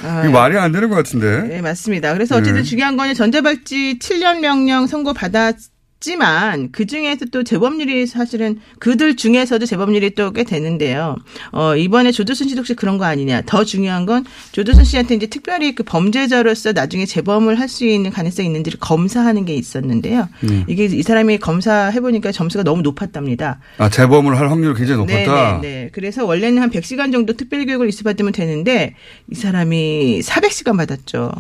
아, 0.04 0.24
이거 0.24 0.32
말이 0.32 0.58
안 0.58 0.72
되는 0.72 0.90
것 0.90 0.96
같은데. 0.96 1.42
네, 1.48 1.62
맞습니다. 1.62 2.14
그래서 2.14 2.36
어쨌든 2.36 2.62
네. 2.62 2.64
중요한 2.64 2.98
거는 2.98 3.14
전자발찌 3.14 4.00
7년 4.00 4.40
명령 4.40 4.88
선고 4.88 5.14
받았 5.14 5.56
지만 6.00 6.70
그 6.72 6.86
중에서 6.86 7.26
또 7.26 7.44
재범률이 7.44 8.08
사실은 8.08 8.60
그들 8.80 9.16
중에서도 9.18 9.66
재범률이 9.66 10.12
또 10.16 10.32
꽤 10.32 10.44
되는데요. 10.44 11.16
어, 11.52 11.76
이번에 11.76 12.12
조두순 12.12 12.48
씨도 12.50 12.60
혹시 12.60 12.74
그런 12.76 12.98
거 12.98 13.06
아니냐. 13.06 13.42
더 13.46 13.64
중요한 13.66 14.06
건 14.06 14.26
조두순 14.52 14.84
씨한테 14.86 15.16
이제 15.16 15.26
특별히 15.26 15.74
그 15.76 15.84
범죄자로서 15.84 16.72
나중에 16.74 17.06
재범을 17.06 17.60
할 17.60 17.68
수 17.70 17.86
있는 17.86 18.10
가능성이 18.12 18.48
있는지를 18.48 18.80
검사하는 18.80 19.46
게 19.46 19.54
있었는데요. 19.56 20.28
음. 20.44 20.66
이게 20.68 20.86
이 20.86 21.04
사람이 21.04 21.38
검사해 21.38 22.00
보니까 22.02 22.32
점수가 22.32 22.64
너무 22.64 22.82
높았답니다. 22.82 23.60
아, 23.78 23.90
재범을 23.90 24.38
할 24.40 24.50
확률이 24.50 24.74
굉장히 24.76 25.00
높았다. 25.02 25.60
네, 25.62 25.68
네, 25.68 25.84
네. 25.84 25.90
그래서 25.92 26.26
원래는 26.26 26.62
한 26.62 26.70
100시간 26.72 27.12
정도 27.12 27.34
특별 27.34 27.66
교육을 27.66 27.88
입수받으면 27.90 28.32
되는데 28.32 28.96
이 29.32 29.36
사람이 29.36 30.22
400시간 30.24 30.78
받았죠. 30.78 31.32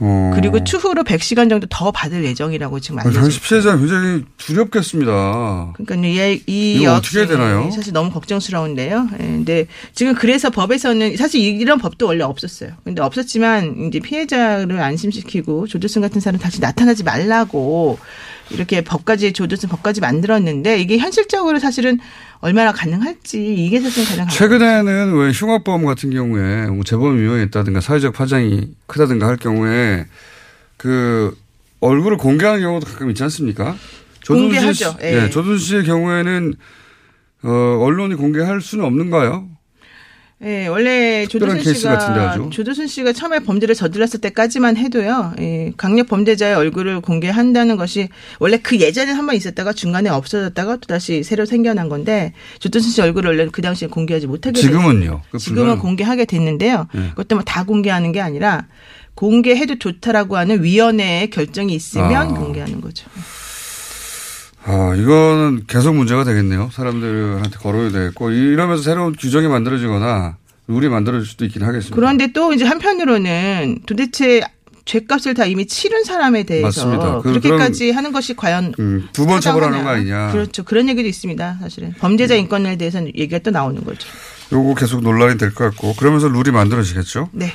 어. 0.00 0.32
그리고 0.34 0.64
추후로 0.64 1.04
100시간 1.04 1.50
정도 1.50 1.66
더 1.68 1.90
받을 1.90 2.24
예정이라고 2.24 2.80
지금 2.80 2.98
알려져 2.98 3.20
당시 3.20 3.40
피해자 3.40 3.76
굉장히 3.76 4.24
두렵겠습니다. 4.38 5.74
그러니까 5.74 6.08
이, 6.08 6.40
이 6.46 6.86
어떻게 6.86 7.26
되나요? 7.26 7.70
사실 7.70 7.92
너무 7.92 8.10
걱정스러운데요. 8.10 9.08
예, 9.12 9.16
근데 9.18 9.66
지금 9.94 10.14
그래서 10.14 10.48
법에서는 10.50 11.16
사실 11.16 11.40
이런 11.42 11.78
법도 11.78 12.06
원래 12.06 12.24
없었어요. 12.24 12.70
근데 12.82 13.02
없었지만 13.02 13.88
이제 13.88 14.00
피해자를 14.00 14.80
안심시키고 14.80 15.66
조두순 15.66 16.00
같은 16.00 16.20
사람 16.20 16.40
다시 16.40 16.60
나타나지 16.60 17.04
말라고 17.04 17.98
이렇게 18.50 18.80
법까지 18.82 19.32
조두순 19.32 19.68
법까지 19.70 20.00
만들었는데 20.00 20.78
이게 20.80 20.98
현실적으로 20.98 21.58
사실은 21.58 21.98
얼마나 22.40 22.72
가능할지 22.72 23.54
이게 23.54 23.80
사실 23.80 24.04
가장 24.04 24.28
최근에는 24.28 25.14
왜 25.16 25.30
흉악범 25.30 25.84
같은 25.84 26.10
경우에 26.10 26.66
뭐 26.66 26.82
재범이 26.84 27.20
유명했다든가 27.20 27.80
사회적 27.80 28.12
파장이 28.14 28.68
크다든가 28.86 29.26
할 29.26 29.36
경우에 29.36 30.06
그 30.76 31.36
얼굴을 31.80 32.16
공개하는 32.16 32.60
경우도 32.60 32.86
가끔 32.86 33.10
있지 33.10 33.22
않습니까? 33.24 33.76
조준수 34.22 34.72
씨- 34.74 34.84
공개하죠. 34.84 34.98
예. 35.02 35.20
네, 35.22 35.30
조준수 35.30 35.64
씨의 35.64 35.84
경우에는 35.84 36.54
어, 37.42 37.48
언론이 37.80 38.16
공개할 38.16 38.60
수는 38.60 38.84
없는가요? 38.84 39.48
예, 40.42 40.68
원래 40.68 41.26
조두순 41.26 41.58
씨가. 41.74 41.98
조두순 42.50 42.86
씨가 42.86 43.12
처음에 43.12 43.40
범죄를 43.40 43.74
저질렀을 43.74 44.20
때까지만 44.22 44.78
해도요. 44.78 45.34
예, 45.38 45.72
강력 45.76 46.08
범죄자의 46.08 46.54
얼굴을 46.54 47.02
공개한다는 47.02 47.76
것이 47.76 48.08
원래 48.38 48.56
그 48.56 48.80
예전에 48.80 49.12
한 49.12 49.26
번 49.26 49.34
있었다가 49.36 49.74
중간에 49.74 50.08
없어졌다가 50.08 50.76
또 50.76 50.86
다시 50.86 51.22
새로 51.22 51.44
생겨난 51.44 51.90
건데 51.90 52.32
조두순 52.58 52.90
씨 52.90 53.02
얼굴을 53.02 53.30
원래 53.36 53.48
그 53.52 53.60
당시에 53.60 53.88
공개하지 53.88 54.28
못하게 54.28 54.58
지금은요? 54.60 55.20
그 55.30 55.36
됐- 55.38 55.44
지금은 55.44 55.78
공개하게 55.78 56.24
됐는데요. 56.24 56.86
예. 56.94 57.00
그것도 57.10 57.36
뭐다 57.36 57.64
공개하는 57.64 58.12
게 58.12 58.22
아니라 58.22 58.66
공개해도 59.16 59.78
좋다라고 59.78 60.38
하는 60.38 60.62
위원회의 60.62 61.28
결정이 61.28 61.74
있으면 61.74 62.14
아. 62.14 62.26
공개하는 62.28 62.80
거죠. 62.80 63.10
아, 64.64 64.94
이거는 64.94 65.64
계속 65.66 65.94
문제가 65.94 66.24
되겠네요. 66.24 66.70
사람들한테 66.72 67.58
걸어야 67.58 67.90
되겠고 67.90 68.30
이러면서 68.30 68.82
새로운 68.82 69.14
규정이 69.14 69.48
만들어지거나 69.48 70.36
룰이 70.68 70.88
만들어질 70.88 71.26
수도 71.26 71.44
있긴 71.44 71.62
하겠습니다. 71.62 71.96
그런데 71.96 72.32
또 72.32 72.52
이제 72.52 72.64
한편으로는 72.64 73.80
도대체 73.86 74.42
죄값을 74.84 75.34
다 75.34 75.44
이미 75.44 75.66
치른 75.66 76.04
사람에 76.04 76.42
대해서 76.44 76.66
맞습니다. 76.66 77.20
그- 77.22 77.30
그렇게까지 77.40 77.90
하는 77.92 78.12
것이 78.12 78.34
과연 78.34 78.74
음, 78.78 79.08
두번 79.12 79.40
처벌하는 79.40 79.84
거 79.84 79.90
아니냐. 79.90 80.32
그렇죠. 80.32 80.64
그런 80.64 80.88
얘기도 80.88 81.08
있습니다. 81.08 81.58
사실은 81.60 81.92
범죄자 81.98 82.34
인권에 82.34 82.76
대해서는 82.76 83.08
얘기가 83.16 83.38
또 83.38 83.50
나오는 83.50 83.82
거죠. 83.84 84.08
요거 84.52 84.74
계속 84.74 85.02
논란이 85.02 85.38
될 85.38 85.54
것 85.54 85.64
같고 85.70 85.94
그러면서 85.94 86.28
룰이 86.28 86.50
만들어지겠죠. 86.50 87.28
네. 87.32 87.52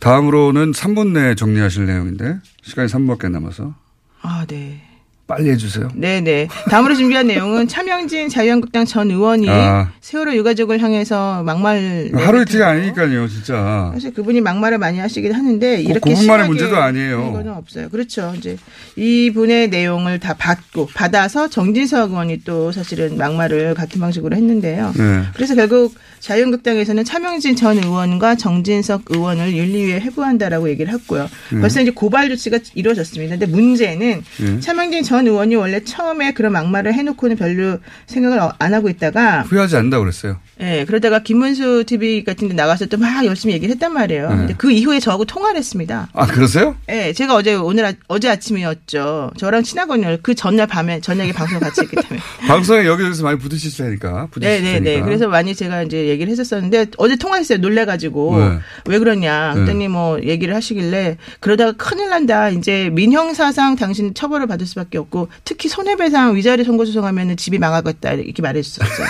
다음으로는 0.00 0.72
3분 0.72 1.12
내에 1.12 1.34
정리하실 1.34 1.86
내용인데 1.86 2.36
시간이 2.62 2.88
3분밖에 2.88 3.30
남아서 3.30 3.74
아, 4.22 4.44
네. 4.48 4.82
빨리 5.28 5.50
해주세요. 5.50 5.90
네네. 5.94 6.48
다음으로 6.70 6.94
준비한 6.96 7.26
내용은 7.28 7.68
차명진 7.68 8.30
자유한국당 8.30 8.86
전 8.86 9.10
의원이 9.10 9.46
아. 9.48 9.90
세월호 10.00 10.34
유가족을 10.34 10.80
향해서 10.82 11.42
막말 11.44 12.10
하루 12.14 12.40
이틀이 12.42 12.62
아니니까요, 12.62 13.28
진짜. 13.28 13.90
사실 13.92 14.14
그분이 14.14 14.40
막말을 14.40 14.78
많이 14.78 14.98
하시긴 14.98 15.32
하는데 15.32 15.82
이렇게 15.82 16.00
그분만의 16.14 16.48
문제도 16.48 16.74
아니에요. 16.78 17.18
하는 17.18 17.32
건 17.34 17.48
없어요. 17.48 17.90
그렇죠. 17.90 18.32
이제 18.38 18.56
이분의 18.96 19.68
내용을 19.68 20.18
다 20.18 20.34
받고 20.34 20.86
받아서 20.94 21.48
정진석 21.48 22.10
의원이 22.10 22.42
또 22.44 22.72
사실은 22.72 23.18
막말을 23.18 23.74
같은 23.74 24.00
방식으로 24.00 24.34
했는데요. 24.34 24.94
네. 24.96 25.22
그래서 25.34 25.54
결국 25.54 25.94
자유한국당에서는 26.20 27.04
차명진 27.04 27.54
전 27.54 27.76
의원과 27.76 28.36
정진석 28.36 29.02
의원을 29.08 29.54
윤리위에 29.54 30.00
회부한다라고 30.00 30.70
얘기를 30.70 30.92
했고요. 30.94 31.28
네. 31.52 31.60
벌써 31.60 31.82
이제 31.82 31.90
고발 31.90 32.30
조치가 32.30 32.58
이루어졌습니다. 32.74 33.36
근데 33.36 33.46
문제는 33.46 34.22
네. 34.40 34.60
차명진 34.60 35.02
전 35.02 35.17
의원이 35.26 35.56
원래 35.56 35.82
처음에 35.82 36.32
그런 36.32 36.52
막말을 36.52 36.94
해놓고는 36.94 37.36
별로 37.36 37.78
생각을 38.06 38.38
안 38.58 38.74
하고 38.74 38.88
있다가 38.88 39.42
후회하지 39.42 39.76
않는다고 39.76 40.04
그랬어요. 40.04 40.38
예, 40.60 40.84
그러다가 40.86 41.20
김문수 41.22 41.84
TV 41.86 42.24
같은 42.24 42.48
데 42.48 42.54
나가서 42.54 42.86
또 42.86 42.98
막 42.98 43.24
열심히 43.24 43.54
얘기를 43.54 43.72
했단 43.74 43.94
말이에요. 43.94 44.28
네. 44.30 44.36
근데 44.36 44.54
그 44.58 44.72
이후에 44.72 44.98
저하고 45.00 45.24
통화를 45.24 45.56
했습니다. 45.56 46.08
아, 46.12 46.26
그러세요? 46.26 46.76
예, 46.88 47.12
제가 47.12 47.34
어제 47.36 47.54
오늘 47.54 47.84
아, 47.86 47.92
어제 48.08 48.28
아침이었죠. 48.28 49.30
저랑 49.36 49.62
친하거든요. 49.62 50.18
그 50.22 50.34
전날 50.34 50.66
밤에 50.66 51.00
저녁에 51.00 51.32
방송 51.32 51.60
같이 51.60 51.82
했기 51.82 51.94
때문에. 51.96 52.20
방송에 52.48 52.86
여기저기서 52.86 53.22
많이 53.22 53.38
부딪힐 53.38 53.70
테니까. 53.76 54.28
부딪힐 54.32 54.62
네, 54.62 54.72
네, 54.72 54.80
네. 54.80 55.00
그래서 55.00 55.28
많이 55.28 55.54
제가 55.54 55.82
이제 55.84 56.06
얘기를 56.08 56.30
했었었는데 56.30 56.86
어제 56.98 57.16
통화했어요. 57.16 57.58
놀래 57.58 57.84
가지고 57.84 58.36
네. 58.38 58.58
왜 58.86 58.98
그러냐. 58.98 59.50
네. 59.50 59.54
그랬더니 59.54 59.88
뭐 59.88 60.20
얘기를 60.22 60.54
하시길래 60.54 61.16
그러다가 61.40 61.72
큰일 61.72 62.10
난다. 62.10 62.48
이제 62.50 62.90
민형사상 62.92 63.76
당신 63.76 64.12
처벌을 64.14 64.46
받을 64.46 64.66
수밖에 64.66 64.98
없고 64.98 65.07
특히 65.44 65.68
손해배상 65.68 66.36
위자료 66.36 66.64
선고 66.64 66.84
소송하면은 66.84 67.36
집이 67.36 67.58
망하겠다 67.58 68.12
이렇게 68.12 68.42
말해주셨어요. 68.42 69.06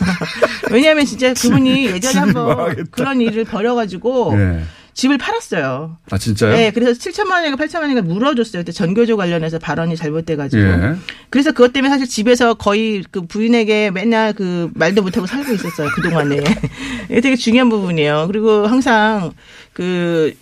왜냐하면 0.70 1.04
진짜 1.06 1.34
그분이 1.34 1.86
예전에 1.86 2.18
한번 2.18 2.48
망하겠다. 2.48 2.90
그런 2.90 3.20
일을 3.20 3.44
벌여가지고 3.44 4.36
네. 4.36 4.62
집을 4.94 5.18
팔았어요. 5.18 5.96
아, 6.10 6.18
진짜요? 6.18 6.52
네, 6.52 6.70
그래서 6.72 6.92
7천만 6.92 7.32
원인가 7.32 7.64
8천만 7.64 7.82
원인가 7.82 8.02
물어줬어요. 8.02 8.60
그때 8.62 8.72
전교조 8.72 9.16
관련해서 9.16 9.58
발언이 9.58 9.96
잘못돼가지고. 9.96 10.62
예. 10.62 10.96
그래서 11.30 11.52
그것 11.52 11.72
때문에 11.72 11.90
사실 11.90 12.06
집에서 12.06 12.54
거의 12.54 13.02
그 13.10 13.22
부인에게 13.22 13.92
맨날 13.92 14.34
그 14.34 14.70
말도 14.74 15.02
못하고 15.02 15.26
살고 15.26 15.52
있었어요. 15.54 15.88
그 15.94 16.02
동안에. 16.02 16.36
이게 17.08 17.20
되게 17.20 17.36
중요한 17.36 17.70
부분이에요. 17.70 18.26
그리고 18.26 18.66
항상 18.66 19.32
그 19.72 20.34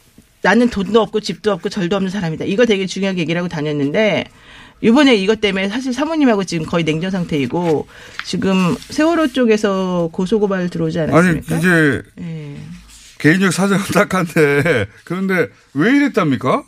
나는 0.43 0.69
돈도 0.69 1.01
없고 1.01 1.21
집도 1.21 1.53
없고 1.53 1.69
절도 1.69 1.97
없는 1.97 2.11
사람이다. 2.11 2.45
이거 2.47 2.67
되게 2.67 2.87
중요하게 2.87 3.21
얘기를 3.21 3.39
하고 3.39 3.49
다녔는데 3.49 4.25
이번에 4.81 5.17
이것 5.17 5.41
때문에 5.41 5.69
사실 5.69 5.93
사모님하고 5.93 6.45
지금 6.45 6.67
거의 6.67 6.85
냉전 6.85 7.11
상태이고 7.11 7.87
지금 8.25 8.77
세월호 8.79 9.29
쪽에서 9.29 10.09
고소고발 10.13 10.69
들어오지 10.71 11.01
아니, 11.01 11.13
않았습니까? 11.13 11.57
이게 11.59 12.03
예. 12.21 12.57
개인적 13.19 13.53
사정은 13.53 13.85
딱한데 13.93 14.87
그런데 15.05 15.49
왜 15.75 15.97
이랬답니까? 15.97 16.63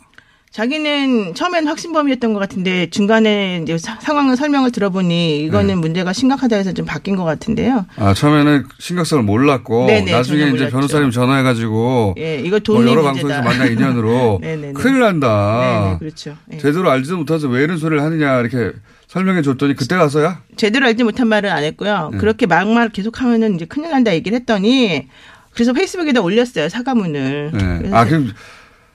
자기는 0.51 1.33
처음엔 1.33 1.65
확신범이었던 1.65 2.33
것 2.33 2.39
같은데 2.39 2.89
중간에 2.89 3.61
이제 3.63 3.77
사- 3.77 3.97
상황을 4.01 4.35
설명을 4.35 4.71
들어보니 4.71 5.45
이거는 5.45 5.67
네. 5.67 5.75
문제가 5.75 6.11
심각하다 6.11 6.57
해서 6.57 6.73
좀 6.73 6.85
바뀐 6.85 7.15
것 7.15 7.23
같은데요. 7.23 7.85
아, 7.95 8.13
처음에는 8.13 8.65
심각성을 8.77 9.23
몰랐고 9.23 9.85
네네, 9.85 10.11
나중에 10.11 10.41
전혀 10.41 10.55
이제. 10.55 10.69
변호사님 10.69 11.09
전화해가지고 11.11 12.15
예, 12.17 12.39
이거 12.39 12.49
뭐 12.55 12.59
돈이 12.59 12.91
여러 12.91 13.01
문제다. 13.01 13.27
방송에서 13.29 13.41
만난 13.43 13.71
인연으로 13.71 14.39
네네네. 14.41 14.73
큰일 14.79 14.99
난다. 14.99 15.83
네네, 15.85 15.97
그렇죠. 15.99 16.35
예. 16.51 16.57
제대로 16.57 16.91
알지도 16.91 17.15
못해서 17.15 17.47
왜 17.47 17.63
이런 17.63 17.77
소리를 17.77 18.03
하느냐 18.03 18.41
이렇게 18.41 18.73
설명해 19.07 19.43
줬더니 19.43 19.75
그때 19.77 19.95
가서야 19.95 20.41
제대로 20.57 20.85
알지 20.85 21.05
못한 21.05 21.27
말은 21.29 21.49
안 21.49 21.63
했고요. 21.63 22.09
네. 22.11 22.17
그렇게 22.17 22.45
막말 22.45 22.89
계속 22.89 23.21
하면은 23.21 23.55
이제 23.55 23.63
큰일 23.63 23.91
난다 23.91 24.13
얘기를 24.13 24.37
했더니 24.37 25.07
그래서 25.53 25.71
페이스북에다 25.71 26.19
올렸어요 26.19 26.67
사과문을. 26.67 27.51
네. 27.83 27.89
아, 27.93 28.03
그럼 28.05 28.31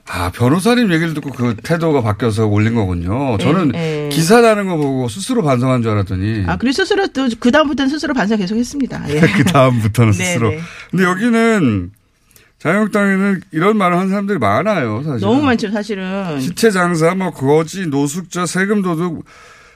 아, 0.08 0.30
변호사님 0.30 0.92
얘기를 0.92 1.14
듣고 1.14 1.30
그 1.30 1.56
태도가 1.56 2.00
바뀌어서 2.00 2.46
올린 2.46 2.74
거군요. 2.74 3.36
저는 3.38 3.72
예, 3.74 4.04
예. 4.04 4.08
기사 4.08 4.40
나는 4.40 4.66
거 4.66 4.76
보고 4.76 5.08
스스로 5.08 5.42
반성한 5.42 5.82
줄 5.82 5.90
알았더니 5.92 6.44
아, 6.46 6.56
그리고 6.56 6.72
스스로 6.72 7.06
또 7.08 7.26
그 7.40 7.50
다음부터는 7.50 7.90
스스로 7.90 8.14
반성 8.14 8.38
계속 8.38 8.56
했습니다. 8.56 9.04
예. 9.08 9.20
그 9.36 9.44
다음부터는 9.44 10.12
네, 10.12 10.24
스스로. 10.24 10.50
네. 10.50 10.60
근데 10.90 11.04
여기는 11.04 11.90
자유한국당에는 12.58 13.40
이런 13.52 13.76
말을 13.76 13.96
하는 13.96 14.08
사람들이 14.08 14.38
많아요, 14.38 15.02
사실. 15.02 15.20
너무 15.26 15.42
많죠 15.42 15.70
사실은. 15.70 16.40
시체 16.40 16.70
장사, 16.70 17.14
뭐 17.14 17.30
거지, 17.30 17.86
노숙자, 17.86 18.46
세금 18.46 18.82
도둑 18.82 19.24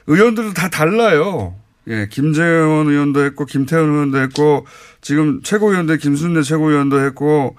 의원들도 0.07 0.53
다 0.53 0.69
달라요. 0.69 1.55
예, 1.87 2.07
김재원 2.09 2.87
의원도 2.87 3.23
했고, 3.25 3.45
김태현 3.45 3.83
의원도 3.89 4.19
했고, 4.21 4.65
지금 5.01 5.41
최고위원들 5.43 5.97
김순례 5.97 6.41
최고위원도 6.43 7.03
했고, 7.05 7.55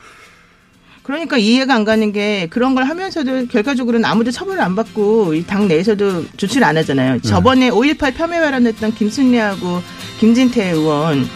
그러니까 1.02 1.36
이해가 1.36 1.74
안 1.74 1.84
가는 1.84 2.12
게 2.12 2.46
그런 2.50 2.74
걸 2.76 2.84
하면서도 2.84 3.46
결과적으로는 3.48 4.04
아무도 4.04 4.30
처벌을 4.30 4.60
안 4.60 4.76
받고 4.76 5.34
이 5.34 5.44
당 5.44 5.66
내에서도 5.68 6.26
조치를 6.36 6.64
안 6.64 6.76
하잖아요. 6.78 7.20
저번에 7.22 7.70
5.18 7.70 8.14
폄훼 8.14 8.40
발언했던 8.40 8.94
김순례하고 8.94 9.82
김진태 10.20 10.70
의원 10.70 11.28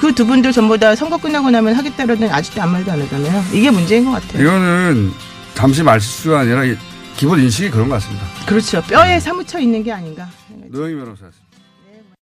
그두 0.00 0.26
분들 0.26 0.52
전부 0.52 0.76
다 0.76 0.94
선거 0.96 1.16
끝나고 1.16 1.50
나면 1.50 1.74
하겠다라더니 1.74 2.30
아직도 2.30 2.60
아무 2.62 2.72
말도 2.72 2.90
안 2.92 3.00
하잖아요. 3.02 3.44
이게 3.52 3.70
문제인 3.70 4.04
것 4.04 4.10
같아요. 4.10 4.42
이거는 4.42 5.12
잠시 5.54 5.82
말실수가 5.82 6.40
아니라 6.40 6.64
이- 6.64 6.76
기본 7.16 7.38
인식이 7.40 7.70
그런 7.70 7.88
것 7.88 7.94
같습니다. 7.96 8.24
그렇죠. 8.46 8.82
뼈에 8.82 9.20
사무쳐 9.20 9.58
있는 9.60 9.82
게 9.84 9.92
아닌가. 9.92 10.28
노영희 10.70 10.94
변호사였습니다. 10.94 11.39